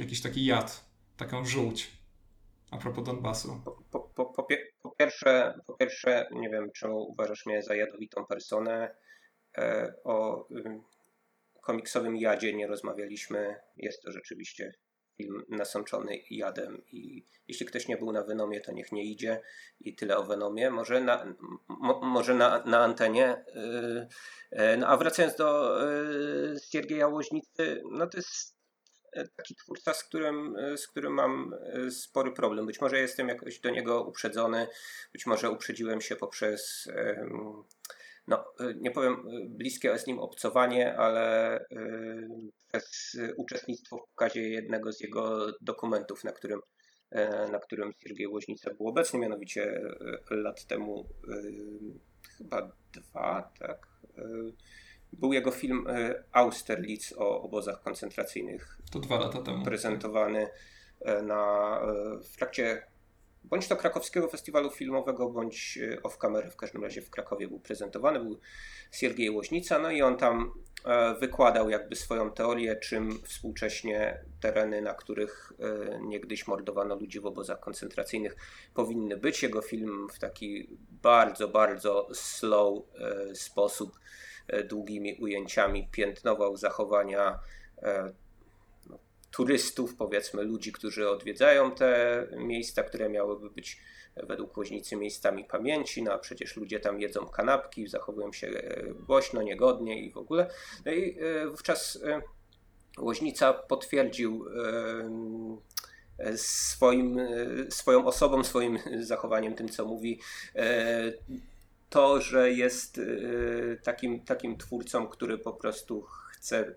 jakiś 0.00 0.22
taki 0.22 0.44
jad, 0.44 0.84
taką 1.16 1.44
żółć 1.44 1.98
a 2.70 2.78
propos 2.78 3.04
Donbasu. 3.04 3.60
Po, 3.64 3.70
po, 3.90 4.00
po, 4.00 4.46
po, 4.82 4.90
pierwsze, 4.90 5.54
po 5.66 5.74
pierwsze, 5.74 6.28
nie 6.32 6.50
wiem, 6.50 6.70
czy 6.72 6.88
uważasz 6.90 7.46
mnie 7.46 7.62
za 7.62 7.74
jadowitą 7.74 8.26
personę. 8.26 8.94
E, 9.58 9.92
o 10.04 10.48
komiksowym 11.60 12.16
jadzie 12.16 12.52
nie 12.54 12.66
rozmawialiśmy. 12.66 13.56
Jest 13.76 14.02
to 14.02 14.12
rzeczywiście 14.12 14.72
film 15.18 15.44
nasączony 15.48 16.18
jadem 16.30 16.82
i 16.86 17.24
jeśli 17.48 17.66
ktoś 17.66 17.88
nie 17.88 17.96
był 17.96 18.12
na 18.12 18.22
Venomie, 18.22 18.60
to 18.60 18.72
niech 18.72 18.92
nie 18.92 19.04
idzie 19.04 19.40
i 19.80 19.94
tyle 19.94 20.16
o 20.16 20.24
Venomie. 20.24 20.70
Może 20.70 21.00
na, 21.00 21.34
mo, 21.68 22.00
może 22.00 22.34
na, 22.34 22.64
na 22.64 22.78
antenie. 22.78 23.44
Yy, 24.52 24.76
no 24.76 24.86
a 24.86 24.96
wracając 24.96 25.36
do 25.36 25.78
yy, 25.84 26.60
Siergieja 26.70 27.08
Łoźnicy, 27.08 27.82
no 27.90 28.06
to 28.06 28.16
jest 28.18 28.58
taki 29.36 29.54
twórca, 29.54 29.94
z 29.94 30.04
którym, 30.04 30.56
z 30.76 30.86
którym 30.86 31.12
mam 31.12 31.54
spory 31.90 32.32
problem. 32.32 32.66
Być 32.66 32.80
może 32.80 32.98
jestem 32.98 33.28
jakoś 33.28 33.60
do 33.60 33.70
niego 33.70 34.04
uprzedzony, 34.04 34.66
być 35.12 35.26
może 35.26 35.50
uprzedziłem 35.50 36.00
się 36.00 36.16
poprzez 36.16 36.88
no, 38.28 38.44
y, 38.60 38.74
nie 38.80 38.90
powiem 38.90 39.12
y, 39.12 39.48
bliskie 39.48 39.98
z 39.98 40.06
nim 40.06 40.18
obcowanie, 40.18 40.96
ale 40.96 41.58
y, 41.60 42.28
przez 42.72 43.18
uczestnictwo 43.36 43.96
w 43.96 44.10
pokazie 44.10 44.48
jednego 44.48 44.92
z 44.92 45.00
jego 45.00 45.52
dokumentów, 45.60 46.24
na 46.24 46.32
którym, 46.32 46.60
e, 47.10 47.48
na 47.50 47.58
którym 47.58 47.92
Siergiej 47.98 48.28
Łoźnica 48.28 48.74
był 48.74 48.88
obecny, 48.88 49.18
mianowicie 49.18 49.80
lat 50.30 50.66
temu, 50.66 51.08
chyba 52.38 52.72
dwa, 52.92 53.52
tak? 53.58 53.86
Był 55.12 55.32
jego 55.32 55.50
film 55.50 55.86
Austerlitz 56.32 57.14
o 57.16 57.42
obozach 57.42 57.82
koncentracyjnych. 57.82 58.78
To 58.92 58.98
dwa 58.98 59.18
lata 59.18 59.42
temu. 59.42 59.64
Prezentowany 59.64 60.48
e, 61.00 61.22
na, 61.22 61.80
w 62.32 62.36
trakcie 62.36 62.82
bądź 63.50 63.68
to 63.68 63.76
krakowskiego 63.76 64.28
festiwalu 64.28 64.70
filmowego, 64.70 65.30
bądź 65.30 65.78
e, 65.92 66.02
off 66.02 66.18
camera, 66.18 66.50
w 66.50 66.56
każdym 66.56 66.82
razie 66.82 67.02
w 67.02 67.10
Krakowie 67.10 67.48
był 67.48 67.60
prezentowany, 67.60 68.20
był 68.20 68.40
Siergiej 68.92 69.30
Łoźnica, 69.30 69.78
no 69.78 69.90
i 69.90 70.02
on 70.02 70.16
tam 70.16 70.52
e, 70.84 71.14
wykładał 71.14 71.70
jakby 71.70 71.96
swoją 71.96 72.30
teorię, 72.30 72.76
czym 72.76 73.22
współcześnie 73.24 74.24
tereny, 74.40 74.82
na 74.82 74.94
których 74.94 75.52
e, 75.58 76.00
niegdyś 76.02 76.46
mordowano 76.46 76.94
ludzi 76.94 77.20
w 77.20 77.26
obozach 77.26 77.60
koncentracyjnych 77.60 78.36
powinny 78.74 79.16
być. 79.16 79.42
Jego 79.42 79.62
film 79.62 80.08
w 80.12 80.18
taki 80.18 80.68
bardzo, 81.02 81.48
bardzo 81.48 82.08
slow 82.12 82.82
sposób, 83.34 83.98
długimi 84.64 85.14
ujęciami 85.14 85.88
piętnował 85.92 86.56
zachowania 86.56 87.38
turystów, 89.38 89.94
powiedzmy 89.94 90.42
ludzi, 90.42 90.72
którzy 90.72 91.10
odwiedzają 91.10 91.70
te 91.70 92.26
miejsca, 92.36 92.82
które 92.82 93.08
miałyby 93.08 93.50
być 93.50 93.80
według 94.16 94.56
Łoźnicy 94.56 94.96
miejscami 94.96 95.44
pamięci, 95.44 96.02
no 96.02 96.12
a 96.12 96.18
przecież 96.18 96.56
ludzie 96.56 96.80
tam 96.80 97.00
jedzą 97.00 97.26
kanapki, 97.26 97.88
zachowują 97.88 98.32
się 98.32 98.46
e, 98.46 98.84
głośno, 99.06 99.42
niegodnie 99.42 100.02
i 100.02 100.10
w 100.10 100.16
ogóle. 100.16 100.50
No 100.86 100.92
i 100.92 101.18
e, 101.20 101.48
wówczas 101.48 101.98
e, 102.04 102.22
Łoźnica 102.98 103.52
potwierdził 103.52 104.44
swoim, 106.36 107.20
swoją 107.70 108.06
osobą, 108.06 108.44
swoim 108.44 108.78
zachowaniem, 109.12 109.54
tym 109.54 109.68
co 109.68 109.84
mówi, 109.84 110.20
to, 111.90 112.20
że 112.20 112.52
jest 112.52 113.00
takim, 113.82 114.24
takim 114.24 114.56
twórcą, 114.56 115.06
który 115.06 115.38
po 115.38 115.52
prostu 115.52 116.02
chce 116.02 116.74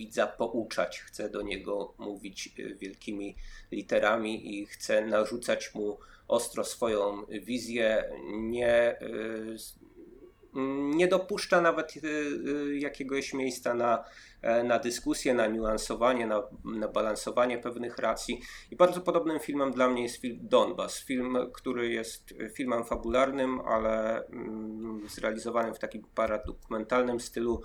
widza 0.00 0.26
pouczać, 0.26 1.00
chce 1.00 1.30
do 1.30 1.42
niego 1.42 1.94
mówić 1.98 2.54
y, 2.58 2.74
wielkimi 2.74 3.36
literami 3.72 4.58
i 4.58 4.66
chce 4.66 5.06
narzucać 5.06 5.74
mu 5.74 5.98
ostro 6.28 6.64
swoją 6.64 7.26
wizję, 7.26 8.04
nie, 8.32 9.00
y, 9.02 9.56
nie 10.94 11.08
dopuszcza 11.08 11.60
nawet 11.60 11.96
y, 11.96 12.78
jakiegoś 12.78 13.34
miejsca 13.34 13.74
na, 13.74 14.04
e, 14.42 14.64
na 14.64 14.78
dyskusję, 14.78 15.34
na 15.34 15.46
niuansowanie, 15.46 16.26
na, 16.26 16.42
na 16.64 16.88
balansowanie 16.88 17.58
pewnych 17.58 17.98
racji. 17.98 18.40
I 18.70 18.76
bardzo 18.76 19.00
podobnym 19.00 19.40
filmem 19.40 19.72
dla 19.72 19.88
mnie 19.88 20.02
jest 20.02 20.16
film 20.16 20.38
Donbas. 20.42 20.98
Film, 21.04 21.38
który 21.52 21.88
jest 21.88 22.34
filmem 22.54 22.84
fabularnym, 22.84 23.60
ale 23.60 24.26
mm, 24.26 25.08
zrealizowanym 25.08 25.74
w 25.74 25.78
takim 25.78 26.02
paradokumentalnym 26.14 27.20
stylu 27.20 27.62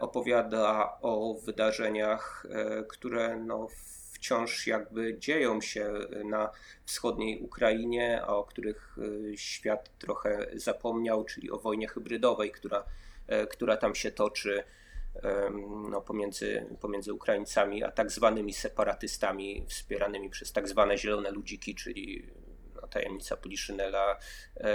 opowiada 0.00 0.98
o 1.02 1.34
wydarzeniach, 1.34 2.46
e, 2.50 2.82
które 2.82 3.36
no, 3.36 3.68
wciąż 4.12 4.66
jakby 4.66 5.18
dzieją 5.18 5.60
się 5.60 5.92
na 6.24 6.50
wschodniej 6.84 7.40
Ukrainie, 7.40 8.22
a 8.22 8.26
o 8.26 8.44
których 8.44 8.96
e, 9.32 9.36
świat 9.36 9.98
trochę 9.98 10.46
zapomniał, 10.54 11.24
czyli 11.24 11.50
o 11.50 11.58
wojnie 11.58 11.88
hybrydowej, 11.88 12.50
która, 12.50 12.84
która 13.50 13.76
tam 13.76 13.94
się 13.94 14.10
toczy 14.10 14.64
no, 15.90 16.00
pomiędzy, 16.00 16.66
pomiędzy 16.80 17.12
Ukraińcami 17.12 17.84
a 17.84 17.90
tak 17.90 18.10
zwanymi 18.10 18.52
separatystami 18.52 19.64
wspieranymi 19.68 20.30
przez 20.30 20.52
tak 20.52 20.68
zwane 20.68 20.98
zielone 20.98 21.30
ludziki, 21.30 21.74
czyli 21.74 22.26
no, 22.74 22.88
tajemnica 22.88 23.36
Poliszynela, 23.36 24.18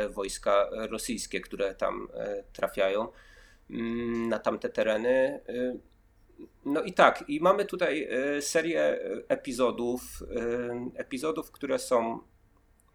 wojska 0.09 0.69
rosyjskie, 0.71 1.41
które 1.41 1.75
tam 1.75 2.07
trafiają. 2.53 3.07
Mm, 3.69 4.29
na 4.29 4.39
tamte 4.39 4.69
tereny. 4.69 5.39
Y, 5.49 5.79
no 6.65 6.81
i 6.81 6.93
tak, 6.93 7.23
i 7.27 7.39
mamy 7.41 7.65
tutaj 7.65 8.07
y, 8.37 8.41
serię 8.41 8.99
epizodów, 9.27 10.01
y, 10.21 10.99
epizodów, 10.99 11.51
które 11.51 11.79
są 11.79 12.19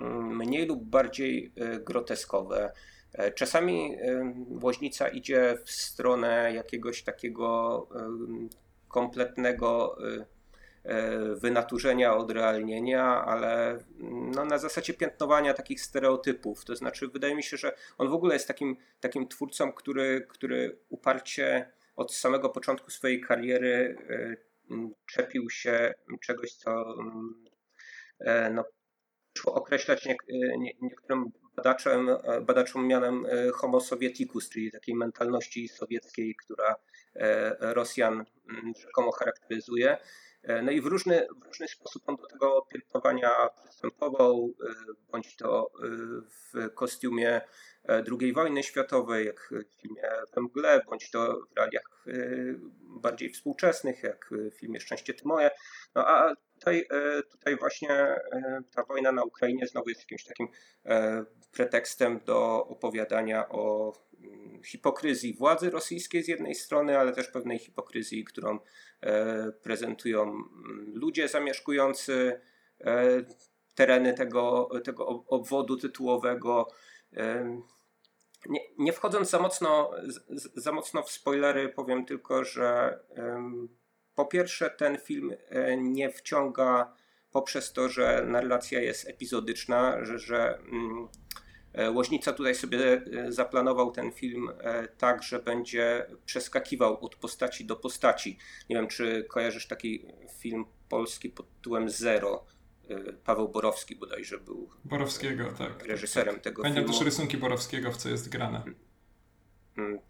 mm, 0.00 0.36
mniej 0.36 0.66
lub 0.66 0.84
bardziej 0.84 1.52
groteskowe. 1.80 2.72
E, 3.12 3.32
czasami 3.32 3.96
woźnica 4.50 5.08
idzie 5.08 5.58
w 5.64 5.70
stronę 5.70 6.52
jakiegoś 6.54 7.02
takiego 7.02 7.88
kompletnego 8.88 9.96
wynaturzenia, 11.34 12.16
odrealnienia, 12.16 13.24
ale 13.24 13.78
no, 13.98 14.44
na 14.44 14.58
zasadzie 14.58 14.94
piętnowania 14.94 15.54
takich 15.54 15.80
stereotypów. 15.80 16.64
To 16.64 16.76
znaczy, 16.76 17.08
wydaje 17.08 17.34
mi 17.34 17.42
się, 17.42 17.56
że 17.56 17.76
on 17.98 18.08
w 18.08 18.12
ogóle 18.12 18.34
jest 18.34 18.48
takim, 18.48 18.76
takim 19.00 19.28
twórcą, 19.28 19.72
który, 19.72 20.26
który 20.28 20.78
uparcie 20.88 21.72
od 21.96 22.14
samego 22.14 22.48
początku 22.48 22.90
swojej 22.90 23.20
kariery 23.20 23.96
e, 24.10 24.36
czepił 25.06 25.50
się 25.50 25.94
czegoś, 26.20 26.52
co 26.52 26.94
e, 28.20 28.50
no, 28.50 28.64
określać 29.46 30.06
nie, 30.06 30.16
nie, 30.58 30.72
niektórym 30.82 31.32
badaczom, 31.56 32.08
badaczom 32.42 32.86
mianem 32.86 33.26
homo 33.54 33.80
sovieticus, 33.80 34.48
czyli 34.48 34.72
takiej 34.72 34.94
mentalności 34.94 35.68
sowieckiej, 35.68 36.36
która 36.36 36.76
Rosjan 37.60 38.24
rzekomo 38.76 39.12
charakteryzuje. 39.12 39.96
E, 40.46 40.62
no 40.62 40.70
i 40.70 40.80
w 40.80 40.86
różny, 40.86 41.26
w 41.42 41.46
różny 41.46 41.68
sposób 41.68 42.02
on 42.06 42.16
do 42.16 42.26
tego 42.26 42.66
piętnowania 42.72 43.30
przystępował, 43.64 44.54
e, 44.70 44.74
bądź 45.12 45.36
to 45.36 45.70
e, 45.82 45.86
w 46.28 46.74
kostiumie 46.74 47.40
II 48.20 48.32
wojny 48.32 48.62
światowej, 48.62 49.26
jak 49.26 49.50
w 49.50 49.80
filmie 49.82 50.02
We 50.34 50.42
mgle, 50.42 50.80
bądź 50.90 51.10
to 51.10 51.40
w 51.52 51.56
realiach 51.56 52.04
bardziej 52.80 53.30
współczesnych, 53.30 54.02
jak 54.02 54.30
w 54.30 54.58
filmie 54.58 54.80
Szczęście 54.80 55.14
ty 55.14 55.22
moje. 55.24 55.50
No 55.94 56.08
a 56.08 56.34
tutaj, 56.54 56.88
tutaj 57.30 57.56
właśnie 57.56 58.16
ta 58.74 58.84
wojna 58.84 59.12
na 59.12 59.24
Ukrainie 59.24 59.66
znowu 59.66 59.88
jest 59.88 60.00
jakimś 60.00 60.24
takim 60.24 60.48
pretekstem 61.52 62.20
do 62.26 62.66
opowiadania 62.66 63.48
o 63.48 63.92
hipokryzji 64.64 65.34
władzy 65.34 65.70
rosyjskiej 65.70 66.22
z 66.22 66.28
jednej 66.28 66.54
strony, 66.54 66.98
ale 66.98 67.12
też 67.12 67.28
pewnej 67.28 67.58
hipokryzji, 67.58 68.24
którą 68.24 68.58
e, 69.00 69.52
prezentują 69.52 70.22
mm, 70.22 70.92
ludzie 70.94 71.28
zamieszkujący 71.28 72.40
e, 72.80 73.04
tereny 73.74 74.14
tego, 74.14 74.70
tego 74.84 75.06
obwodu 75.26 75.76
tytułowego. 75.76 76.68
Nie, 78.46 78.60
nie 78.78 78.92
wchodząc 78.92 79.30
za 79.30 79.38
mocno, 79.38 79.90
za 80.54 80.72
mocno 80.72 81.02
w 81.02 81.10
spoilery, 81.10 81.68
powiem 81.68 82.04
tylko, 82.04 82.44
że 82.44 82.98
po 84.14 84.26
pierwsze, 84.26 84.70
ten 84.70 84.98
film 84.98 85.34
e, 85.48 85.76
nie 85.76 86.10
wciąga 86.10 86.94
poprzez 87.30 87.72
to, 87.72 87.88
że 87.88 88.24
narracja 88.26 88.80
jest 88.80 89.08
epizodyczna, 89.08 90.04
że, 90.04 90.18
że 90.18 90.58
mm, 90.58 91.08
Łoźnica 91.94 92.32
tutaj 92.32 92.54
sobie 92.54 93.02
zaplanował 93.28 93.90
ten 93.92 94.12
film 94.12 94.50
tak, 94.98 95.22
że 95.22 95.38
będzie 95.38 96.06
przeskakiwał 96.26 97.04
od 97.04 97.16
postaci 97.16 97.64
do 97.64 97.76
postaci. 97.76 98.38
Nie 98.70 98.76
wiem, 98.76 98.88
czy 98.88 99.26
kojarzysz 99.28 99.66
taki 99.66 100.06
film 100.38 100.64
polski 100.88 101.30
pod 101.30 101.54
tytułem 101.56 101.90
Zero. 101.90 102.44
Paweł 103.24 103.48
Borowski 103.48 103.96
bodajże 103.96 104.38
był 104.38 104.70
Borowskiego, 104.84 105.52
tak. 105.58 105.84
reżyserem 105.86 106.40
tego 106.40 106.62
Pamiętam 106.62 106.84
filmu. 106.84 106.98
też 106.98 107.06
rysunki 107.06 107.36
Borowskiego, 107.36 107.92
w 107.92 107.96
co 107.96 108.08
jest 108.08 108.28
grane. 108.28 108.62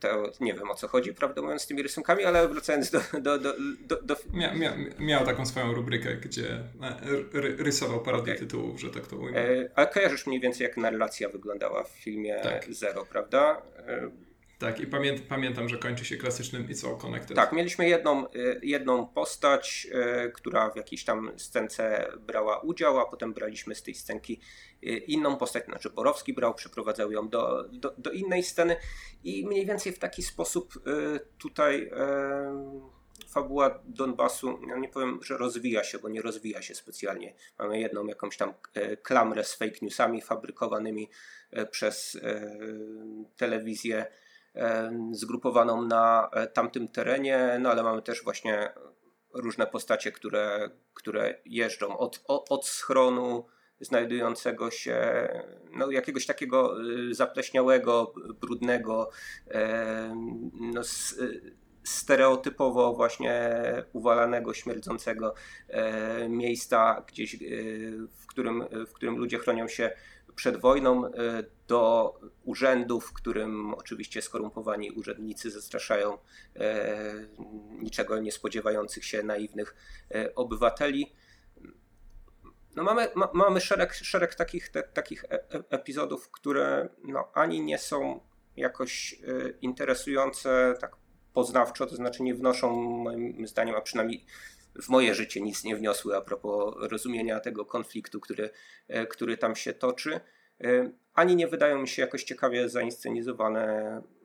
To 0.00 0.32
nie 0.40 0.54
wiem 0.54 0.70
o 0.70 0.74
co 0.74 0.88
chodzi, 0.88 1.14
prawdę 1.14 1.42
mówiąc, 1.42 1.62
z 1.62 1.66
tymi 1.66 1.82
rysunkami, 1.82 2.24
ale 2.24 2.48
wracając 2.48 2.90
do. 2.90 3.00
do, 3.20 3.38
do, 3.38 3.54
do, 3.88 4.02
do... 4.02 4.16
Mia, 4.32 4.54
mia, 4.54 4.72
miał 4.98 5.24
taką 5.24 5.46
swoją 5.46 5.72
rubrykę, 5.72 6.16
gdzie 6.16 6.50
e, 6.82 6.96
ry, 7.32 7.56
rysował 7.56 8.00
parodię 8.00 8.32
okay. 8.32 8.38
tytułów, 8.38 8.80
że 8.80 8.90
tak 8.90 9.06
to 9.06 9.16
ujmę. 9.16 9.38
E, 9.38 9.70
ale 9.74 9.86
kojarzysz 9.86 10.26
mniej 10.26 10.40
więcej, 10.40 10.64
jak 10.64 10.76
narracja 10.76 11.28
wyglądała 11.28 11.84
w 11.84 11.88
filmie 11.88 12.40
tak. 12.42 12.74
Zero, 12.74 13.06
prawda? 13.06 13.62
Tak, 14.58 14.80
i 14.80 14.86
pamię 14.86 15.18
pamiętam, 15.28 15.68
że 15.68 15.78
kończy 15.78 16.04
się 16.04 16.16
klasycznym 16.16 16.68
It's 16.68 16.88
All 16.88 16.96
Connected. 16.96 17.36
Tak, 17.36 17.52
mieliśmy 17.52 17.88
jedną, 17.88 18.26
y, 18.26 18.60
jedną 18.62 19.06
postać, 19.06 19.86
y, 20.26 20.32
która 20.32 20.70
w 20.70 20.76
jakiejś 20.76 21.04
tam 21.04 21.32
scence 21.36 22.08
brała 22.20 22.58
udział, 22.58 23.00
a 23.00 23.06
potem 23.06 23.32
braliśmy 23.32 23.74
z 23.74 23.82
tej 23.82 23.94
scenki 23.94 24.40
y, 24.82 24.86
inną 24.86 25.36
postać, 25.36 25.64
znaczy 25.64 25.90
Borowski 25.90 26.32
brał, 26.32 26.54
przeprowadzał 26.54 27.12
ją 27.12 27.28
do, 27.28 27.68
do, 27.72 27.94
do 27.98 28.10
innej 28.10 28.42
sceny 28.42 28.76
i 29.24 29.46
mniej 29.46 29.66
więcej 29.66 29.92
w 29.92 29.98
taki 29.98 30.22
sposób 30.22 30.74
tutaj 31.38 31.90
fabuła 33.28 33.80
Donbasu, 33.84 34.58
nie 34.80 34.88
powiem, 34.88 35.18
że 35.22 35.38
rozwija 35.38 35.84
się, 35.84 35.98
bo 35.98 36.08
nie 36.08 36.22
rozwija 36.22 36.62
się 36.62 36.74
specjalnie. 36.74 37.34
Mamy 37.58 37.80
jedną 37.80 38.06
jakąś 38.06 38.36
tam 38.36 38.54
klamrę 39.02 39.44
z 39.44 39.54
fake 39.54 39.78
newsami 39.82 40.22
fabrykowanymi 40.22 41.10
przez 41.70 42.18
telewizję 43.36 44.06
zgrupowaną 45.12 45.82
na 45.82 46.28
e, 46.32 46.46
tamtym 46.46 46.88
terenie, 46.88 47.58
no 47.60 47.70
ale 47.70 47.82
mamy 47.82 48.02
też 48.02 48.24
właśnie 48.24 48.72
różne 49.34 49.66
postacie, 49.66 50.12
które, 50.12 50.70
które 50.94 51.34
jeżdżą 51.44 51.98
od, 51.98 52.24
od, 52.26 52.66
schronu 52.66 53.46
znajdującego 53.80 54.70
się 54.70 55.28
no, 55.72 55.90
jakiegoś 55.90 56.26
takiego 56.26 56.82
y, 56.82 57.14
zapleśniałego, 57.14 58.14
brudnego, 58.40 59.10
no, 60.60 60.82
stereotypowo 61.84 62.94
właśnie 62.94 63.52
uwalanego, 63.92 64.54
śmierdzącego 64.54 65.34
e, 65.68 66.28
miejsca 66.28 67.04
gdzieś, 67.08 67.34
y, 67.34 67.92
w 68.12 68.26
którym, 68.26 68.64
w 68.86 68.92
którym 68.92 69.16
ludzie 69.16 69.38
chronią 69.38 69.68
się 69.68 69.90
przed 70.34 70.60
wojną 70.60 71.06
e, 71.06 71.10
do 71.68 72.14
urzędów, 72.44 73.06
w 73.06 73.12
którym 73.12 73.74
oczywiście 73.74 74.22
skorumpowani 74.22 74.90
urzędnicy 74.90 75.50
zastraszają 75.50 76.18
e, 76.56 76.96
niczego 77.70 78.18
nie 78.18 78.32
spodziewających 78.32 79.04
się 79.04 79.22
naiwnych 79.22 79.74
e, 80.14 80.34
obywateli. 80.34 81.12
No 82.76 82.82
mamy, 82.82 83.08
ma, 83.14 83.28
mamy 83.34 83.60
szereg, 83.60 83.94
szereg 83.94 84.34
takich, 84.34 84.68
te, 84.68 84.82
takich 84.82 85.24
epizodów, 85.70 86.30
które 86.30 86.88
no, 87.04 87.28
ani 87.34 87.60
nie 87.60 87.78
są 87.78 88.20
jakoś 88.56 89.20
interesujące 89.60 90.74
tak 90.80 90.96
poznawczo, 91.32 91.86
to 91.86 91.96
znaczy 91.96 92.22
nie 92.22 92.34
wnoszą 92.34 92.72
moim 92.80 93.46
zdaniem, 93.46 93.74
a 93.76 93.80
przynajmniej 93.80 94.24
w 94.82 94.88
moje 94.88 95.14
życie 95.14 95.40
nic 95.40 95.64
nie 95.64 95.76
wniosły 95.76 96.16
a 96.16 96.20
propos 96.20 96.74
rozumienia 96.78 97.40
tego 97.40 97.64
konfliktu, 97.64 98.20
który, 98.20 98.50
e, 98.88 99.06
który 99.06 99.36
tam 99.36 99.56
się 99.56 99.72
toczy. 99.72 100.20
E, 100.64 100.90
ani 101.14 101.36
nie 101.36 101.48
wydają 101.48 101.78
mi 101.78 101.88
się 101.88 102.02
jakoś 102.02 102.24
ciekawie 102.24 102.68
zainscenizowane 102.68 103.62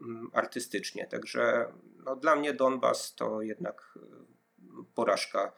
mm, 0.01 0.29
artystycznie. 0.33 1.07
Także 1.07 1.73
no, 2.05 2.15
dla 2.15 2.35
mnie 2.35 2.53
Donbas 2.53 3.15
to 3.15 3.41
jednak 3.41 3.97
e, 3.97 3.99
porażka 4.95 5.53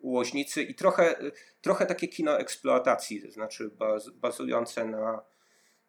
ułożnicy 0.00 0.62
i 0.62 0.74
trochę, 0.74 1.14
trochę 1.60 1.86
takie 1.86 2.08
kino 2.08 2.38
eksploatacji, 2.38 3.22
to 3.22 3.30
znaczy 3.30 3.70
baz, 3.78 4.10
bazujące 4.10 4.84
na 4.84 5.22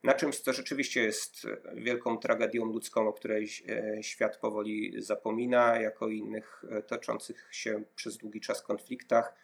na 0.04 0.14
czymś, 0.14 0.40
co 0.40 0.54
rzeczywiście 0.54 1.04
jest 1.04 1.48
wielką 1.74 2.18
tragedią 2.18 2.66
ludzką, 2.66 3.08
o 3.08 3.14
której 3.14 3.50
e, 3.70 4.04
świat 4.04 4.38
powoli 4.38 5.02
zapomina, 5.02 5.80
jako 5.80 6.08
innych 6.08 6.66
e, 6.70 6.82
toczących 6.82 7.48
się 7.52 7.84
przez 7.96 8.18
długi 8.18 8.42
czas 8.42 8.62
konfliktach. 8.62 9.36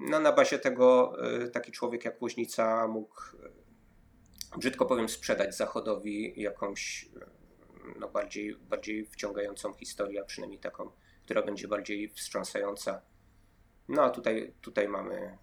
No, 0.00 0.20
na 0.20 0.32
bazie 0.32 0.58
tego 0.58 1.16
e, 1.44 1.48
taki 1.48 1.72
człowiek 1.72 2.04
jak 2.04 2.22
Łoźnica 2.22 2.88
mógł, 2.88 3.14
brzydko 4.56 4.86
powiem, 4.86 5.08
sprzedać 5.08 5.56
Zachodowi 5.56 6.42
jakąś 6.42 7.08
no, 8.00 8.08
bardziej, 8.08 8.56
bardziej 8.56 9.06
wciągającą 9.06 9.74
historię, 9.74 10.20
a 10.20 10.24
przynajmniej 10.24 10.60
taką, 10.60 10.90
która 11.22 11.42
będzie 11.42 11.68
bardziej 11.68 12.08
wstrząsająca. 12.08 13.02
No 13.88 14.02
a 14.02 14.10
tutaj, 14.10 14.54
tutaj 14.60 14.88
mamy 14.88 15.38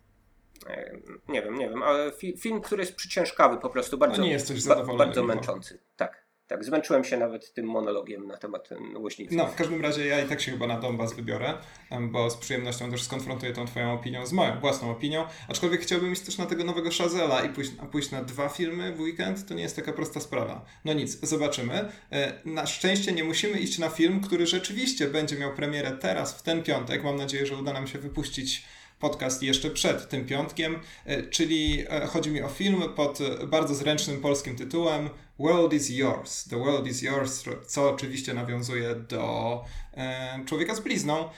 nie 1.28 1.41
wiem, 1.41 1.55
nie 1.55 1.70
wiem, 1.70 1.84
ale 1.84 2.11
fi 2.11 2.38
film, 2.38 2.61
który 2.61 2.84
jest 2.84 2.95
przyciężkawy 2.95 3.57
po 3.57 3.70
prostu, 3.70 3.97
bardzo, 3.97 4.18
no 4.18 4.24
nie 4.24 4.32
jesteś 4.32 4.68
ba 4.68 4.84
bardzo 4.84 5.24
męczący. 5.24 5.80
Tak, 5.95 6.26
tak, 6.47 6.63
zmęczyłem 6.63 7.03
się 7.03 7.18
nawet 7.18 7.53
tym 7.53 7.66
monologiem 7.66 8.28
na 8.28 8.38
temat 8.38 8.70
łośnicy. 8.95 9.36
No, 9.36 9.47
w 9.47 9.55
każdym 9.55 9.82
razie 9.82 10.05
ja 10.05 10.22
i 10.22 10.30
tak 10.30 10.41
się 10.41 10.51
chyba 10.51 10.68
na 10.68 10.80
Donbas 10.80 11.13
wybiorę, 11.13 11.53
bo 12.01 12.30
z 12.30 12.38
przyjemnością 12.38 12.91
też 12.91 13.03
skonfrontuję 13.03 13.53
tą 13.53 13.66
twoją 13.66 13.93
opinią 13.93 14.26
z 14.26 14.32
moją 14.32 14.59
własną 14.59 14.91
opinią, 14.91 15.26
aczkolwiek 15.49 15.82
chciałbym 15.82 16.11
iść 16.13 16.22
też 16.22 16.38
na 16.38 16.45
tego 16.45 16.63
nowego 16.63 16.91
Shazela 16.91 17.41
i 17.41 17.49
pójść, 17.49 17.72
pójść 17.91 18.11
na 18.11 18.24
dwa 18.24 18.49
filmy 18.49 18.93
w 18.93 18.99
weekend, 18.99 19.47
to 19.47 19.53
nie 19.53 19.63
jest 19.63 19.76
taka 19.76 19.93
prosta 19.93 20.20
sprawa. 20.20 20.66
No 20.86 20.93
nic, 20.93 21.28
zobaczymy. 21.28 21.91
E, 22.11 22.34
na 22.45 22.66
szczęście 22.66 23.11
nie 23.11 23.24
musimy 23.24 23.59
iść 23.59 23.80
na 23.80 23.89
film, 23.89 24.22
który 24.22 24.47
rzeczywiście 24.47 25.07
będzie 25.07 25.36
miał 25.36 25.53
premierę 25.53 25.91
teraz, 25.91 26.39
w 26.39 26.43
ten 26.43 26.63
piątek. 26.63 27.03
Mam 27.03 27.16
nadzieję, 27.16 27.45
że 27.45 27.57
uda 27.57 27.74
nam 27.74 27.88
się 27.88 27.99
wypuścić 27.99 28.66
podcast 28.99 29.43
jeszcze 29.43 29.69
przed 29.69 30.09
tym 30.09 30.25
piątkiem, 30.25 30.79
e, 31.05 31.23
czyli 31.23 31.83
e, 31.89 32.07
chodzi 32.07 32.31
mi 32.31 32.41
o 32.41 32.49
film 32.49 32.83
pod 32.95 33.19
bardzo 33.47 33.75
zręcznym 33.75 34.21
polskim 34.21 34.55
tytułem 34.55 35.09
World 35.39 35.73
is 35.73 35.89
Yours. 35.89 36.47
The 36.47 36.57
World 36.57 36.87
is 36.87 37.01
Yours, 37.01 37.43
co 37.67 37.89
oczywiście 37.89 38.33
nawiązuje 38.33 38.95
do 38.95 39.63
e, 39.93 40.39
Człowieka 40.45 40.75
z 40.75 40.79
blizną, 40.79 41.29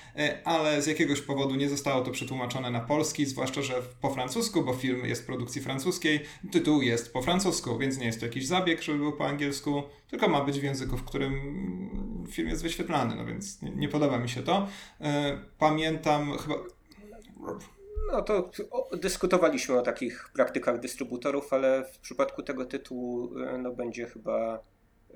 ale 0.44 0.82
z 0.82 0.88
jakiegoś 0.88 1.22
powodu 1.22 1.56
nie 1.56 1.70
zostało 1.70 2.04
to 2.04 2.12
przetłumaczone 2.12 2.72
na 2.72 2.80
polski, 2.80 3.26
zwłaszcza, 3.26 3.62
że 3.62 3.74
po 4.02 4.10
francusku, 4.10 4.64
bo 4.64 4.74
film 4.74 5.06
jest 5.06 5.26
produkcji 5.26 5.62
francuskiej, 5.62 6.20
tytuł 6.52 6.82
jest 6.82 7.14
po 7.14 7.22
francusku, 7.22 7.78
więc 7.78 7.98
nie 7.98 8.06
jest 8.06 8.20
to 8.20 8.26
jakiś 8.26 8.48
zabieg, 8.48 8.82
żeby 8.82 9.00
był 9.00 9.14
po 9.14 9.28
angielsku, 9.28 9.84
tylko 10.10 10.28
ma 10.28 10.42
być 10.42 10.60
w 10.60 10.64
języku, 10.64 10.98
w 10.98 11.04
którym 11.04 11.34
film 12.32 12.50
jest 12.50 12.64
wyświetlany, 12.64 13.16
no 13.16 13.26
więc 13.26 13.62
nie, 13.62 13.72
nie 13.72 13.90
podoba 13.90 14.20
mi 14.20 14.30
się 14.30 14.44
to. 14.44 14.68
Pamiętam 15.58 16.38
chyba 16.38 16.56
no 18.12 18.22
to 18.22 18.52
dyskutowaliśmy 18.98 19.80
o 19.80 19.82
takich 19.82 20.30
praktykach 20.34 20.80
dystrybutorów, 20.80 21.54
ale 21.54 21.86
w 21.94 22.00
przypadku 22.00 22.44
tego 22.44 22.66
tytułu 22.66 23.40
e, 23.40 23.58
no, 23.58 23.72
będzie 23.72 24.06
chyba 24.06 24.64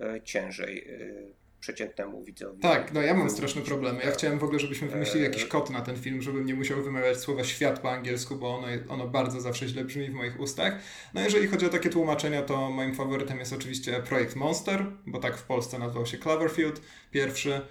e, 0.02 0.22
ciężej 0.24 0.88
e, 0.88 1.42
przeciętnemu 1.60 2.24
widzowi. 2.24 2.60
Tak, 2.60 2.94
no 2.94 3.02
ja 3.02 3.14
mam 3.14 3.30
straszne 3.30 3.62
problemy. 3.62 4.04
Ja 4.04 4.12
chciałem 4.12 4.40
w 4.40 4.44
ogóle, 4.44 4.60
żebyśmy 4.60 4.88
wymyślili 4.88 5.26
jakiś 5.26 5.46
kod 5.46 5.70
na 5.70 5.82
ten 5.82 5.96
film, 5.96 6.22
żebym 6.22 6.46
nie 6.46 6.56
musiał 6.56 6.84
wymawiać 6.84 7.18
słowa 7.18 7.44
świat 7.44 7.80
po 7.80 7.92
angielsku, 7.92 8.36
bo 8.36 8.58
ono, 8.58 8.68
ono 8.90 9.08
bardzo 9.08 9.42
zawsze 9.42 9.68
źle 9.68 9.86
brzmi 9.86 10.10
w 10.10 10.14
moich 10.14 10.40
ustach. 10.40 10.74
No 11.14 11.22
jeżeli 11.22 11.48
chodzi 11.48 11.66
o 11.66 11.70
takie 11.70 11.90
tłumaczenia, 11.90 12.42
to 12.42 12.70
moim 12.70 12.96
faworytem 12.96 13.40
jest 13.40 13.54
oczywiście 13.54 14.04
projekt 14.10 14.36
Monster, 14.36 14.86
bo 15.08 15.20
tak 15.20 15.38
w 15.38 15.44
Polsce 15.44 15.80
nazywał 15.80 16.06
się 16.06 16.18
Cloverfield, 16.18 16.82
pierwszy, 17.12 17.62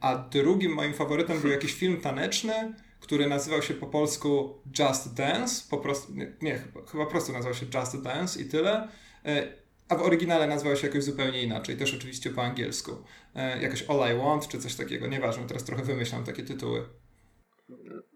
a 0.00 0.16
drugim 0.16 0.72
moim 0.72 0.94
faworytem 0.94 1.40
był 1.40 1.50
jakiś 1.50 1.74
film 1.74 2.00
taneczny, 2.00 2.74
który 3.04 3.26
nazywał 3.26 3.62
się 3.62 3.74
po 3.74 3.86
polsku 3.86 4.58
Just 4.78 5.14
Dance, 5.14 5.64
po 5.70 5.78
prostu, 5.78 6.14
nie, 6.14 6.32
nie 6.42 6.58
chyba, 6.92 7.06
prostu 7.06 7.32
nazywał 7.32 7.54
się 7.54 7.66
Just 7.74 8.02
Dance 8.02 8.42
i 8.42 8.44
tyle, 8.44 8.88
e, 9.24 9.52
a 9.88 9.96
w 9.96 10.02
oryginale 10.02 10.46
nazywał 10.46 10.76
się 10.76 10.86
jakoś 10.86 11.04
zupełnie 11.04 11.42
inaczej, 11.42 11.76
też 11.76 11.94
oczywiście 11.94 12.30
po 12.30 12.42
angielsku. 12.42 12.92
E, 13.34 13.62
jakoś 13.62 13.84
All 13.88 14.14
I 14.14 14.18
Want, 14.18 14.48
czy 14.48 14.58
coś 14.58 14.74
takiego, 14.74 15.06
nieważne, 15.06 15.46
teraz 15.46 15.64
trochę 15.64 15.82
wymyślam 15.82 16.24
takie 16.24 16.42
tytuły. 16.42 16.84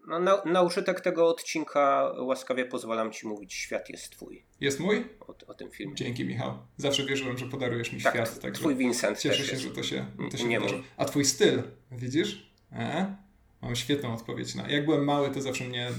No, 0.07 0.19
na, 0.19 0.41
na 0.45 0.61
użytek 0.61 1.01
tego 1.01 1.27
odcinka 1.27 2.11
łaskawie 2.19 2.65
pozwalam 2.65 3.11
Ci 3.11 3.27
mówić 3.27 3.53
Świat 3.53 3.89
jest 3.89 4.09
Twój. 4.09 4.45
Jest 4.61 4.79
mój? 4.79 5.05
O, 5.19 5.35
o 5.47 5.53
tym 5.53 5.71
filmie. 5.71 5.95
Dzięki 5.95 6.25
Michał. 6.25 6.57
Zawsze 6.77 7.05
wierzyłem, 7.05 7.37
że 7.37 7.45
podarujesz 7.45 7.93
mi 7.93 8.01
tak, 8.01 8.13
świat. 8.13 8.39
Tak, 8.39 8.53
twój 8.53 8.75
Vincent 8.75 9.19
Cieszę 9.19 9.43
się, 9.43 9.51
jest. 9.51 9.63
że 9.63 9.69
to 9.69 9.83
się, 9.83 10.05
to 10.31 10.37
się 10.37 10.45
nie 10.45 10.59
wydarzy. 10.59 10.83
A 10.97 11.05
Twój 11.05 11.25
styl, 11.25 11.61
widzisz? 11.91 12.53
E? 12.71 13.15
Mam 13.61 13.75
świetną 13.75 14.13
odpowiedź 14.13 14.55
na. 14.55 14.69
Jak 14.69 14.85
byłem 14.85 15.03
mały, 15.03 15.31
to 15.31 15.41
zawsze 15.41 15.63
mnie 15.63 15.89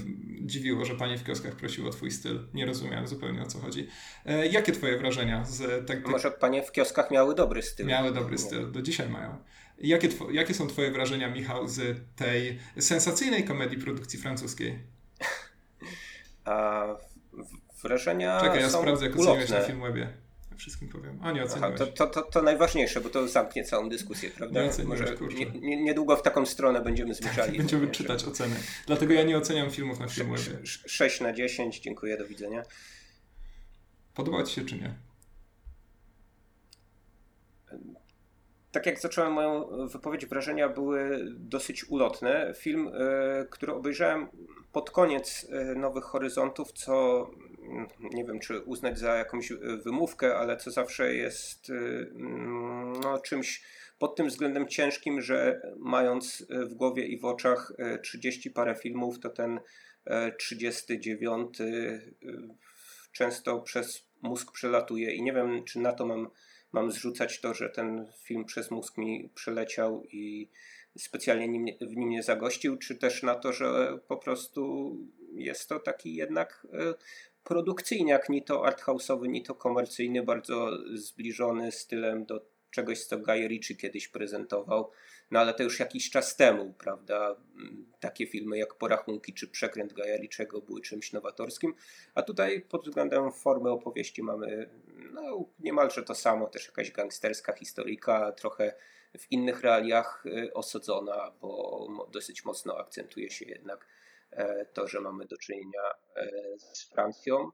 dziwiło, 0.41 0.85
że 0.85 0.95
pani 0.95 1.17
w 1.17 1.23
kioskach 1.23 1.55
prosiła 1.55 1.89
o 1.89 1.91
twój 1.91 2.11
styl. 2.11 2.47
Nie 2.53 2.65
rozumiałem 2.65 3.07
zupełnie 3.07 3.41
o 3.41 3.45
co 3.45 3.59
chodzi. 3.59 3.87
E, 4.25 4.47
jakie 4.47 4.71
twoje 4.71 4.97
wrażenia 4.97 5.45
z 5.45 5.87
tak, 5.87 6.01
tak... 6.01 6.11
Może 6.11 6.31
panie 6.31 6.63
w 6.63 6.71
kioskach 6.71 7.11
miały 7.11 7.35
dobry 7.35 7.61
styl. 7.61 7.85
Miały 7.85 8.13
dobry 8.13 8.37
styl, 8.37 8.71
do 8.71 8.81
dzisiaj 8.81 9.09
mają. 9.09 9.37
Jakie, 9.77 10.09
jakie 10.31 10.53
są 10.53 10.67
Twoje 10.67 10.91
wrażenia, 10.91 11.29
Michał, 11.29 11.67
z 11.67 11.97
tej 12.15 12.59
sensacyjnej 12.79 13.43
komedii 13.43 13.77
produkcji 13.77 14.19
francuskiej? 14.19 14.79
A 16.45 16.85
wrażenia. 17.83 18.41
Czekaj, 18.41 18.61
ja 18.61 18.69
są 18.69 18.79
sprawdzę, 18.79 19.05
jak 19.05 19.15
ulotne. 19.15 19.31
oceniłeś 19.31 19.61
na 19.61 19.67
Filmwebie. 19.67 20.13
Wszystkim 20.61 20.89
powiem. 20.89 21.19
A 21.21 21.31
nie 21.31 21.43
oceniłeś. 21.43 21.71
Aha, 21.75 21.85
to, 21.85 22.07
to, 22.07 22.07
to, 22.07 22.21
to, 22.31 22.41
najważniejsze, 22.41 23.01
bo 23.01 23.09
to 23.09 23.27
zamknie 23.27 23.63
całą 23.63 23.89
dyskusję, 23.89 24.29
prawda? 24.29 24.63
Nie 24.63 24.69
oceniłeś, 24.69 24.99
Może 24.99 25.13
kurczę. 25.17 25.37
nie, 25.37 25.45
nie, 25.45 25.83
niedługo 25.83 26.15
w 26.17 26.21
taką 26.21 26.45
stronę 26.45 26.81
będziemy 26.81 27.13
zmierzali. 27.13 27.57
Będziemy 27.57 27.87
czytać 27.87 28.23
oceny. 28.23 28.55
Dlatego 28.87 29.13
ja 29.13 29.23
nie 29.23 29.37
oceniam 29.37 29.71
filmów 29.71 29.99
na 29.99 30.07
Filmwebie. 30.07 30.41
sz- 30.63 30.91
6 30.91 31.21
na 31.21 31.33
10, 31.33 31.79
dziękuję, 31.79 32.17
do 32.17 32.25
widzenia. 32.27 32.63
Podoba 34.13 34.43
Ci 34.43 34.55
się 34.55 34.65
czy 34.65 34.75
nie? 34.75 34.93
Tak 38.71 38.85
jak 38.85 38.99
zacząłem 38.99 39.33
moją 39.33 39.67
wypowiedź, 39.87 40.25
wrażenia 40.25 40.69
były 40.69 41.25
dosyć 41.35 41.89
ulotne. 41.89 42.53
Film, 42.57 42.87
e, 42.93 43.45
który 43.49 43.73
obejrzałem 43.73 44.27
pod 44.71 44.91
koniec 44.91 45.47
e, 45.51 45.75
Nowych 45.75 46.03
Horyzontów, 46.03 46.71
co 46.71 47.27
nie 47.99 48.25
wiem, 48.25 48.39
czy 48.39 48.59
uznać 48.59 48.99
za 48.99 49.15
jakąś 49.15 49.51
e, 49.51 49.55
wymówkę, 49.85 50.35
ale 50.35 50.57
co 50.57 50.71
zawsze 50.71 51.15
jest 51.15 51.69
e, 51.69 51.73
no, 53.03 53.19
czymś 53.19 53.63
pod 53.99 54.15
tym 54.15 54.27
względem 54.27 54.67
ciężkim, 54.67 55.21
że 55.21 55.61
mając 55.77 56.45
e, 56.49 56.65
w 56.65 56.73
głowie 56.73 57.05
i 57.05 57.19
w 57.19 57.25
oczach 57.25 57.73
e, 57.77 57.99
30 57.99 58.51
parę 58.51 58.75
filmów, 58.75 59.19
to 59.19 59.29
ten 59.29 59.59
e, 60.05 60.31
39 60.31 61.61
e, 61.61 61.65
często 63.11 63.59
przez 63.59 64.07
mózg 64.21 64.51
przelatuje. 64.51 65.13
I 65.13 65.23
nie 65.23 65.33
wiem, 65.33 65.63
czy 65.63 65.79
na 65.79 65.93
to 65.93 66.05
mam 66.05 66.27
mam 66.71 66.91
zrzucać 66.91 67.41
to, 67.41 67.53
że 67.53 67.69
ten 67.69 68.07
film 68.23 68.45
przez 68.45 68.71
mózg 68.71 68.97
mi 68.97 69.29
przeleciał 69.35 70.03
i 70.03 70.49
specjalnie 70.97 71.47
nim, 71.47 71.65
w 71.81 71.95
nim 71.95 72.09
nie 72.09 72.23
zagościł, 72.23 72.77
czy 72.77 72.95
też 72.95 73.23
na 73.23 73.35
to, 73.35 73.53
że 73.53 73.99
po 74.07 74.17
prostu 74.17 74.95
jest 75.33 75.69
to 75.69 75.79
taki 75.79 76.15
jednak 76.15 76.67
produkcyjniak, 77.43 78.29
ni 78.29 78.43
to 78.43 78.61
arthouse'owy, 78.65 79.27
ni 79.29 79.43
to 79.43 79.55
komercyjny, 79.55 80.23
bardzo 80.23 80.69
zbliżony 80.93 81.71
stylem 81.71 82.25
do 82.25 82.51
czegoś, 82.71 83.05
co 83.05 83.17
Guy 83.17 83.47
Ritchie 83.47 83.75
kiedyś 83.75 84.07
prezentował, 84.07 84.91
no 85.31 85.39
ale 85.39 85.53
to 85.53 85.63
już 85.63 85.79
jakiś 85.79 86.09
czas 86.09 86.35
temu, 86.35 86.73
prawda? 86.73 87.35
Mm, 87.55 87.91
Takie 87.99 88.27
filmy 88.27 88.57
jak 88.57 88.75
Porachunki 88.75 89.33
czy 89.33 89.47
Przekręt 89.47 89.93
Guya 89.93 90.17
Ritchiego 90.21 90.61
były 90.61 90.81
czymś 90.81 91.13
nowatorskim, 91.13 91.73
a 92.15 92.21
tutaj 92.21 92.61
pod 92.61 92.85
względem 92.85 93.31
formy 93.31 93.69
opowieści 93.69 94.23
mamy 94.23 94.69
no, 95.13 95.45
niemalże 95.59 96.03
to 96.03 96.15
samo, 96.15 96.47
też 96.47 96.65
jakaś 96.65 96.91
gangsterska 96.91 97.53
historyjka, 97.53 98.31
trochę 98.31 98.73
w 99.17 99.31
innych 99.31 99.61
realiach 99.61 100.25
y, 100.25 100.53
osadzona, 100.53 101.31
bo 101.41 102.07
dosyć 102.11 102.45
mocno 102.45 102.77
akcentuje 102.77 103.29
się 103.29 103.45
jednak 103.45 103.87
to, 104.73 104.87
że 104.87 105.01
mamy 105.01 105.25
do 105.25 105.37
czynienia 105.37 105.81
e, 106.15 106.31
z 106.59 106.89
Francją. 106.89 107.51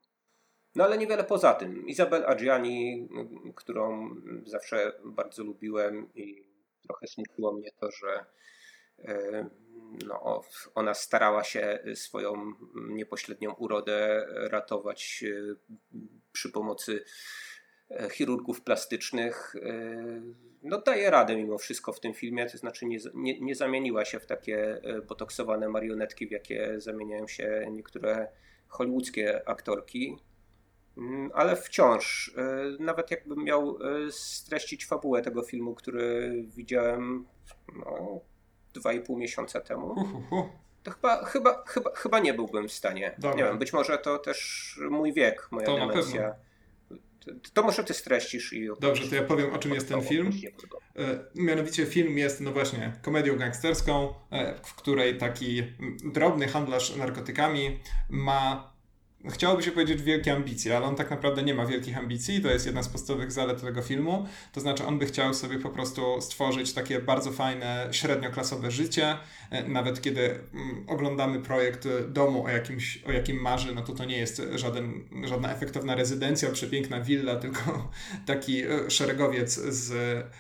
No 0.76 0.84
ale 0.84 0.98
niewiele 0.98 1.24
poza 1.24 1.54
tym. 1.54 1.88
Izabel 1.88 2.26
Adriani, 2.26 3.08
m, 3.12 3.54
którą 3.54 4.10
zawsze 4.46 4.94
bardzo 5.06 5.44
lubiłem 5.44 6.14
i 6.14 6.48
trochę 6.88 7.08
smuciło 7.08 7.54
mnie 7.54 7.70
to, 7.80 7.92
że 7.92 8.26
e, 9.00 9.50
no, 10.06 10.42
ona 10.76 10.94
starała 10.94 11.44
się 11.44 11.80
swoją 11.96 12.54
niepośrednią 12.76 13.54
urodę 13.54 14.28
ratować 14.30 15.24
e, 15.24 15.56
przy 16.32 16.52
pomocy 16.52 17.04
e, 17.04 17.08
chirurgów 18.12 18.62
plastycznych. 18.62 19.56
e, 19.56 20.22
No 20.64 20.82
daje 20.82 21.10
radę 21.10 21.36
mimo 21.36 21.58
wszystko 21.58 21.94
w 21.94 22.00
tym 22.00 22.14
filmie, 22.14 22.46
to 22.46 22.58
znaczy 22.58 22.86
nie, 22.86 22.98
nie, 23.14 23.40
nie 23.40 23.56
zamieniła 23.56 24.06
się 24.06 24.20
w 24.20 24.26
takie 24.26 24.82
e, 24.84 25.02
botoksowane 25.02 25.70
marionetki, 25.70 26.28
w 26.28 26.32
jakie 26.32 26.74
zamieniają 26.78 27.28
się 27.28 27.68
niektóre 27.72 28.28
hollywoodzkie 28.68 29.50
aktorki. 29.50 30.18
Mm, 30.98 31.32
Ale 31.34 31.56
wciąż, 31.56 32.32
e, 32.38 32.84
nawet 32.84 33.12
jakbym 33.12 33.44
miał 33.44 33.70
e, 33.70 34.12
streścić 34.12 34.86
fabułę 34.86 35.22
tego 35.22 35.42
filmu, 35.42 35.76
który 35.76 36.34
widziałem 36.48 37.26
no, 37.76 38.20
dwa 38.74 38.94
i 38.94 39.00
pół 39.02 39.18
miesiąca 39.18 39.62
temu, 39.62 39.96
to 40.84 40.92
chyba, 40.92 41.26
chyba, 41.26 41.64
chyba, 41.68 41.92
chyba 41.96 42.20
nie 42.20 42.34
byłbym 42.34 42.68
w 42.68 42.74
stanie. 42.74 43.16
Dobra. 43.18 43.38
Nie 43.38 43.44
wiem, 43.44 43.58
być 43.58 43.74
może 43.74 43.98
to 43.98 44.20
też 44.20 44.80
mój 44.90 45.14
wiek, 45.14 45.48
moja 45.52 45.66
To 45.66 45.78
demencja. 45.78 46.36
To, 47.54 47.64
może 47.64 47.84
ty 47.84 47.94
streścisz 47.94 48.54
i 48.54 48.68
Dobrze, 48.80 49.08
to 49.08 49.16
ja 49.16 49.24
powiem, 49.24 49.54
o 49.54 49.58
czym 49.58 49.74
jest 49.74 49.90
ten 49.90 50.02
film. 50.02 50.32
E, 50.96 51.20
Mianowicie 51.36 51.86
film 51.86 52.18
jest, 52.18 52.42
no 52.42 52.52
właśnie, 52.52 52.94
komedią 53.02 53.38
gangsterską, 53.38 54.14
e, 54.32 54.56
w 54.64 54.76
której 54.76 55.18
taki 55.18 55.64
drobny 56.14 56.48
handlarz 56.48 56.96
narkotykami 56.96 57.80
ma, 58.10 58.74
chciałoby 59.26 59.64
się 59.64 59.72
powiedzieć, 59.72 60.02
wielkie 60.02 60.34
ambicje, 60.34 60.78
ale 60.78 60.86
on 60.86 60.96
tak 60.96 61.10
naprawdę 61.10 61.44
nie 61.44 61.54
ma 61.54 61.66
wielkich 61.66 61.98
ambicji. 61.98 62.42
To 62.42 62.50
jest 62.50 62.66
jedna 62.66 62.84
z 62.84 62.90
podstawowych 62.90 63.32
zalet 63.32 63.62
tego 63.62 63.82
filmu. 63.82 64.28
To 64.52 64.62
znaczy, 64.62 64.86
on 64.86 65.00
by 65.00 65.06
chciał 65.06 65.34
sobie 65.34 65.60
po 65.60 65.70
prostu 65.70 66.22
stworzyć 66.22 66.74
takie 66.74 67.00
bardzo 67.00 67.32
fajne, 67.32 67.88
średnioklasowe 67.92 68.72
życie. 68.72 69.18
E, 69.52 69.68
Nawet 69.68 70.02
kiedy 70.02 70.40
mm, 70.54 70.84
oglądamy 70.88 71.40
projekt 71.40 71.88
domu, 72.08 72.46
o, 72.46 72.50
jakimś, 72.50 73.04
o 73.04 73.12
jakim 73.12 73.42
marzy, 73.42 73.76
no 73.76 73.82
to 73.82 73.94
to 73.94 74.06
nie 74.06 74.18
jest 74.18 74.42
żaden, 74.56 75.04
żadna 75.24 75.54
efektowna 75.54 75.96
rezydencja, 75.96 76.52
przepiękna 76.52 77.02
willa, 77.02 77.36
tylko 77.48 77.92
taki 78.26 78.64
e, 78.64 78.90
szeregowiec 78.90 79.54
z 79.54 79.94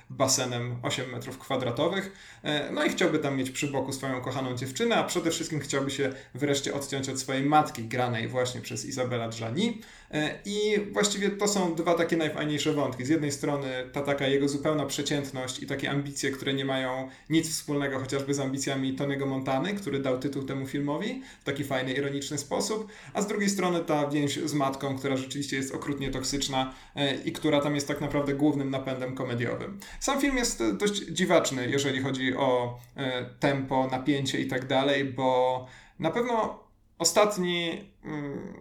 basenem 0.10 0.76
8 0.84 1.12
metrów 1.12 1.38
kwadratowych. 1.38 2.12
E, 2.44 2.72
No 2.72 2.86
i 2.86 2.90
chciałby 2.90 3.20
tam 3.20 3.38
mieć 3.38 3.52
przy 3.52 3.68
boku 3.68 3.94
swoją 3.94 4.22
kochaną 4.22 4.56
dziewczynę, 4.58 4.96
a 4.96 5.04
przede 5.04 5.32
wszystkim 5.32 5.60
chciałby 5.60 5.92
się 5.92 6.14
wreszcie 6.34 6.74
odciąć 6.74 7.10
od 7.10 7.20
swojej 7.20 7.44
matki, 7.44 7.84
granej 7.84 8.28
właśnie 8.28 8.62
przez 8.68 8.86
Izabela 8.86 9.30
Dżani. 9.30 9.82
E, 10.12 10.40
I 10.46 10.80
właściwie 10.92 11.30
to 11.30 11.48
są 11.48 11.76
dwa 11.76 11.94
takie 11.94 12.18
najfajniejsze 12.18 12.74
wątki. 12.74 13.06
Z 13.06 13.10
jednej 13.10 13.32
strony 13.32 13.68
ta 13.94 14.02
taka 14.02 14.28
jego 14.28 14.50
zupełna 14.50 14.86
przeciętność 14.86 15.64
i 15.64 15.68
takie 15.68 15.90
ambicje, 15.92 16.32
które 16.32 16.54
nie 16.54 16.66
mają 16.66 17.10
nic 17.30 17.50
wspólnego 17.50 18.00
chociażby 18.00 18.34
z 18.34 18.40
ambicjami 18.40 18.96
Tony'ego 18.96 19.26
Montany, 19.26 19.74
który 19.74 20.00
dał 20.00 20.20
tytuł 20.20 20.44
temu 20.44 20.68
filmowi 20.68 21.22
w 21.42 21.44
taki 21.44 21.64
fajny, 21.64 21.94
ironiczny 21.94 22.38
sposób, 22.38 22.92
a 23.14 23.22
z 23.22 23.28
drugiej 23.28 23.50
strony 23.50 23.80
ta 23.80 24.08
więź 24.08 24.40
z 24.40 24.54
matką, 24.54 24.98
która 24.98 25.18
rzeczywiście 25.18 25.58
jest 25.58 25.76
okrutnie 25.76 26.12
toksyczna 26.12 26.74
e, 26.96 27.16
i 27.16 27.32
która 27.32 27.62
tam 27.62 27.76
jest 27.76 27.88
tak 27.88 28.02
naprawdę 28.02 28.34
głównym 28.34 28.70
napędem 28.70 29.16
komediowym. 29.16 29.80
Sam 30.00 30.22
film 30.22 30.38
jest 30.38 30.64
dość 30.74 30.94
dziwaczny, 30.94 31.70
jeżeli 31.70 32.02
chodzi 32.02 32.36
o 32.36 32.80
e, 32.96 33.26
tempo, 33.40 33.88
napięcie 33.92 34.40
i 34.40 34.48
tak 34.48 34.68
dalej, 34.68 35.06
bo 35.06 35.66
na 36.00 36.12
pewno 36.12 36.67
ostatni. 37.00 37.86
mm, 38.04 38.54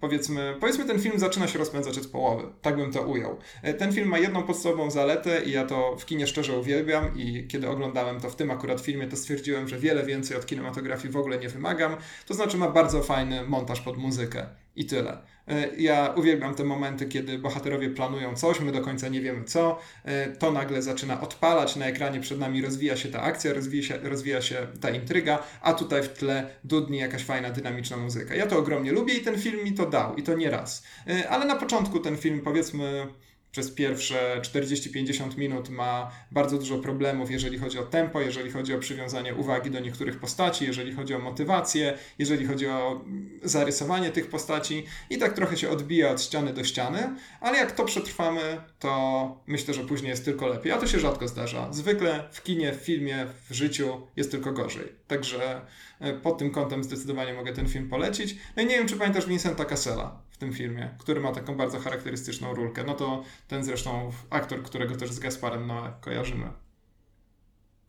Powiedzmy, 0.00 0.56
powiedzmy, 0.60 0.84
ten 0.84 1.00
film 1.00 1.18
zaczyna 1.18 1.48
się 1.48 1.58
rozpędzać 1.58 1.98
od 1.98 2.06
połowy. 2.06 2.44
Tak 2.62 2.76
bym 2.76 2.92
to 2.92 3.02
ujął. 3.02 3.36
E, 3.62 3.74
Ten 3.74 3.92
film 3.92 4.08
ma 4.08 4.18
jedną 4.18 4.42
podstawową 4.42 4.90
zaletę 4.90 5.44
i 5.44 5.50
ja 5.50 5.66
to 5.66 5.96
w 5.96 6.06
kinie 6.06 6.26
szczerze 6.26 6.58
uwielbiam 6.58 7.18
i 7.18 7.46
kiedy 7.46 7.68
oglądałem 7.68 8.20
to 8.20 8.30
w 8.30 8.36
tym 8.36 8.50
akurat 8.50 8.80
filmie, 8.80 9.06
to 9.06 9.16
stwierdziłem, 9.16 9.68
że 9.68 9.78
wiele 9.78 10.04
więcej 10.06 10.36
od 10.36 10.46
kinematografii 10.46 11.12
w 11.12 11.16
ogóle 11.16 11.38
nie 11.38 11.48
wymagam. 11.48 11.96
To 12.26 12.34
znaczy 12.34 12.56
ma 12.56 12.70
bardzo 12.70 13.02
fajny 13.02 13.42
montaż 13.44 13.80
pod 13.80 13.96
muzykę 13.96 14.46
i 14.76 14.86
tyle. 14.86 15.18
E, 15.50 15.68
Ja 15.76 16.12
uwielbiam 16.16 16.54
te 16.54 16.64
momenty, 16.64 17.06
kiedy 17.06 17.38
bohaterowie 17.38 17.90
planują 17.90 18.36
coś, 18.36 18.60
my 18.60 18.72
do 18.72 18.80
końca 18.80 19.08
nie 19.08 19.20
wiemy 19.20 19.44
co, 19.44 19.78
e, 20.04 20.26
to 20.28 20.52
nagle 20.52 20.82
zaczyna 20.82 21.20
odpalać, 21.20 21.76
na 21.76 21.86
ekranie 21.86 22.20
przed 22.20 22.38
nami 22.38 22.62
rozwija 22.62 22.96
się 22.96 23.08
ta 23.08 23.22
akcja, 23.22 23.52
rozwija 23.52 23.82
się, 23.82 23.98
rozwija 23.98 24.42
się 24.42 24.66
ta 24.80 24.90
intryga, 24.90 25.42
a 25.62 25.72
tutaj 25.72 26.02
w 26.02 26.08
tle 26.08 26.50
dudni 26.64 26.98
jakaś 26.98 27.24
fajna, 27.24 27.50
dynamiczna 27.50 27.96
muzyka. 27.96 28.34
Ja 28.34 28.46
to 28.46 28.58
ogromnie 28.58 28.92
lubię 28.92 29.14
i 29.14 29.20
ten 29.20 29.38
film 29.38 29.64
mi 29.64 29.72
to 29.72 29.86
dał, 29.86 30.16
i 30.16 30.22
to 30.22 30.34
nie 30.34 30.50
raz. 30.50 30.82
E, 31.08 31.28
Ale 31.28 31.44
na 31.44 31.56
początku 31.56 32.00
ten 32.00 32.16
film, 32.16 32.40
powiedzmy, 32.40 33.06
przez 33.52 33.70
pierwsze 33.70 34.40
40-50 34.42 35.38
minut 35.38 35.68
ma 35.68 36.10
bardzo 36.30 36.58
dużo 36.58 36.78
problemów, 36.78 37.30
jeżeli 37.30 37.58
chodzi 37.58 37.78
o 37.78 37.82
tempo, 37.82 38.20
jeżeli 38.20 38.50
chodzi 38.50 38.74
o 38.74 38.78
przywiązanie 38.78 39.34
uwagi 39.34 39.70
do 39.70 39.80
niektórych 39.80 40.18
postaci, 40.18 40.64
jeżeli 40.64 40.92
chodzi 40.92 41.14
o 41.14 41.18
motywację, 41.18 41.98
jeżeli 42.18 42.46
chodzi 42.46 42.66
o 42.66 43.04
zarysowanie 43.42 44.10
tych 44.10 44.28
postaci 44.28 44.86
i 45.10 45.18
tak 45.18 45.32
trochę 45.32 45.56
się 45.56 45.70
odbija 45.70 46.10
od 46.10 46.22
ściany 46.22 46.52
do 46.52 46.64
ściany, 46.64 47.14
ale 47.40 47.58
jak 47.58 47.72
to 47.72 47.84
przetrwamy, 47.84 48.60
to 48.78 49.42
myślę, 49.46 49.74
że 49.74 49.84
później 49.84 50.10
jest 50.10 50.24
tylko 50.24 50.46
lepiej. 50.46 50.72
A 50.72 50.78
to 50.78 50.86
się 50.86 51.00
rzadko 51.00 51.28
zdarza. 51.28 51.72
Zwykle 51.72 52.28
w 52.32 52.42
kinie, 52.42 52.72
w 52.72 52.76
filmie, 52.76 53.26
w 53.50 53.54
życiu 53.54 54.00
jest 54.16 54.30
tylko 54.30 54.52
gorzej. 54.52 54.92
Także 55.06 55.60
e, 56.00 56.12
pod 56.12 56.38
tym 56.38 56.50
kątem 56.50 56.84
zdecydowanie 56.84 57.34
mogę 57.34 57.52
ten 57.52 57.68
film 57.68 57.88
polecić. 57.88 58.36
No 58.56 58.62
i 58.62 58.66
nie 58.66 58.78
wiem, 58.78 58.88
czy 58.88 58.96
pamiętasz 58.96 59.26
Vincenta 59.26 59.64
Cassela 59.64 60.29
tym 60.40 60.52
filmie, 60.52 60.94
który 60.98 61.20
ma 61.20 61.32
taką 61.32 61.56
bardzo 61.56 61.78
charakterystyczną 61.78 62.54
rulkę. 62.54 62.84
No 62.84 62.94
to 62.94 63.24
ten 63.48 63.64
zresztą 63.64 64.12
aktor, 64.30 64.62
którego 64.62 64.96
też 64.96 65.10
z 65.10 65.18
Gasparem 65.18 65.66
Noé 65.66 65.92
kojarzymy. 66.00 66.52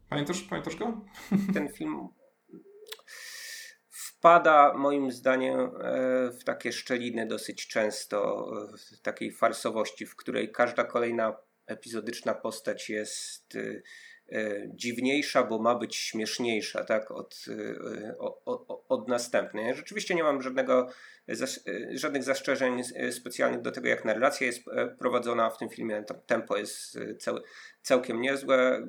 Pamiętasz, 0.09 0.41
pamiętasz 0.41 0.75
go? 0.75 1.01
ten 1.53 1.69
film 1.69 2.09
wpada 4.21 4.73
moim 4.73 5.11
zdaniem 5.11 5.59
e, 5.59 5.69
w 6.31 6.43
takie 6.43 6.71
szczeliny 6.71 7.27
dosyć 7.27 7.67
często, 7.67 8.49
e, 8.73 8.77
w 8.77 9.01
takiej 9.01 9.31
farsowości, 9.31 10.05
w 10.05 10.15
której 10.15 10.51
każda 10.51 10.83
kolejna 10.83 11.37
epizodyczna 11.65 12.33
postać 12.33 12.89
jest 12.89 13.55
e, 13.55 13.81
dziwniejsza, 14.67 15.43
bo 15.43 15.59
ma 15.59 15.75
być 15.75 15.95
śmieszniejsza 15.95 16.83
tak, 16.83 17.11
od, 17.11 17.45
od, 18.45 18.83
od 18.89 19.07
następnej. 19.07 19.75
Rzeczywiście 19.75 20.15
nie 20.15 20.23
mam 20.23 20.41
żadnego, 20.41 20.89
żadnych 21.91 22.23
zastrzeżeń 22.23 22.81
specjalnych 23.11 23.61
do 23.61 23.71
tego, 23.71 23.87
jak 23.87 24.05
narracja 24.05 24.47
jest 24.47 24.63
prowadzona 24.99 25.49
w 25.49 25.57
tym 25.57 25.69
filmie. 25.69 26.03
Tempo 26.25 26.57
jest 26.57 26.99
cał, 27.19 27.39
całkiem 27.81 28.21
niezłe. 28.21 28.87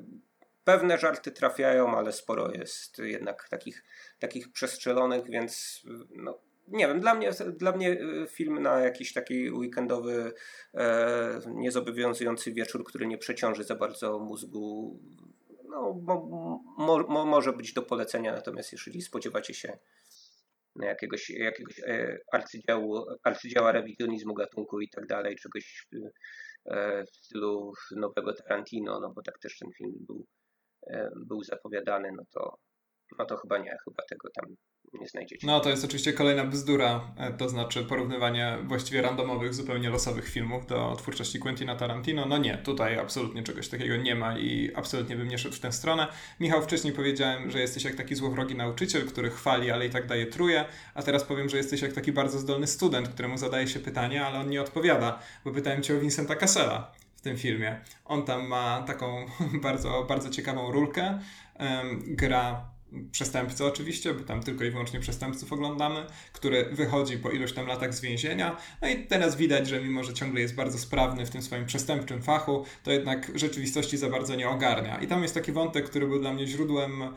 Pewne 0.63 0.97
żarty 0.97 1.31
trafiają, 1.31 1.97
ale 1.97 2.11
sporo 2.11 2.51
jest 2.51 2.99
jednak 2.99 3.49
takich, 3.49 3.83
takich 4.19 4.51
przestrzelonych, 4.51 5.29
więc 5.29 5.83
no, 6.15 6.39
nie 6.67 6.87
wiem, 6.87 6.99
dla 6.99 7.15
mnie, 7.15 7.31
dla 7.57 7.71
mnie 7.71 7.97
film 8.27 8.61
na 8.61 8.79
jakiś 8.79 9.13
taki 9.13 9.51
weekendowy, 9.51 10.33
e, 10.73 11.39
niezobowiązujący 11.47 12.53
wieczór, 12.53 12.83
który 12.83 13.07
nie 13.07 13.17
przeciąży 13.17 13.63
za 13.63 13.75
bardzo 13.75 14.19
mózgu, 14.19 14.99
no, 15.73 15.93
mo, 16.77 16.99
mo, 17.07 17.25
może 17.25 17.53
być 17.53 17.73
do 17.73 17.81
polecenia, 17.81 18.31
natomiast 18.33 18.71
jeżeli 18.71 19.01
spodziewacie 19.01 19.53
się 19.53 19.77
jakiegoś, 20.75 21.29
jakiegoś 21.29 21.79
e, 21.79 22.17
arcydziełu, 22.31 23.05
arcydzieła 23.23 23.71
rewizjonizmu 23.71 24.33
gatunku 24.33 24.81
i 24.81 24.89
tak 24.89 25.07
dalej, 25.07 25.35
czegoś 25.35 25.87
w, 25.91 25.95
e, 26.71 27.03
stylu 27.11 27.71
nowego 27.91 28.33
Tarantino, 28.33 28.99
no 28.99 29.13
bo 29.15 29.21
tak 29.21 29.39
też 29.39 29.57
ten 29.59 29.69
film 29.77 29.93
był, 29.99 30.25
e, 30.87 31.09
był 31.25 31.43
zapowiadany, 31.43 32.11
no 32.17 32.23
to, 32.31 32.57
no 33.19 33.25
to 33.25 33.37
chyba 33.37 33.57
nie, 33.57 33.77
chyba 33.85 34.03
tego 34.09 34.29
tam 34.35 34.55
nie 35.01 35.07
znajdziecie. 35.07 35.47
No 35.47 35.59
to 35.59 35.69
jest 35.69 35.85
oczywiście 35.85 36.13
kolejna 36.13 36.45
bzdura, 36.45 37.01
e, 37.17 37.33
to 37.33 37.49
znaczy 37.49 37.83
porównywanie 37.83 38.57
właściwie 38.63 39.01
randomowych, 39.01 39.53
zupełnie 39.53 39.89
losowych 39.89 40.29
filmów 40.29 40.65
do 40.65 40.95
twórczości 40.97 41.39
Quentina 41.39 41.75
Tarantino. 41.75 42.25
No 42.25 42.37
nie, 42.37 42.57
tutaj 42.57 42.99
absolutnie 42.99 43.43
czegoś 43.43 43.69
takiego 43.69 43.95
nie 43.95 44.15
ma 44.15 44.37
i 44.37 44.71
absolutnie 44.75 45.15
bym 45.15 45.27
nie 45.27 45.37
szedł 45.37 45.55
w 45.55 45.59
tę 45.59 45.71
stronę. 45.71 46.07
Michał, 46.39 46.61
wcześniej 46.61 46.93
powiedziałem, 46.93 47.51
że 47.51 47.59
jesteś 47.59 47.83
jak 47.83 47.95
taki 47.95 48.15
złowrogi 48.15 48.55
nauczyciel, 48.55 49.07
który 49.07 49.29
chwali, 49.29 49.71
ale 49.71 49.87
i 49.87 49.89
tak 49.89 50.07
daje 50.07 50.25
truje, 50.25 50.65
a 50.93 51.03
teraz 51.03 51.23
powiem, 51.23 51.49
że 51.49 51.57
jesteś 51.57 51.81
jak 51.81 51.93
taki 51.93 52.11
bardzo 52.11 52.39
zdolny 52.39 52.67
student, 52.67 53.09
któremu 53.09 53.37
zadaje 53.37 53.67
się 53.67 53.79
pytanie, 53.79 54.25
ale 54.25 54.39
on 54.39 54.49
nie 54.49 54.61
odpowiada, 54.61 55.19
bo 55.45 55.51
pytałem 55.51 55.83
cię 55.83 55.97
o 55.97 55.99
Vincenta 55.99 56.35
Cassela 56.35 56.91
w 57.15 57.21
tym 57.21 57.37
filmie. 57.37 57.81
On 58.05 58.25
tam 58.25 58.47
ma 58.47 58.83
taką 58.87 59.25
bardzo, 59.63 60.05
bardzo 60.09 60.29
ciekawą 60.29 60.71
rulkę, 60.71 61.19
gra 62.07 62.72
przestępcy 63.11 63.65
oczywiście, 63.65 64.13
bo 64.13 64.23
tam 64.23 64.43
tylko 64.43 64.63
i 64.63 64.71
wyłącznie 64.71 64.99
przestępców 64.99 65.53
oglądamy, 65.53 66.05
który 66.33 66.65
wychodzi 66.71 67.17
po 67.17 67.31
iluś 67.31 67.53
tam 67.53 67.67
latach 67.67 67.93
z 67.93 68.01
więzienia. 68.01 68.57
No 68.81 68.87
i 68.87 69.05
teraz 69.05 69.35
widać, 69.35 69.67
że 69.67 69.81
mimo, 69.81 70.03
że 70.03 70.13
ciągle 70.13 70.41
jest 70.41 70.55
bardzo 70.55 70.77
sprawny 70.77 71.25
w 71.25 71.29
tym 71.29 71.41
swoim 71.41 71.65
przestępczym 71.65 72.21
fachu, 72.21 72.65
to 72.83 72.91
jednak 72.91 73.31
rzeczywistości 73.35 73.97
za 73.97 74.09
bardzo 74.09 74.35
nie 74.35 74.49
ogarnia. 74.49 74.97
I 75.01 75.07
tam 75.07 75.21
jest 75.21 75.33
taki 75.33 75.51
wątek, 75.51 75.89
który 75.89 76.07
był 76.07 76.19
dla 76.19 76.33
mnie 76.33 76.47
źródłem 76.47 77.01
e, 77.01 77.09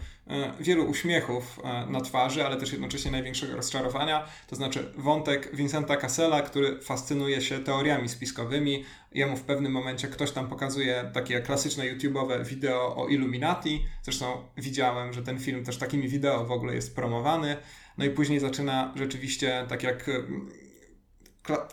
wielu 0.60 0.84
uśmiechów 0.84 1.60
e, 1.64 1.86
na 1.86 2.00
twarzy, 2.00 2.46
ale 2.46 2.56
też 2.56 2.72
jednocześnie 2.72 3.10
największego 3.10 3.56
rozczarowania. 3.56 4.26
To 4.46 4.56
znaczy 4.56 4.92
wątek 4.96 5.56
Vincenta 5.56 5.96
Cassela, 5.96 6.42
który 6.42 6.80
fascynuje 6.80 7.40
się 7.40 7.58
teoriami 7.58 8.08
spiskowymi, 8.08 8.84
jemu 9.16 9.36
w 9.36 9.42
pewnym 9.42 9.72
momencie 9.72 10.08
ktoś 10.08 10.30
tam 10.30 10.48
pokazuje 10.48 11.10
takie 11.14 11.40
klasyczne 11.40 11.84
YouTube'owe 11.84 12.44
wideo 12.44 12.96
o 12.96 13.08
Illuminati. 13.08 13.86
Zresztą 14.02 14.42
widziałem, 14.56 15.12
że 15.12 15.22
ten 15.22 15.38
film 15.38 15.64
też 15.64 15.78
takimi 15.78 16.08
wideo 16.08 16.44
w 16.44 16.52
ogóle 16.52 16.74
jest 16.74 16.96
promowany. 16.96 17.56
No 17.98 18.04
i 18.04 18.10
później 18.10 18.40
zaczyna 18.40 18.92
rzeczywiście, 18.96 19.64
tak 19.68 19.82
jak 19.82 20.08
mm, 20.08 20.50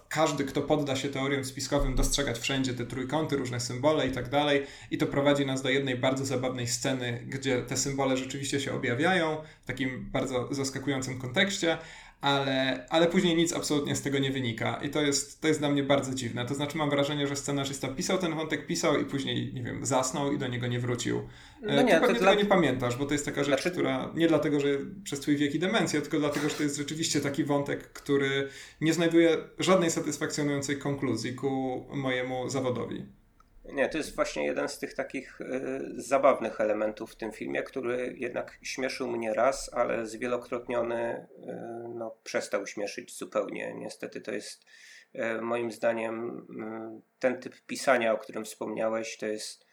każdy, 0.10 0.44
kto 0.44 0.62
podda 0.62 0.96
się 0.96 1.10
teoriom 1.10 1.44
spiskowym, 1.44 1.96
dostrzegać 1.96 2.40
wszędzie 2.40 2.74
te 2.74 2.86
trójkąty, 2.86 3.38
różne 3.38 3.60
symbole 3.60 4.08
i 4.08 4.12
tak 4.12 4.30
dalej. 4.30 4.66
I 4.92 4.98
to 4.98 5.08
prowadzi 5.08 5.46
nas 5.46 5.62
do 5.62 5.70
jednej 5.70 5.96
bardzo 5.96 6.26
zabawnej 6.26 6.68
sceny, 6.68 7.24
gdzie 7.28 7.62
te 7.62 7.78
symbole 7.78 8.18
rzeczywiście 8.18 8.60
się 8.60 8.74
objawiają 8.74 9.38
w 9.62 9.66
takim 9.66 10.10
bardzo 10.12 10.48
zaskakującym 10.52 11.20
kontekście, 11.20 11.78
ale, 12.24 12.86
ale 12.90 13.08
później 13.08 13.36
nic 13.36 13.54
absolutnie 13.54 13.96
z 13.96 14.02
tego 14.02 14.20
nie 14.20 14.32
wynika. 14.32 14.80
I 14.84 14.90
to 14.90 15.02
jest, 15.02 15.42
to 15.42 15.48
jest 15.48 15.60
dla 15.60 15.70
mnie 15.70 15.84
bardzo 15.84 16.14
dziwne. 16.14 16.46
To 16.46 16.56
znaczy, 16.56 16.78
mam 16.78 16.90
wrażenie, 16.90 17.28
że 17.28 17.36
scenarzysta 17.36 17.88
pisał 17.88 18.18
ten 18.18 18.36
wątek, 18.36 18.68
pisał 18.68 19.02
i 19.02 19.06
później, 19.06 19.54
nie 19.54 19.64
wiem, 19.64 19.86
zasnął 19.86 20.34
i 20.34 20.38
do 20.38 20.48
niego 20.48 20.68
nie 20.68 20.80
wrócił. 20.80 21.18
E, 21.64 21.76
no 21.76 21.82
nie, 21.82 21.94
Ty 21.94 22.00
pewnie 22.00 22.20
dla... 22.20 22.30
tego 22.32 22.44
nie 22.44 22.50
pamiętasz, 22.50 22.98
bo 22.98 23.06
to 23.06 23.14
jest 23.14 23.26
taka 23.26 23.44
rzecz, 23.44 23.62
znaczy... 23.62 23.72
która 23.72 24.12
nie 24.16 24.28
dlatego, 24.28 24.60
że 24.60 24.68
przez 25.04 25.20
twój 25.20 25.38
wiek 25.38 25.56
i 25.56 25.60
demencję, 25.60 26.02
tylko 26.02 26.20
dlatego, 26.20 26.50
że 26.50 26.56
to 26.56 26.64
jest 26.64 26.78
rzeczywiście 26.78 27.22
taki 27.22 27.44
wątek, 27.44 27.94
który 27.94 28.48
nie 28.82 28.94
znajduje 28.94 29.38
żadnej 29.60 29.92
satysfakcjonującej 29.92 30.78
konkluzji 30.78 31.36
ku 31.36 31.84
mojemu 31.94 32.50
zawodowi. 32.50 33.06
Nie, 33.66 33.90
to 33.90 33.98
jest 33.98 34.16
właśnie 34.16 34.46
jeden 34.46 34.70
z 34.70 34.80
tych 34.80 34.94
takich 34.94 35.42
y, 35.42 35.82
zabawnych 35.96 36.62
elementów 36.62 37.12
w 37.12 37.16
tym 37.16 37.32
filmie, 37.32 37.64
który 37.64 38.16
jednak 38.18 38.58
śmieszył 38.62 39.08
mnie 39.08 39.34
raz, 39.34 39.74
ale 39.74 40.06
zwielokrotniony 40.06 41.28
y, 41.38 41.54
no, 41.96 42.16
przestał 42.24 42.68
śmieszyć 42.68 43.18
zupełnie. 43.18 43.74
Niestety 43.74 44.22
to 44.22 44.32
jest 44.32 44.66
y, 45.16 45.42
moim 45.42 45.72
zdaniem 45.72 46.48
ten 47.20 47.40
typ 47.40 47.62
pisania, 47.62 48.14
o 48.14 48.18
którym 48.18 48.46
wspomniałeś, 48.46 49.18
to 49.18 49.26
jest, 49.26 49.66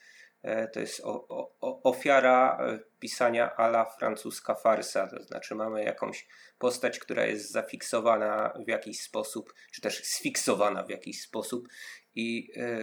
to 0.72 0.80
jest 0.80 1.00
o, 1.04 1.28
o, 1.60 1.82
ofiara 1.82 2.58
pisania 2.98 3.56
ala 3.56 3.84
francuska 3.84 4.54
farsa. 4.54 5.06
To 5.08 5.22
znaczy 5.22 5.54
mamy 5.54 5.84
jakąś 5.84 6.28
postać, 6.58 6.98
która 6.98 7.26
jest 7.26 7.50
zafiksowana 7.50 8.52
w 8.66 8.68
jakiś 8.68 9.00
sposób, 9.00 9.54
czy 9.72 9.80
też 9.80 10.04
sfiksowana 10.04 10.82
w 10.82 10.90
jakiś 10.90 11.22
sposób 11.22 11.68
i 12.14 12.52
e, 12.56 12.76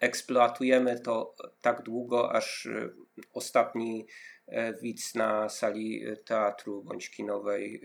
eksploatujemy 0.00 1.00
to 1.00 1.34
tak 1.60 1.82
długo, 1.82 2.32
aż 2.32 2.66
e, 2.66 2.90
ostatni 3.32 4.06
e, 4.46 4.72
widz 4.72 5.14
na 5.14 5.48
sali 5.48 6.04
teatru 6.24 6.82
bądź 6.82 7.10
kinowej 7.10 7.82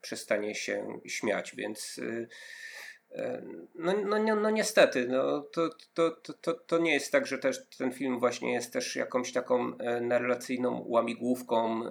przestanie 0.00 0.54
się 0.54 1.00
śmiać, 1.06 1.56
więc 1.56 2.00
no, 3.74 3.92
no, 4.04 4.18
no, 4.18 4.36
no 4.36 4.50
niestety, 4.50 5.08
no, 5.08 5.40
to, 5.40 5.70
to, 5.94 6.10
to, 6.40 6.54
to 6.54 6.78
nie 6.78 6.94
jest 6.94 7.12
tak, 7.12 7.26
że 7.26 7.38
też 7.38 7.68
ten 7.78 7.92
film 7.92 8.18
właśnie 8.18 8.52
jest 8.52 8.72
też 8.72 8.96
jakąś 8.96 9.32
taką 9.32 9.72
narracyjną 10.00 10.84
łamigłówką, 10.86 11.82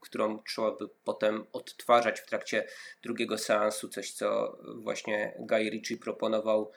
którą 0.00 0.42
trzeba 0.42 0.70
by 0.70 0.88
potem 1.04 1.46
odtwarzać 1.52 2.20
w 2.20 2.26
trakcie 2.26 2.66
drugiego 3.02 3.38
seansu, 3.38 3.88
coś 3.88 4.12
co 4.12 4.58
właśnie 4.76 5.34
Guy 5.38 5.70
Ritchie 5.70 5.96
proponował 5.96 6.72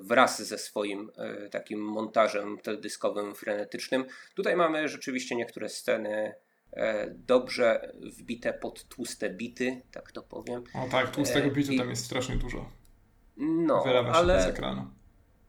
wraz 0.00 0.42
ze 0.42 0.58
swoim 0.58 1.10
e, 1.16 1.48
takim 1.48 1.80
montażem 1.80 2.58
teledyskowym, 2.58 3.34
frenetycznym. 3.34 4.04
Tutaj 4.34 4.56
mamy 4.56 4.88
rzeczywiście 4.88 5.36
niektóre 5.36 5.68
sceny 5.68 6.34
e, 6.72 7.10
dobrze 7.10 7.92
wbite 8.18 8.52
pod 8.52 8.84
tłuste 8.84 9.30
bity, 9.30 9.82
tak 9.92 10.12
to 10.12 10.22
powiem. 10.22 10.64
O 10.74 10.88
tak, 10.90 11.10
tłustego 11.10 11.50
bitu 11.50 11.76
tam 11.76 11.90
jest 11.90 12.04
strasznie 12.04 12.36
dużo. 12.36 12.70
No, 13.36 13.82
Wylewa 13.82 14.12
się 14.12 14.18
ale, 14.18 14.42
z 14.42 14.46
ekranu. 14.46 14.90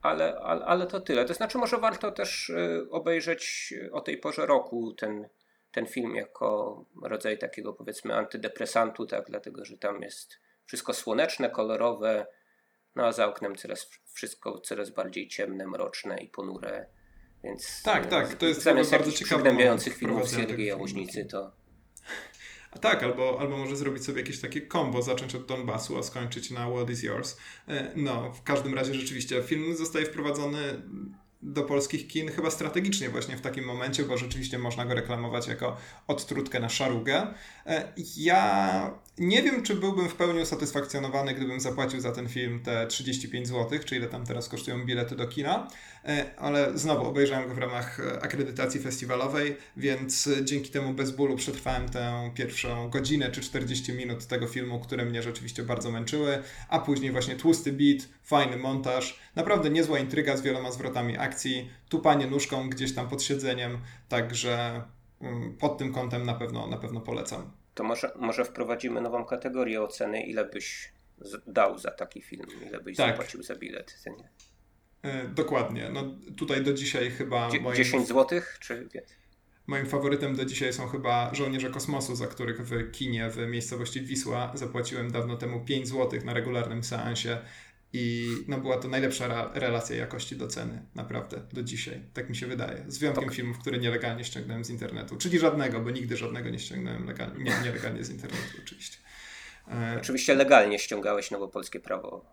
Ale, 0.02 0.36
ale, 0.40 0.66
ale 0.66 0.88
to 0.88 1.02
tyle. 1.02 1.26
To 1.26 1.34
znaczy 1.34 1.58
może 1.58 1.78
warto 1.78 2.12
też 2.12 2.52
obejrzeć 2.92 3.74
o 3.92 4.02
tej 4.02 4.18
porze 4.18 4.46
roku 4.46 4.94
ten, 4.94 5.30
ten 5.72 5.86
film 5.86 6.16
jako 6.16 6.86
rodzaj 7.04 7.38
takiego 7.38 7.74
powiedzmy 7.74 8.16
antydepresantu, 8.16 9.06
tak, 9.06 9.26
dlatego 9.28 9.66
że 9.66 9.78
tam 9.78 10.02
jest 10.02 10.40
wszystko 10.66 10.94
słoneczne, 10.94 11.50
kolorowe, 11.50 12.26
no 12.96 13.06
a 13.06 13.12
za 13.12 13.28
oknem 13.28 13.56
coraz, 13.56 13.90
wszystko 14.14 14.60
coraz 14.60 14.90
bardziej 14.90 15.28
ciemne, 15.28 15.68
mroczne 15.68 16.18
i 16.18 16.28
ponure. 16.28 16.86
Więc 17.44 17.84
tak, 17.84 18.10
tak, 18.10 18.36
to 18.36 18.46
jest 18.46 18.62
zamiast 18.62 18.92
bardzo 18.92 19.12
ciekawe. 19.12 19.44
Zamiast 19.44 19.90
filmów 19.90 20.30
Siergiej 20.30 20.68
Jałożnicy, 20.68 21.26
to. 21.26 21.52
A 22.72 22.80
tak, 22.80 23.04
albo, 23.04 23.38
albo 23.40 23.58
może 23.58 23.76
zrobić 23.76 24.06
sobie 24.06 24.22
jakieś 24.22 24.42
takie 24.42 24.68
combo, 24.68 25.02
zacząć 25.02 25.36
od 25.36 25.46
Donbasu, 25.46 25.98
a 25.98 26.04
skończyć 26.04 26.52
na 26.52 26.70
What 26.70 26.90
is 26.90 27.04
Yours. 27.04 27.38
E, 27.68 27.92
no, 27.96 28.32
w 28.32 28.44
każdym 28.44 28.74
razie 28.74 28.94
rzeczywiście 28.94 29.44
film 29.44 29.76
zostaje 29.76 30.06
wprowadzony 30.06 30.82
do 31.44 31.64
polskich 31.64 32.08
kin 32.08 32.32
chyba 32.32 32.52
strategicznie 32.52 33.10
właśnie 33.10 33.38
w 33.38 33.42
takim 33.42 33.66
momencie, 33.66 34.04
bo 34.04 34.18
rzeczywiście 34.18 34.60
można 34.60 34.86
go 34.86 34.94
reklamować 34.94 35.48
jako 35.48 35.78
odtrutkę 36.08 36.60
na 36.60 36.70
szarugę. 36.70 37.28
E, 37.66 37.94
ja 38.18 39.04
nie 39.18 39.44
wiem, 39.44 39.64
czy 39.64 39.76
byłbym 39.76 40.10
w 40.10 40.16
pełni 40.16 40.42
usatysfakcjonowany, 40.42 41.34
gdybym 41.34 41.60
zapłacił 41.60 42.00
za 42.00 42.12
ten 42.12 42.30
film 42.30 42.60
te 42.64 42.88
35 42.88 43.48
zł, 43.48 43.80
czy 43.86 43.96
ile 43.96 44.08
tam 44.08 44.26
teraz 44.26 44.50
kosztują 44.50 44.86
bilety 44.86 45.16
do 45.16 45.28
kina, 45.28 45.68
e, 46.06 46.26
ale 46.38 46.78
znowu 46.78 47.08
obejrzałem 47.08 47.50
go 47.50 47.56
w 47.56 47.58
ramach 47.58 48.00
akredytacji 48.22 48.80
festiwalowej, 48.80 49.58
więc 49.78 50.30
dzięki 50.44 50.70
temu 50.70 50.94
bez 50.94 51.12
bólu 51.12 51.36
przetrwałem 51.36 51.90
tę 51.90 52.32
pierwszą 52.36 52.90
godzinę 52.90 53.32
czy 53.32 53.42
40 53.42 53.94
minut 53.94 54.26
tego 54.26 54.48
filmu, 54.48 54.80
które 54.80 55.06
mnie 55.06 55.24
rzeczywiście 55.24 55.64
bardzo 55.64 55.92
męczyły, 55.92 56.44
a 56.70 56.80
później 56.80 57.12
właśnie 57.12 57.36
tłusty 57.36 57.74
beat, 57.74 58.08
fajny 58.24 58.58
montaż, 58.58 59.20
naprawdę 59.36 59.70
niezła 59.70 60.00
intryga 60.00 60.38
z 60.38 60.42
wieloma 60.42 60.72
zwrotami 60.72 61.18
akcji, 61.18 61.33
tupanie 61.90 62.28
nóżką 62.28 62.70
gdzieś 62.70 62.96
tam 62.96 63.10
pod 63.10 63.24
siedzeniem, 63.24 63.78
także 64.10 64.84
mm, 65.22 65.58
pod 65.58 65.78
tym 65.78 65.94
kątem 65.94 66.26
na 66.26 66.34
pewno, 66.34 66.68
na 66.68 66.78
pewno 66.78 67.02
polecam. 67.02 67.52
To 67.74 67.84
może, 67.84 68.12
może 68.20 68.46
wprowadzimy 68.46 69.02
nową 69.02 69.26
kategorię 69.26 69.82
oceny, 69.82 70.22
ile 70.22 70.46
byś 70.46 70.94
dał 71.48 71.80
za 71.80 71.92
taki 71.92 72.22
film, 72.22 72.46
ile 72.68 72.80
byś 72.80 72.98
tak. 72.98 73.12
zapłacił 73.12 73.44
za 73.44 73.56
bilet. 73.56 74.04
Nie? 74.06 74.30
E, 75.12 75.28
dokładnie. 75.28 75.90
No, 75.94 76.04
tutaj 76.38 76.64
do 76.64 76.74
dzisiaj 76.74 77.12
chyba. 77.12 77.50
Dzie- 77.50 77.60
moim... 77.60 77.76
10 77.76 78.08
zł, 78.08 78.42
czy? 78.60 78.90
Moim 79.68 79.86
faworytem 79.86 80.36
do 80.36 80.46
dzisiaj 80.46 80.74
są 80.74 80.88
chyba 80.88 81.34
Żołnierze 81.34 81.70
Kosmosu, 81.70 82.16
za 82.16 82.28
których 82.28 82.62
w 82.68 82.92
kinie 82.92 83.30
w 83.30 83.38
miejscowości 83.38 84.02
Wisła 84.02 84.52
zapłaciłem 84.56 85.12
dawno 85.12 85.38
temu 85.38 85.66
5 85.66 85.88
zł 85.88 86.20
na 86.26 86.34
regularnym 86.34 86.84
seansie. 86.84 87.38
I 87.94 88.36
no, 88.48 88.58
była 88.58 88.78
to 88.78 88.88
najlepsza 88.88 89.52
relacja 89.54 89.96
jakości 89.96 90.36
do 90.36 90.48
ceny, 90.48 90.86
naprawdę, 90.96 91.42
do 91.54 91.64
dzisiaj. 91.64 92.02
Tak 92.14 92.30
mi 92.30 92.36
się 92.36 92.48
wydaje. 92.48 92.86
Z 92.88 92.98
wyjątkiem 92.98 93.26
tak. 93.26 93.36
filmów, 93.36 93.60
które 93.60 93.78
nielegalnie 93.78 94.24
ściągnąłem 94.24 94.66
z 94.66 94.70
internetu. 94.70 95.18
Czyli 95.18 95.40
żadnego, 95.40 95.80
bo 95.80 95.90
nigdy 95.90 96.18
żadnego 96.18 96.50
nie 96.50 96.60
ściągnąłem 96.60 97.06
legalnie, 97.06 97.44
nie, 97.44 97.60
nielegalnie 97.64 98.04
z 98.04 98.10
internetu, 98.10 98.58
oczywiście. 98.64 98.98
E... 99.68 99.98
Oczywiście 100.02 100.36
legalnie 100.36 100.80
ściągałeś, 100.80 101.32
no 101.32 101.40
bo 101.40 101.48
polskie 101.48 101.80
prawo 101.80 102.26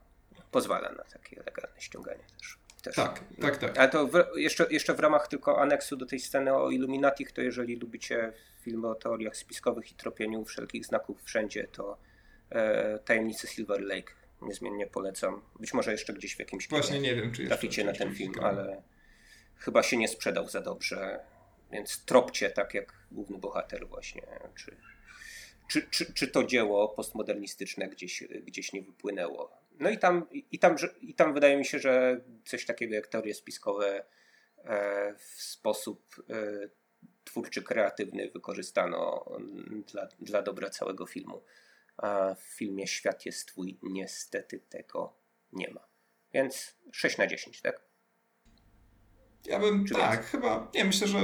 pozwala 0.51 0.93
na 0.93 1.05
takie 1.05 1.37
legalne 1.37 1.81
ściąganie 1.81 2.25
też. 2.39 2.59
też. 2.83 2.97
Tak, 2.97 3.21
tak, 3.41 3.57
tak. 3.57 3.79
Ale 3.79 3.89
to 3.89 4.07
w, 4.07 4.13
jeszcze, 4.37 4.67
jeszcze 4.71 4.95
w 4.95 5.01
ramach 5.01 5.29
tylko 5.29 5.63
aneksu 5.63 5.97
do 5.97 6.07
tej 6.07 6.21
sceny 6.21 6.55
o 6.55 6.71
Illuminati, 6.71 7.27
to 7.27 7.43
jeżeli 7.43 7.77
lubicie 7.77 8.33
filmy 8.63 8.89
o 8.89 8.95
teoriach 8.95 9.37
spiskowych 9.37 9.93
i 9.93 9.95
tropieniu 9.95 10.45
wszelkich 10.45 10.87
znaków 10.87 11.23
wszędzie, 11.23 11.69
to 11.73 11.99
e, 12.51 12.99
Tajemnice 12.99 13.49
Silver 13.49 13.83
Lake 13.83 14.20
niezmiennie 14.43 14.87
polecam. 14.87 15.43
Być 15.61 15.75
może 15.75 15.93
jeszcze 15.93 16.13
gdzieś 16.13 16.37
w 16.37 16.39
jakimś 16.39 16.69
Właśnie 16.69 17.01
nie 17.01 17.15
wiem, 17.15 17.33
czy 17.33 17.47
traficie 17.47 17.85
na 17.85 17.93
ten 17.93 18.15
film, 18.15 18.33
ale 18.43 18.83
chyba 19.57 19.83
się 19.83 19.97
nie 19.97 20.09
sprzedał 20.09 20.49
za 20.49 20.61
dobrze, 20.61 21.21
więc 21.73 22.05
tropcie 22.05 22.51
tak 22.51 22.75
jak 22.75 22.93
główny 23.13 23.39
bohater 23.39 23.89
właśnie, 23.89 24.23
czy, 24.55 24.77
czy, 25.69 25.83
czy, 25.91 26.13
czy 26.15 26.29
to 26.29 26.45
dzieło 26.45 26.89
postmodernistyczne 26.89 27.89
gdzieś, 27.89 28.25
gdzieś 28.47 28.73
nie 28.73 28.83
wypłynęło. 28.83 29.51
No 29.81 29.91
i 29.91 29.99
tam, 29.99 30.27
i, 30.31 30.59
tam, 30.59 30.77
i 31.01 31.15
tam 31.15 31.35
wydaje 31.35 31.57
mi 31.57 31.65
się, 31.65 31.79
że 31.79 32.21
coś 32.45 32.67
takiego 32.67 32.95
jak 32.95 33.07
teorie 33.07 33.35
spiskowe 33.35 34.05
e, 34.65 35.15
w 35.19 35.43
sposób 35.43 36.25
e, 36.31 36.69
twórczy, 37.25 37.63
kreatywny 37.63 38.31
wykorzystano 38.31 39.25
dla, 39.93 40.09
dla 40.21 40.43
dobra 40.43 40.71
całego 40.71 41.07
filmu 41.07 41.43
a 42.03 42.35
w 42.35 42.41
filmie 42.43 42.87
Świat 42.87 43.27
jest 43.27 43.49
Twój 43.49 43.79
niestety 43.83 44.61
tego 44.61 45.17
nie 45.53 45.71
ma. 45.71 45.81
Więc 46.33 46.77
6 46.93 47.19
na 47.19 47.27
10, 47.27 47.61
tak? 47.61 47.83
Ja 49.45 49.59
bym, 49.59 49.85
Czy 49.87 49.95
tak, 49.95 50.11
więcej? 50.13 50.31
chyba, 50.31 50.71
nie, 50.75 50.85
myślę, 50.85 51.07
że 51.07 51.19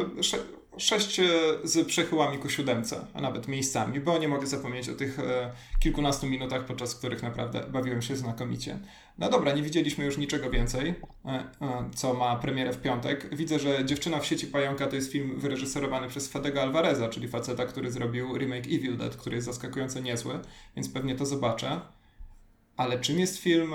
6 0.79 1.21
e, 1.21 1.25
z 1.65 1.87
przechyłami 1.87 2.39
ku 2.39 2.49
siódemce, 2.49 3.07
a 3.15 3.21
nawet 3.21 3.49
miejscami, 3.49 4.01
bo 4.01 4.19
nie 4.19 4.29
mogę 4.29 4.47
zapomnieć 4.47 4.89
o 4.89 4.95
tych 4.95 5.19
e, 5.19 5.53
kilkunastu 5.81 6.27
minutach, 6.27 6.65
podczas 6.65 6.95
których 6.95 7.23
naprawdę 7.23 7.65
bawiłem 7.73 8.03
się 8.03 8.17
znakomicie. 8.17 8.79
No 9.19 9.31
dobra, 9.31 9.53
nie 9.53 9.63
widzieliśmy 9.63 10.05
już 10.05 10.19
niczego 10.19 10.51
więcej, 10.51 10.95
e, 11.25 11.45
co 11.95 12.15
ma 12.15 12.37
premierę 12.37 12.73
w 12.73 12.83
piątek. 12.83 13.37
Widzę, 13.37 13.59
że 13.59 13.85
Dziewczyna 13.85 14.21
w 14.21 14.27
sieci 14.27 14.47
pająka 14.47 14.87
to 14.87 14.97
jest 14.97 15.13
film 15.13 15.41
wyreżyserowany 15.41 16.09
przez 16.09 16.29
Fedego 16.29 16.63
Alvareza, 16.63 17.09
czyli 17.09 17.29
faceta, 17.29 17.67
który 17.67 17.91
zrobił 17.91 18.39
remake 18.39 18.67
Evil 18.67 18.97
Dead, 18.97 19.17
który 19.17 19.37
jest 19.37 19.47
zaskakująco 19.47 20.01
niezły, 20.01 20.41
więc 20.77 20.89
pewnie 20.89 21.15
to 21.15 21.27
zobaczę. 21.27 21.81
Ale 22.77 23.01
czym 23.01 23.19
jest 23.19 23.39
film 23.39 23.75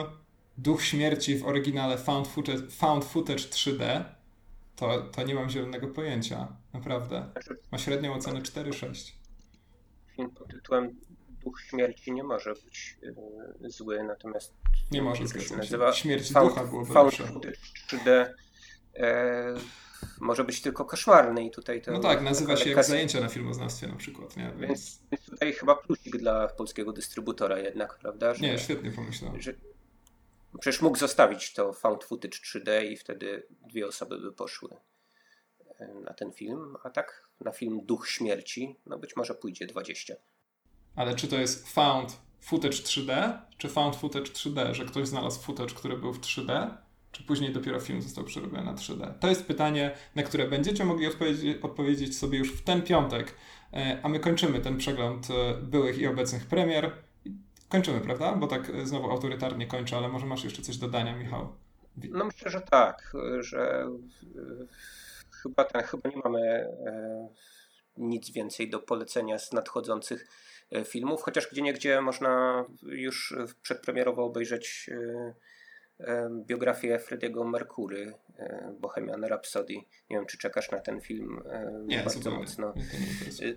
Duch 0.58 0.84
Śmierci 0.84 1.38
w 1.38 1.46
oryginale 1.46 1.98
Found 1.98 2.28
Footage, 2.28 2.68
found 2.70 3.06
footage 3.06 3.44
3D? 3.44 4.04
To, 4.82 5.02
to 5.02 5.24
nie 5.24 5.36
mam 5.36 5.50
zielonego 5.50 5.88
pojęcia, 5.88 6.58
naprawdę. 6.74 7.32
Ma 7.72 7.78
średnią 7.78 8.14
ocenę 8.14 8.42
4,6. 8.42 9.12
Film 10.16 10.30
pod 10.30 10.48
tytułem 10.48 11.00
Duch 11.30 11.62
Śmierci 11.62 12.12
nie 12.12 12.24
może 12.24 12.54
być 12.54 12.98
yy, 13.62 13.70
zły, 13.70 14.04
natomiast 14.04 14.54
nie 14.92 15.02
może 15.02 15.28
się 15.28 15.58
nazywa 15.58 15.94
Śmierć 15.94 16.32
Found, 16.32 16.50
ducha 16.50 16.66
byłoby 16.66 16.94
Found 16.94 17.14
3D 17.92 18.26
e, 18.96 19.56
może 20.22 20.44
być 20.44 20.62
tylko 20.62 20.86
koszmarny 20.86 21.46
i 21.46 21.52
tutaj 21.52 21.82
to... 21.82 21.92
No 21.92 22.00
tak, 22.00 22.22
nazywa 22.22 22.58
się 22.58 22.70
jak 22.70 22.86
zajęcia 22.86 23.20
na 23.20 23.28
filmoznawstwie 23.28 23.88
na 23.88 23.96
przykład, 23.96 24.38
nie? 24.38 24.54
Więc... 24.60 25.02
Więc 25.12 25.26
tutaj 25.26 25.54
chyba 25.54 25.76
plusik 25.76 26.18
dla 26.18 26.48
polskiego 26.48 26.94
dystrybutora 26.94 27.60
jednak, 27.60 27.98
prawda? 27.98 28.34
Że, 28.34 28.42
nie, 28.42 28.60
świetnie 28.60 28.92
pomyślałem. 28.92 29.42
Że, 29.42 29.54
przecież 30.60 30.82
mógł 30.82 30.98
zostawić 30.98 31.54
to 31.54 31.74
found 31.74 32.04
footage 32.04 32.38
3D 32.38 32.86
i 32.86 32.98
wtedy 32.98 33.48
dwie 33.68 33.88
osoby 33.88 34.18
by 34.18 34.32
poszły 34.32 34.70
e, 35.80 35.94
na 35.94 36.14
ten 36.14 36.32
film, 36.32 36.76
a 36.84 36.90
tak 36.90 37.30
na 37.40 37.52
film 37.52 37.86
Duch 37.86 38.10
Śmierci, 38.10 38.76
no 38.86 38.98
być 38.98 39.16
może 39.16 39.36
pójdzie 39.36 39.66
20. 39.66 40.14
Ale 40.96 41.16
czy 41.16 41.28
to 41.28 41.36
jest 41.36 41.70
found 41.70 42.20
footage 42.42 42.78
3D, 42.78 43.40
czy 43.58 43.70
found 43.70 43.96
footage 43.96 44.26
3D, 44.26 44.74
że 44.74 44.86
ktoś 44.86 45.08
znalazł 45.08 45.42
footage, 45.42 45.76
który 45.76 45.98
był 45.98 46.14
w 46.14 46.20
3D, 46.20 46.78
czy 47.12 47.24
później 47.24 47.54
dopiero 47.54 47.80
film 47.80 48.02
został 48.02 48.24
przerobiony 48.24 48.64
na 48.64 48.74
3D? 48.74 49.14
To 49.20 49.28
jest 49.28 49.46
pytanie, 49.46 49.96
na 50.16 50.24
które 50.24 50.48
będziecie 50.48 50.86
mogli 50.86 51.08
odpowiedzieć, 51.62 52.18
sobie 52.18 52.38
już 52.38 52.54
w 52.54 52.64
ten 52.64 52.82
piątek, 52.82 53.36
e, 53.74 54.00
a 54.04 54.10
my 54.10 54.20
kończymy 54.20 54.60
ten 54.60 54.78
przegląd 54.78 55.28
e, 55.30 55.54
byłych 55.54 55.98
i 55.98 56.08
obecnych 56.08 56.46
premier. 56.46 56.92
Kończymy, 57.72 58.02
prawda? 58.02 58.34
Bo 58.34 58.48
tak 58.48 58.70
e, 58.70 58.86
znowu 58.86 59.12
autorytarnie 59.12 59.68
kończę, 59.68 59.98
ale 59.98 60.10
może 60.10 60.26
masz 60.26 60.44
jeszcze 60.44 60.62
coś 60.62 60.78
do 60.78 60.88
dodania, 60.88 61.16
Michał? 61.16 61.56
No 62.10 62.26
myślę, 62.26 62.52
że 62.52 62.62
tak, 62.62 63.14
że 63.40 63.88
chyba, 65.44 65.64
ten, 65.64 65.82
chyba 65.82 66.10
nie 66.10 66.22
mamy 66.24 66.68
nic 67.98 68.32
więcej 68.32 68.70
do 68.70 68.80
polecenia 68.80 69.40
z 69.40 69.54
nadchodzących 69.54 70.28
E, 70.72 70.86
filmów, 70.86 71.22
chociaż 71.22 71.48
gdzie 71.52 71.62
niegdzie 71.62 72.02
można 72.02 72.66
już 72.84 73.36
przedpremierowo 73.62 74.24
obejrzeć 74.26 74.90
e, 74.92 75.34
e, 76.00 76.30
biografię 76.46 77.00
Frediego 77.00 77.44
Mercury, 77.44 78.14
Bohemian 78.80 79.24
Rhapsody. 79.26 79.74
Nie 79.74 80.18
wiem, 80.18 80.26
czy 80.26 80.38
czekasz 80.38 80.72
na 80.72 80.80
ten 80.80 81.02
film 81.02 81.44
nie, 81.86 82.04
bardzo 82.04 82.32
mocno. 82.32 82.74
Nie, 83.42 83.56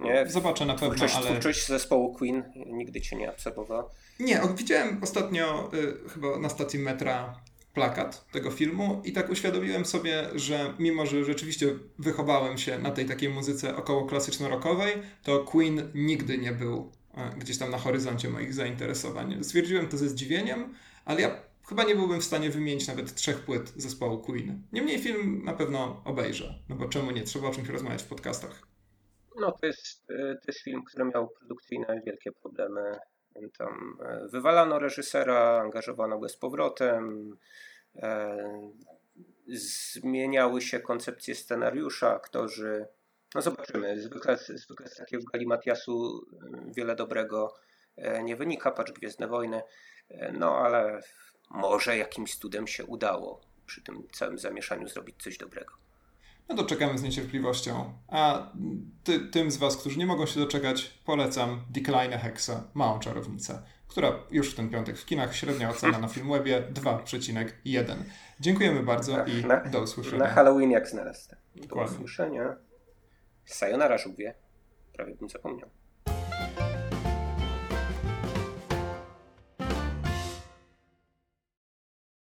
nie, 0.00 0.26
Zobaczę 0.28 0.66
na 0.66 0.74
pewno, 0.74 0.88
twórczość, 0.88 1.14
ale... 1.14 1.26
Twórczość 1.26 1.66
zespołu 1.66 2.14
Queen 2.14 2.42
nigdy 2.66 3.00
cię 3.00 3.16
nie 3.16 3.30
absorbowała? 3.30 3.90
Nie, 4.20 4.40
widziałem 4.56 5.02
ostatnio 5.02 5.70
y, 5.74 6.08
chyba 6.08 6.38
na 6.38 6.48
stacji 6.48 6.78
metra 6.78 7.40
plakat 7.76 8.30
tego 8.30 8.50
filmu 8.50 9.02
i 9.04 9.12
tak 9.12 9.30
uświadomiłem 9.30 9.84
sobie, 9.84 10.26
że 10.34 10.74
mimo, 10.78 11.06
że 11.06 11.24
rzeczywiście 11.24 11.66
wychowałem 11.98 12.58
się 12.58 12.78
na 12.78 12.90
tej 12.90 13.06
takiej 13.06 13.28
muzyce 13.28 13.76
około 13.76 14.06
klasyczno-rockowej, 14.06 14.92
to 15.22 15.44
Queen 15.44 15.90
nigdy 15.94 16.38
nie 16.38 16.52
był 16.52 16.92
e, 17.14 17.30
gdzieś 17.38 17.58
tam 17.58 17.70
na 17.70 17.78
horyzoncie 17.78 18.30
moich 18.30 18.54
zainteresowań. 18.54 19.44
Stwierdziłem 19.44 19.88
to 19.88 19.96
ze 19.96 20.08
zdziwieniem, 20.08 20.74
ale 21.04 21.20
ja 21.20 21.30
chyba 21.68 21.84
nie 21.84 21.94
byłbym 21.94 22.20
w 22.20 22.24
stanie 22.24 22.50
wymienić 22.50 22.86
nawet 22.86 23.14
trzech 23.14 23.40
płyt 23.40 23.72
zespołu 23.76 24.18
Queen. 24.18 24.62
Niemniej 24.72 24.98
film 24.98 25.44
na 25.44 25.52
pewno 25.52 26.02
obejrzę, 26.04 26.58
no 26.68 26.76
bo 26.76 26.88
czemu 26.88 27.10
nie? 27.10 27.22
Trzeba 27.22 27.48
o 27.48 27.50
czymś 27.50 27.68
rozmawiać 27.68 28.02
w 28.02 28.06
podcastach. 28.06 28.75
No 29.40 29.52
to 29.52 29.66
jest, 29.66 30.10
e, 30.10 30.34
to 30.34 30.42
jest 30.46 30.60
film, 30.60 30.84
który 30.84 31.04
miał 31.04 31.28
produkcyjne 31.28 32.00
wielkie 32.06 32.32
problemy 32.32 32.98
tam 33.58 33.98
e, 34.04 34.28
wywalano 34.28 34.78
reżysera, 34.78 35.60
angażowano 35.60 36.18
go 36.18 36.28
z 36.28 36.36
powrotem, 36.36 37.36
e, 37.96 38.70
zmieniały 39.46 40.60
się 40.60 40.80
koncepcje 40.80 41.34
scenariusza, 41.34 42.14
aktorzy. 42.14 42.86
No 43.34 43.42
zobaczymy. 43.42 44.00
Zwykle, 44.00 44.36
zwykle 44.36 44.88
z 44.88 44.96
takiego 44.96 45.24
galimatiasu 45.32 46.26
e, 46.32 46.72
wiele 46.76 46.96
dobrego 46.96 47.54
nie 48.24 48.36
wynika, 48.36 48.70
patrz 48.70 48.92
Gwiezdne 48.92 49.28
Wojny. 49.28 49.62
No 50.32 50.58
ale 50.58 51.00
może 51.50 51.96
jakimś 51.96 52.36
cudem 52.36 52.66
się 52.66 52.84
udało 52.84 53.40
przy 53.66 53.82
tym 53.82 54.08
całym 54.12 54.38
zamieszaniu 54.38 54.88
zrobić 54.88 55.22
coś 55.22 55.38
dobrego. 55.38 55.85
No 56.48 56.56
to 56.56 56.64
czekamy 56.64 56.98
z 56.98 57.02
niecierpliwością. 57.02 57.92
A 58.08 58.52
ty, 59.04 59.20
tym 59.20 59.50
z 59.50 59.56
Was, 59.56 59.76
którzy 59.76 59.98
nie 59.98 60.06
mogą 60.06 60.26
się 60.26 60.40
doczekać, 60.40 61.00
polecam 61.04 61.64
Decline 61.70 62.18
Hexa, 62.18 62.50
Małą 62.74 62.98
Czarownicę, 62.98 63.62
która 63.88 64.12
już 64.30 64.52
w 64.52 64.54
ten 64.54 64.70
piątek 64.70 64.98
w 64.98 65.06
kinach, 65.06 65.36
średnia 65.36 65.70
ocena 65.70 65.98
na 65.98 66.08
Filmwebie 66.08 66.62
2,1. 66.72 67.96
Dziękujemy 68.40 68.82
bardzo 68.82 69.24
i 69.24 69.44
na, 69.44 69.60
do 69.60 69.80
usłyszenia. 69.80 70.18
Na 70.18 70.30
Halloween 70.30 70.70
jak 70.70 70.88
znalazł. 70.88 71.30
Do 71.56 71.84
usłyszenia. 71.84 72.56
Sayonara 73.44 73.98
żółwie. 73.98 74.34
Prawie 74.92 75.14
bym 75.14 75.28
zapomniał. 75.28 75.70